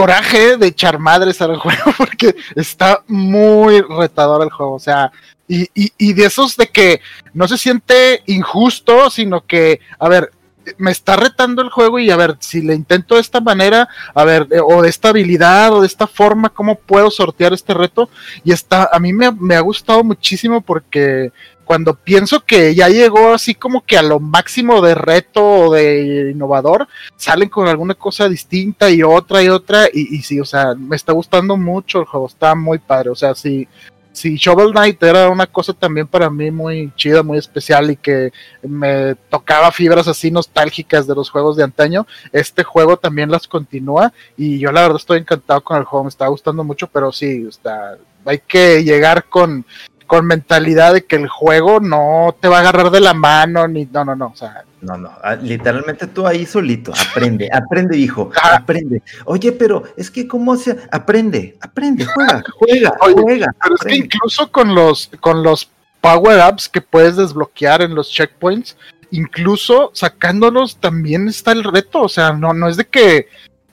[0.00, 4.72] coraje de echar madres al juego porque está muy retador el juego.
[4.72, 5.12] O sea,
[5.46, 7.02] y, y, y de esos de que
[7.34, 10.30] no se siente injusto, sino que, a ver,
[10.78, 14.24] me está retando el juego y a ver, si le intento de esta manera, a
[14.24, 18.08] ver, eh, o de esta habilidad o de esta forma, ¿cómo puedo sortear este reto?
[18.42, 21.30] Y está, a mí me, me ha gustado muchísimo porque
[21.70, 26.32] cuando pienso que ya llegó así como que a lo máximo de reto o de
[26.32, 30.96] innovador, salen con alguna cosa distinta y otra y otra, y, sí, o sea, me
[30.96, 33.68] está gustando mucho el juego, está muy padre, o sea, sí.
[34.10, 38.32] Si Shovel Knight era una cosa también para mí muy chida, muy especial y que
[38.64, 44.12] me tocaba fibras así nostálgicas de los juegos de antaño, este juego también las continúa
[44.36, 47.46] y yo la verdad estoy encantado con el juego, me está gustando mucho, pero sí,
[47.48, 49.64] está, hay que llegar con,
[50.10, 53.84] con mentalidad de que el juego no te va a agarrar de la mano, ni
[53.84, 54.64] no, no, no, o sea.
[54.80, 59.04] No, no, ah, literalmente tú ahí solito, aprende, aprende, hijo, aprende.
[59.26, 63.54] Oye, pero es que cómo se aprende, aprende, juega, juega, Oye, juega.
[63.62, 65.70] Pero es que incluso con los, con los
[66.00, 68.76] power ups que puedes desbloquear en los checkpoints,
[69.12, 72.02] incluso sacándolos también está el reto.
[72.02, 73.28] O sea, no, no es de que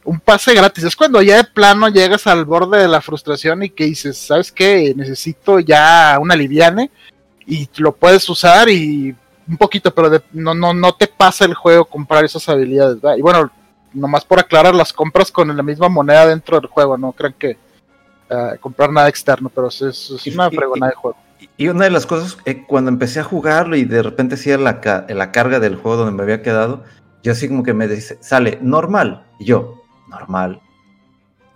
[0.09, 3.69] un pase gratis, es cuando ya de plano llegas al borde de la frustración y
[3.69, 4.93] que dices, ¿sabes qué?
[4.95, 6.89] Necesito ya una liviane
[7.45, 9.13] y lo puedes usar y
[9.45, 13.01] un poquito, pero de- no, no, no te pasa el juego comprar esas habilidades.
[13.01, 13.17] ¿verdad?
[13.17, 13.51] Y bueno,
[13.93, 17.57] nomás por aclarar, las compras con la misma moneda dentro del juego, no crean que
[18.29, 21.17] ah, comprar nada externo, pero es, es- una fregona de juego.
[21.57, 24.79] Y una de las cosas, eh, cuando empecé a jugarlo y de repente hacía la,
[24.79, 26.84] ca- la carga del juego donde me había quedado,
[27.23, 29.23] yo así como que me dice, sale normal.
[29.39, 30.61] Y yo, normal.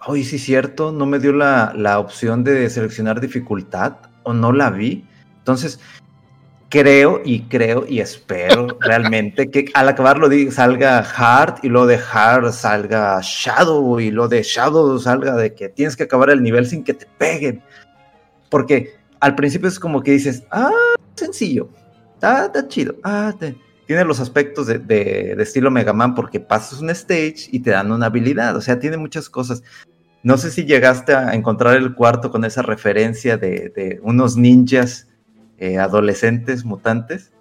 [0.07, 4.51] Oye, sí es cierto, no me dio la, la opción de seleccionar dificultad o no
[4.51, 5.05] la vi.
[5.37, 5.79] Entonces,
[6.69, 12.51] creo y creo y espero realmente que al acabarlo salga hard y lo de hard
[12.53, 16.83] salga shadow y lo de shadow salga de que tienes que acabar el nivel sin
[16.83, 17.61] que te peguen.
[18.49, 20.71] Porque al principio es como que dices, ah,
[21.15, 21.69] sencillo,
[22.21, 23.55] ah, está chido, ah, te-
[23.91, 27.71] tiene los aspectos de, de- de estilo Mega Man porque pasas un stage y te
[27.71, 29.63] dan una habilidad, o sea, tiene muchas cosas.
[30.23, 35.09] No sé si llegaste a encontrar el cuarto con esa referencia de, de unos ninjas
[35.57, 37.33] eh, adolescentes mutantes.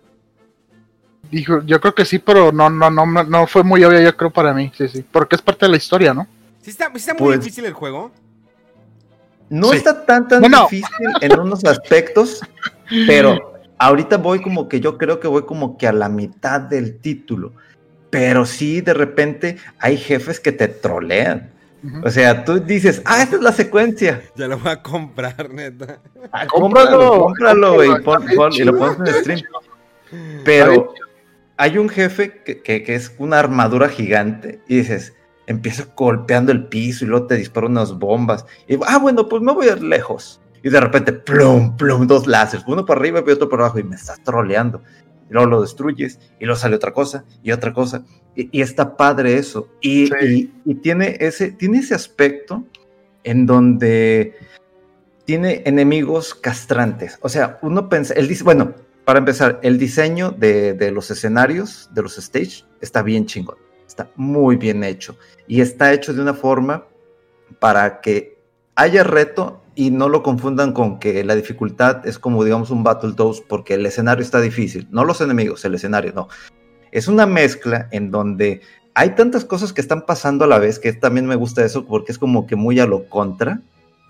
[1.30, 4.32] Dijo, yo creo que sí, pero no, no, no, no fue muy obvio, yo creo,
[4.32, 6.26] para mí, sí, sí, porque es parte de la historia, ¿no?
[6.62, 8.10] Sí está, está muy Pues- difícil el juego.
[9.48, 9.76] No Sí.
[9.76, 10.84] está tan tan difícil
[11.20, 12.40] en unos aspectos,
[13.06, 13.49] pero
[13.80, 17.52] ahorita voy como que yo creo que voy como que a la mitad del título.
[18.10, 21.50] Pero sí, de repente hay jefes que te trolean.
[22.04, 24.20] O sea, tú dices, ah, esta es la secuencia.
[24.36, 25.98] Ya lo voy a comprar, neta.
[26.30, 27.88] Ah, Cómpralo, cómpralo, güey,
[28.60, 29.40] y lo pones en stream.
[30.44, 30.92] Pero
[31.56, 35.14] hay un jefe que, que- que es una armadura gigante y dices,
[35.46, 38.44] empieza golpeando el piso y luego te dispara unas bombas.
[38.68, 40.40] Y ah, bueno, pues me voy a ir lejos.
[40.62, 43.84] Y de repente, plum, plum, dos láseres, uno para arriba y otro para abajo, y
[43.84, 44.82] me estás troleando.
[45.28, 48.04] Y luego lo destruyes, y luego sale otra cosa, y otra cosa.
[48.36, 49.68] Y, y está padre eso.
[49.80, 50.52] Y, Sí.
[50.64, 52.64] y- y tiene, ese, tiene ese aspecto
[53.24, 54.34] en donde
[55.24, 57.18] tiene enemigos castrantes.
[57.22, 58.74] O sea, uno pensa, él dice, bueno,
[59.04, 63.56] para empezar, el diseño de, de los escenarios, de los stage, está bien chingón.
[63.86, 65.16] Está muy bien hecho.
[65.46, 66.86] Y está hecho de una forma
[67.58, 68.38] para que
[68.76, 73.40] haya reto y no lo confundan con que la dificultad es como, digamos, un Battletoads,
[73.40, 74.86] porque el escenario está difícil.
[74.90, 76.28] No los enemigos, el escenario, no.
[76.92, 78.60] Es una mezcla en donde
[78.92, 82.12] hay tantas cosas que están pasando a la vez, que también me gusta eso, porque
[82.12, 83.62] es como que muy a lo contra.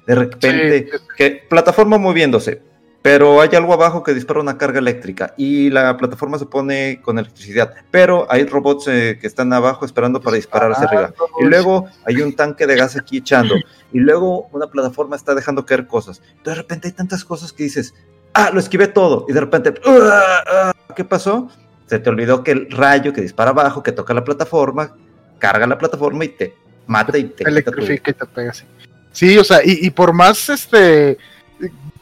[0.09, 0.99] De repente, Sí.
[1.17, 2.63] que plataforma moviéndose,
[3.03, 7.19] pero hay algo abajo que dispara una carga eléctrica y la plataforma se pone con
[7.19, 11.15] electricidad, pero hay robots eh, que están abajo esperando para disparar hacia arriba.
[11.41, 13.55] Y luego hay un tanque de gas aquí echando.
[13.93, 16.21] Y luego una plataforma está dejando caer cosas.
[16.45, 17.95] De repente hay tantas cosas que dices,
[18.35, 19.25] ah, lo esquivé todo.
[19.29, 21.51] Y de repente, "Ah, ah", ¿qué pasó?
[21.87, 24.95] Se te olvidó que el rayo que dispara abajo, que toca la plataforma,
[25.39, 26.55] carga la plataforma y te
[26.87, 28.65] mata y te electrifica y te pega así.
[29.11, 31.17] Sí, o sea, y, y por más este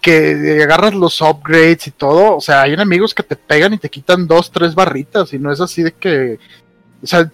[0.01, 3.91] que agarras los upgrades y todo, o sea, hay enemigos que te pegan y te
[3.91, 6.39] quitan dos, tres barritas, y no es así de que,
[7.03, 7.31] o sea,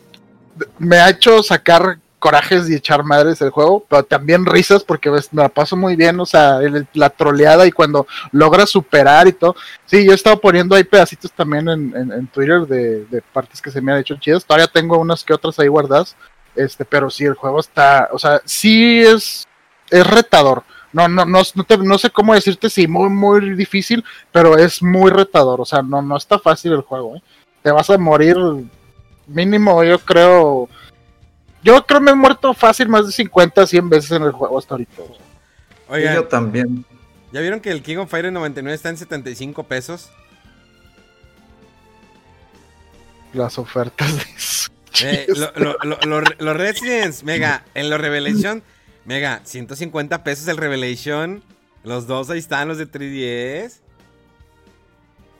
[0.78, 5.30] me ha hecho sacar corajes y echar madres el juego, pero también risas porque ves,
[5.32, 6.58] me la paso muy bien, o sea,
[6.94, 9.54] la troleada y cuando logras superar y todo.
[9.84, 13.70] Sí, yo he estado poniendo ahí pedacitos también en, en- Twitter de, de partes que
[13.70, 16.16] se me han hecho chidas, todavía tengo unas que otras ahí guardadas,
[16.56, 19.46] este, pero sí, el juego está, o sea, sí es,
[19.90, 20.62] es retador.
[20.94, 24.02] No, no, no, no, te- no sé cómo decirte si muy, muy difícil,
[24.32, 25.60] pero es muy retador.
[25.60, 27.16] O sea, no, no está fácil el juego.
[27.16, 27.22] ¿eh?
[27.62, 28.36] Te vas a morir
[29.26, 30.68] mínimo, yo creo.
[31.62, 34.74] Yo creo me he muerto fácil más de 50, 100 veces en el juego hasta
[34.74, 35.02] ahorita.
[35.02, 36.84] Y Oigan, yo también.
[37.32, 40.10] ¿ya vieron que el King of Fire 99 está en 75 pesos?
[43.32, 44.70] Las ofertas de eso.
[45.02, 48.62] Eh, lo- lo- lo- lo- los Residents, Mega, en los Revelation,
[49.04, 51.42] Mega, 150 pesos el Revelation.
[51.82, 53.80] Los dos ahí están, los de 3DS.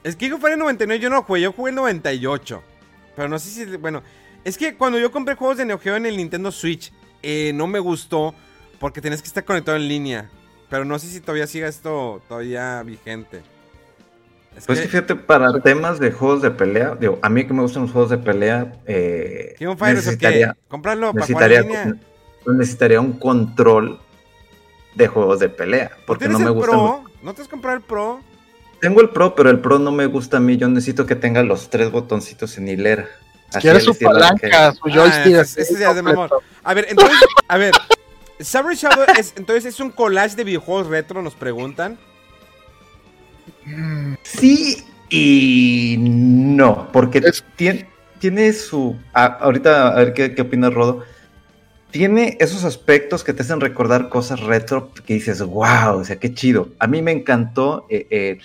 [0.03, 2.61] Es que King of Fire 99 yo no jugué, yo jugué el 98.
[3.15, 4.03] Pero no sé si, bueno,
[4.43, 6.93] es que cuando yo compré juegos de Neo Geo en el Nintendo Switch,
[7.23, 8.35] eh, no me gustó
[8.79, 10.29] porque tenías que estar conectado en línea.
[10.69, 13.41] Pero no sé si todavía siga esto todavía vigente.
[14.55, 17.61] Es Pues que fíjate, para temas de juegos de pelea, digo, a mí que me
[17.61, 22.07] gustan los juegos de pelea, eh, necesitaría, Comprarlo para jugar en necesitaría, línea.
[22.53, 23.99] Necesitaría un control
[24.95, 26.75] de juegos de pelea, ¿No porque tienes no me el gustan.
[26.79, 27.03] Pro?
[27.21, 28.21] ¿No te has comprado el Pro?
[28.81, 30.57] Tengo el Pro, pero el Pro no me gusta a mí.
[30.57, 33.07] Yo necesito que tenga los tres botoncitos en hilera.
[33.49, 35.35] Así Quiere su palanca, su Ah, joystick.
[35.35, 36.29] ese- ese ya es de mamón.
[36.63, 37.17] A ver, entonces,
[37.47, 37.73] a ver.
[38.41, 41.97] Cyber Shadow es, entonces es un collage de videojuegos retro, nos preguntan.
[44.23, 47.87] Sí y no, porque Es- tiene,
[48.19, 48.97] tiene su...
[49.13, 51.03] ahorita, a ver qué, qué opina Rodo.
[51.95, 56.33] Tiene esos aspectos que te hacen recordar cosas retro que dices, wow, o sea, qué
[56.33, 56.67] chido.
[56.77, 58.39] A mí me encantó eh, eh,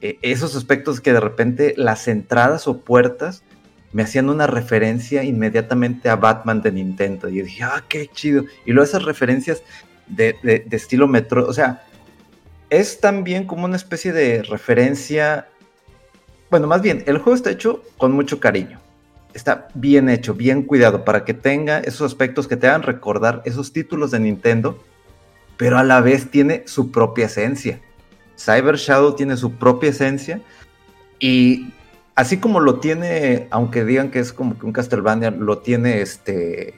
[0.00, 3.42] eh, esos aspectos que de repente las entradas o puertas
[3.92, 7.28] me hacían una referencia inmediatamente a Batman de Nintendo.
[7.28, 8.46] Y yo dije, ah, qué chido.
[8.64, 9.62] Y luego esas referencias
[10.06, 11.82] de, de- de estilo metro, o sea,
[12.70, 15.46] es también como una especie de referencia.
[16.48, 18.80] Bueno, más bien, el juego está hecho con mucho cariño.
[19.34, 23.72] Está bien hecho, bien cuidado, para que tenga esos aspectos que te hagan recordar esos
[23.72, 24.78] títulos de Nintendo,
[25.56, 27.80] pero a la vez tiene su propia esencia.
[28.38, 30.40] Cyber Shadow tiene su propia esencia
[31.18, 31.72] y
[32.14, 36.74] así como lo tiene, aunque digan que es como que un Castlevania, lo tiene este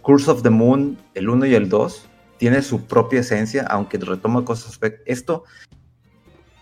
[0.00, 2.08] Curse of the Moon, el 1 y el 2,
[2.38, 4.78] tiene su propia esencia, aunque retoma cosas.
[5.04, 5.44] Esto,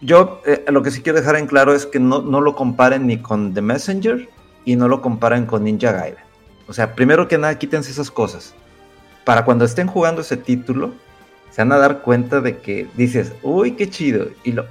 [0.01, 3.06] yo eh, lo que sí quiero dejar en claro es que no, no lo comparen
[3.06, 4.28] ni con The Messenger
[4.67, 6.27] y no lo comparen con Ninja Gaiden.
[6.69, 8.53] O sea, primero que nada, quítense esas cosas.
[9.25, 10.93] Para cuando estén jugando ese título,
[11.51, 14.27] se van a dar cuenta de que dices, uy, qué chido.
[14.45, 14.67] Y, lo,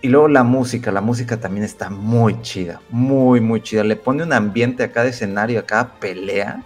[0.00, 3.84] y luego la música, la música también está muy chida, muy, muy chida.
[3.84, 6.62] Le pone un ambiente a cada escenario, a cada pelea,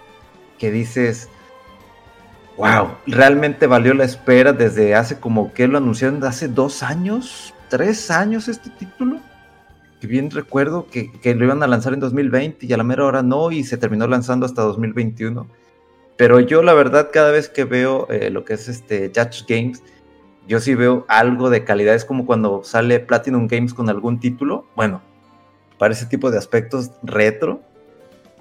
[0.57, 1.29] que dices,
[2.57, 8.11] wow, realmente valió la espera desde hace como que lo anunciaron hace dos años, tres
[8.11, 9.19] años este título.
[10.07, 13.23] Bien recuerdo que, que lo iban a lanzar en 2020 y a la mera hora
[13.23, 15.47] no, y se terminó lanzando hasta 2021.
[16.17, 19.83] Pero yo la verdad cada vez que veo eh, lo que es este Judge Games,
[20.47, 21.95] yo sí veo algo de calidad.
[21.95, 24.67] Es como cuando sale Platinum Games con algún título.
[24.77, 25.01] Bueno,
[25.79, 27.61] para ese tipo de aspectos retro,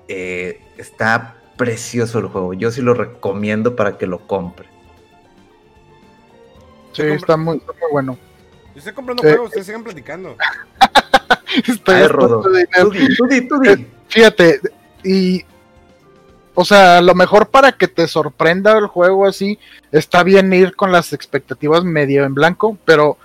[0.07, 2.53] eh, está precioso el juego.
[2.53, 4.67] Yo sí lo recomiendo para que lo compre.
[6.93, 8.17] Sí, está muy, está muy bueno.
[8.73, 10.35] Yo estoy comprando Eh, juegos, ustedes sigan platicando.
[11.67, 12.41] Estoy Ay, Rodo.
[12.41, 12.49] Tú
[12.91, 13.87] di, tú di, tú di.
[14.07, 14.59] Fíjate,
[15.03, 15.43] y.
[16.53, 19.57] O sea, a lo mejor para que te sorprenda el juego así,
[19.91, 23.17] está bien ir con las expectativas medio en blanco, pero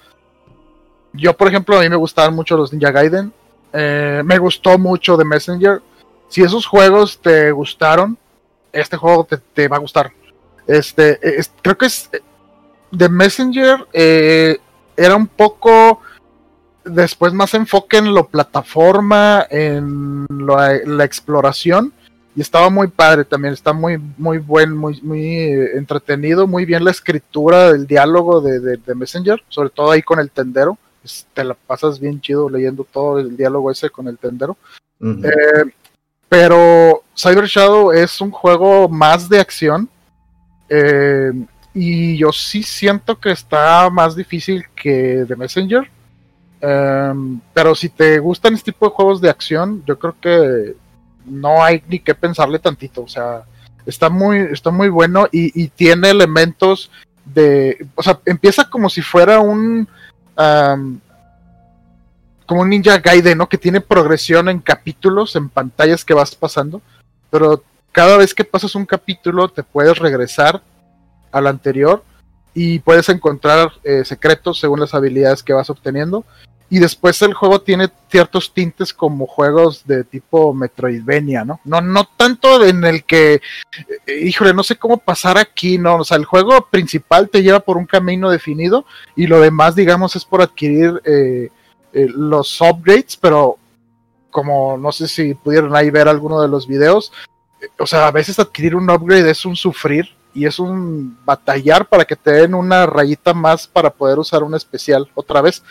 [1.12, 3.32] yo, por ejemplo, a mí me gustaban mucho los Ninja Gaiden,
[3.73, 5.82] eh, me gustó mucho The Messenger.
[6.28, 8.16] Si esos juegos te gustaron,
[8.73, 10.12] este juego te, te va a gustar.
[10.68, 12.09] Este, es- creo que es
[12.97, 14.59] The Messenger eh,
[14.97, 16.01] era un poco
[16.85, 21.93] después más enfoque en lo plataforma, en lo- la exploración.
[22.36, 26.85] Y estaba muy padre también, está muy, muy buen, muy, muy eh, entretenido, muy bien
[26.85, 30.77] la escritura del diálogo de, de- de Messenger, sobre todo ahí con el tendero.
[31.32, 34.56] Te la pasas bien chido leyendo todo el diálogo ese con el tendero.
[35.24, 35.73] Eh,
[36.28, 39.89] pero Cyber Shadow es un juego más de acción.
[40.68, 41.32] eh,
[41.78, 45.90] y yo sí siento que está más difícil que The Messenger.
[46.58, 50.74] Em, pero si te gustan este tipo de juegos de acción, yo creo que
[51.26, 53.02] no hay ni que pensarle tantito.
[53.02, 53.42] O sea,
[53.84, 56.90] está muy, está muy bueno y, tiene elementos
[57.26, 57.86] de.
[57.94, 59.86] O sea, empieza como si fuera un.
[60.34, 60.98] am,
[62.46, 63.50] como un Ninja Gaiden, ¿no?
[63.50, 66.80] Que tiene progresión en capítulos, en pantallas que vas pasando.
[67.28, 67.62] Pero
[67.92, 70.62] cada vez que pasas un capítulo, te puedes regresar
[71.36, 72.02] al anterior
[72.54, 76.24] y puedes encontrar eh, secretos según las habilidades que vas obteniendo.
[76.68, 81.60] Y después el juego tiene ciertos tintes como juegos de tipo Metroidvania, ¿no?
[81.64, 83.34] No, no tanto en el que,
[84.06, 85.98] eh, híjole, no sé cómo pasar aquí, ¿no?
[85.98, 90.16] O sea, el juego principal te lleva por un camino definido y lo demás, digamos,
[90.16, 91.50] es por adquirir eh,
[91.92, 93.58] los upgrades, pero
[94.30, 97.12] como no sé si pudieron ahí ver alguno de los videos,
[97.78, 102.04] o sea, a veces adquirir un upgrade es un sufrir y es un batallar para
[102.04, 105.62] que te den una rayita más para poder usar un especial otra vez.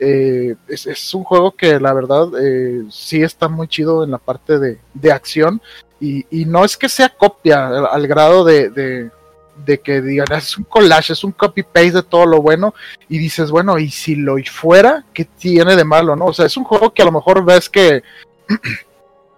[0.00, 4.18] Eh, es, es un juego que la verdad eh, sí está muy chido en la
[4.18, 5.62] parte de, de acción
[6.00, 9.10] y, y no es que sea copia al, grado de, de,
[9.64, 12.74] de que digan "Ah, es un collage, es un copy paste de todo lo bueno
[13.08, 16.16] y dices bueno y si lo fuera, ¿qué tiene de malo?
[16.16, 16.26] no?
[16.26, 18.02] O sea, es un juego que a lo mejor ves que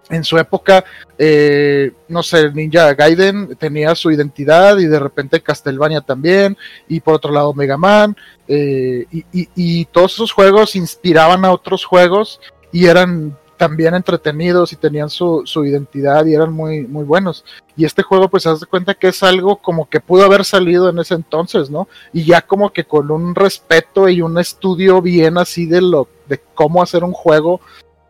[0.09, 0.83] en su época,
[1.17, 6.57] eh, no sé, Ninja Gaiden tenía su identidad y de repente Castlevania también,
[6.87, 8.15] y por otro lado Mega Man,
[8.47, 9.25] eh, y,
[9.55, 15.43] y- todos esos juegos inspiraban a otros juegos y eran también entretenidos y tenían su,
[15.45, 17.45] su identidad y eran muy, muy buenos.
[17.77, 20.89] Y este juego, pues, haz de cuenta que es algo como que pudo haber salido
[20.89, 21.87] en ese entonces, ¿no?
[22.11, 26.41] Y ya como que con un respeto y un estudio bien así de lo, de
[26.55, 27.61] cómo hacer un juego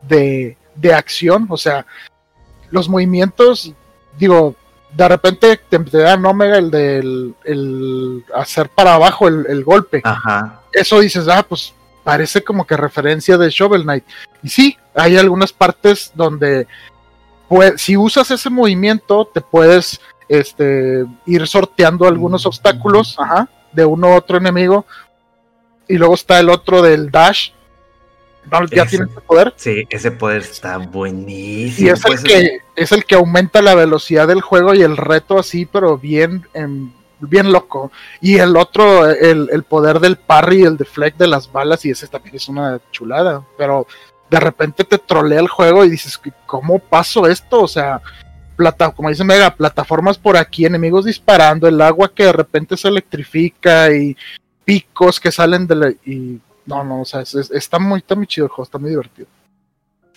[0.01, 1.85] de, de acción, o sea,
[2.71, 3.73] los movimientos,
[4.17, 4.55] digo,
[4.95, 10.01] de repente te, te dan Omega el del el hacer para abajo el, el golpe.
[10.03, 10.61] Ajá.
[10.71, 11.73] Eso dices, ah, pues
[12.03, 14.03] parece como que referencia de Shovel Knight.
[14.43, 16.67] Y sí, hay algunas partes donde
[17.47, 24.09] pues, si usas ese movimiento, te puedes este, ir sorteando algunos obstáculos ajá, de uno
[24.09, 24.85] u otro enemigo.
[25.87, 27.51] Y luego está el otro del dash.
[28.71, 28.89] Ya Ese.
[28.97, 29.53] tiene ese poder.
[29.55, 31.87] Sí, ese poder está buenísimo.
[31.87, 34.97] Y es el, pues, que, es el que aumenta la velocidad del juego y el
[34.97, 37.91] reto así, pero bien, em, bien loco.
[38.21, 42.07] Y el otro, el, el poder del parry, el deflect de las balas, y ese
[42.07, 43.43] también es una chulada.
[43.57, 43.87] Pero
[44.29, 47.61] de repente te trolea el juego y dices, ¿cómo paso esto?
[47.61, 48.01] O sea,
[48.55, 52.87] plata, como dice Mega, plataformas por aquí, enemigos disparando, el agua que de repente se
[52.87, 54.17] electrifica y
[54.65, 55.89] picos que salen de la...
[56.05, 58.77] Y, no, no, o sea, es- es- está, muy, está muy chido el juego, está
[58.77, 59.27] muy divertido.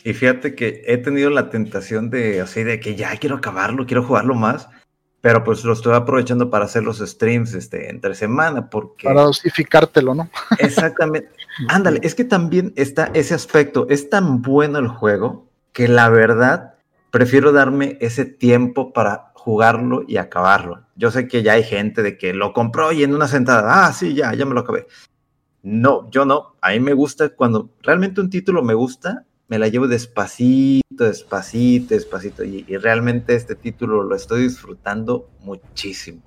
[0.04, 4.04] Y fíjate que he tenido la tentación de así de que ya quiero acabarlo, quiero
[4.04, 4.68] jugarlo más,
[5.20, 10.14] pero pues lo estoy aprovechando para hacer los streams este entre semana porque Para dosificártelo,
[10.14, 10.30] ¿no?
[10.58, 11.28] exactamente.
[11.68, 16.74] Ándale, es que también está ese aspecto, es tan bueno el juego que la verdad
[17.10, 20.82] prefiero darme ese tiempo para jugarlo y acabarlo.
[20.96, 23.92] Yo sé que ya hay gente de que lo compró y en una sentada, ah,
[23.92, 24.86] sí, ya, ya me lo acabé.
[25.68, 26.54] No, yo no.
[26.60, 31.92] A mí me gusta cuando realmente un título me gusta, me la llevo despacito, despacito,
[31.92, 32.44] despacito.
[32.44, 36.22] Y, y realmente este título lo estoy disfrutando muchísimo.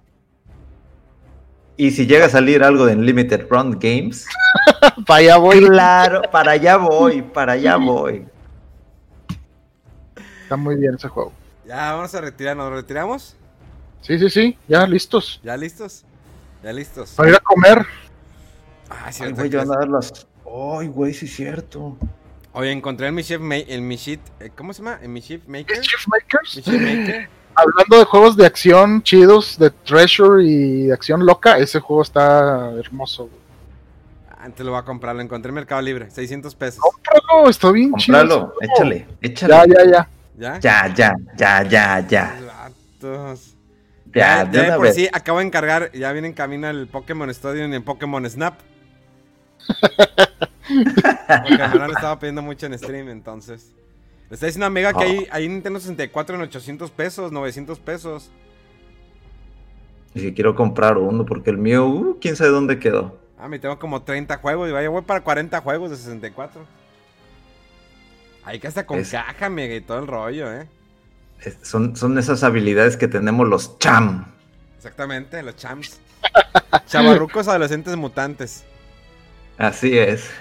[1.78, 4.28] Y si llega a salir algo de Limited Run Games,
[5.08, 5.66] Vaya voy.
[5.66, 8.26] claro, para allá voy, para allá voy.
[10.44, 11.32] Está muy bien ese juego.
[11.66, 12.70] Ya, vamos a retirarnos.
[12.70, 13.38] ¿Nos retiramos?
[14.02, 15.40] Sí, sí, sí, ya listos.
[15.42, 16.04] ¿Ya listos?
[16.62, 17.14] ¿Ya listos?
[17.16, 17.86] Para ir a comer.
[18.90, 20.28] Ah, Ay, cierto, güey, yo a dar las.
[20.46, 21.98] Ay, güey, sí es cierto.
[22.54, 25.00] Oye, encontré en mi chef, ma- en mi sheet, eh, ¿cómo se llama?
[25.02, 25.78] En mi chef maker.
[25.78, 26.56] Mischief Makers.
[26.58, 27.30] Mischief Maker.
[27.56, 32.72] Hablando de juegos de acción chidos, de Treasure y de acción loca, ese juego está
[32.72, 33.24] hermoso.
[33.28, 33.40] güey.
[34.40, 36.80] Antes lo voy a comprar, lo encontré en Mercado Libre, 600 pesos.
[36.80, 38.18] Cómpralo, está bien chido.
[38.20, 38.92] Compralo, ese juego.
[38.94, 39.54] échale, échale.
[39.54, 40.10] Ya, ya, ya.
[40.38, 40.60] ¿Ya?
[40.60, 42.40] Ya, ya, ya, ya, ya.
[43.02, 43.56] Vatos.
[44.14, 44.96] Ya, Ya, de ya de por vez.
[44.96, 48.58] sí, acabo de encargar, ya viene en camino el Pokémon Stadium y el Pokémon Snap.
[50.68, 53.72] Porque hermano le estaba pidiendo mucho en stream, entonces.
[54.30, 55.02] Le está diciendo a Mega que Oh.
[55.08, 58.30] hay, hay Nintendo 64 en 800 pesos, 900 pesos.
[60.14, 63.20] Y si quiero comprar uno, porque el mío, uh, quién sabe dónde quedó.
[63.40, 66.62] Ah, me tengo como 30 juegos y vaya, voy para 40 juegos de 64.
[68.44, 70.68] Hay que hasta con Es- caja, Mega, y todo el rollo, ¿eh?
[71.42, 74.26] Es- son, son esas habilidades que tenemos los cham.
[74.78, 76.00] Exactamente, los champs.
[76.88, 78.66] Chavarrucos adolescentes mutantes.
[79.60, 80.32] Así es.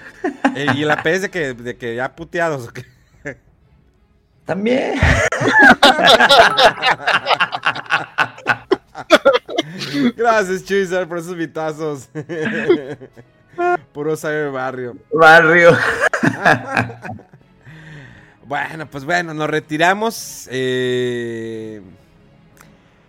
[0.54, 2.68] Eh, y la P es de que, de que ya puteados.
[2.68, 2.84] ¿o qué?
[4.46, 4.94] También.
[10.16, 12.08] Gracias, Chuizar, por esos vitazos.
[13.92, 14.96] Puro cyber barrio.
[15.12, 15.76] Barrio.
[18.46, 20.48] Bueno, pues bueno, nos retiramos.
[20.50, 21.82] eh,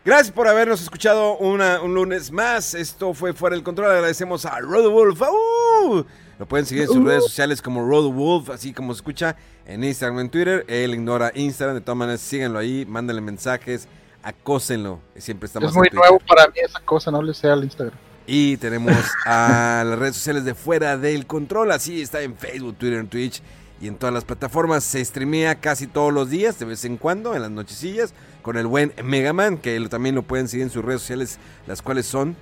[0.10, 2.74] Gracias por habernos escuchado una- un lunes más.
[2.74, 3.92] Esto fue Fuera del Control.
[3.92, 5.22] Agradecemos a Rodewolf.
[5.22, 6.04] ¡Au!
[6.40, 9.36] Lo pueden seguir en sus redes sociales como Rodewolf, así como se escucha
[9.68, 10.66] en Instagram, en Twitter.
[10.68, 11.76] Él ignora Instagram.
[11.76, 13.88] De todas maneras, síganlo ahí, mándenle mensajes,
[14.24, 15.00] acósenlo.
[15.16, 17.96] Siempre estamos Es muy en nuevo para mí esa cosa, no le sé al Instagram.
[18.26, 18.96] Y tenemos
[19.28, 21.72] a las redes sociales de Fuera del Control.
[21.72, 23.44] Así está en Facebook, Twitter, en Twitch
[23.82, 24.84] y en todas las plataformas.
[24.84, 28.68] Se streamea casi todos los días, de vez en cuando, en las nochecillas, con el
[28.68, 32.36] buen Megaman, que también lo pueden seguir en sus redes sociales, las cuales son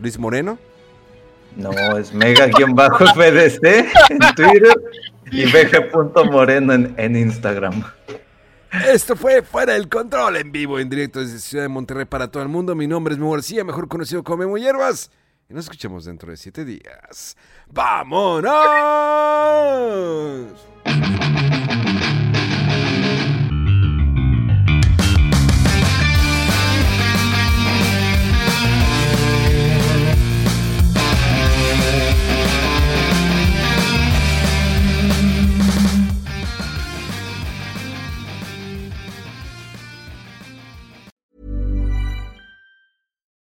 [0.00, 0.58] Luis Moreno.
[1.56, 3.64] No, es mega-fdc
[4.10, 4.74] en Twitter
[5.30, 7.84] y vg.moreno en, en Instagram.
[8.92, 12.42] Esto fue Fuera del Control en vivo, en directo desde Ciudad de Monterrey para todo
[12.42, 12.74] el mundo.
[12.74, 15.12] Mi nombre es Memo García, mejor conocido como Memo Hierbas.
[15.48, 17.36] Y nos escuchamos dentro de siete días.
[17.68, 18.54] ¡Vámonos!
[20.84, 21.53] Thank you.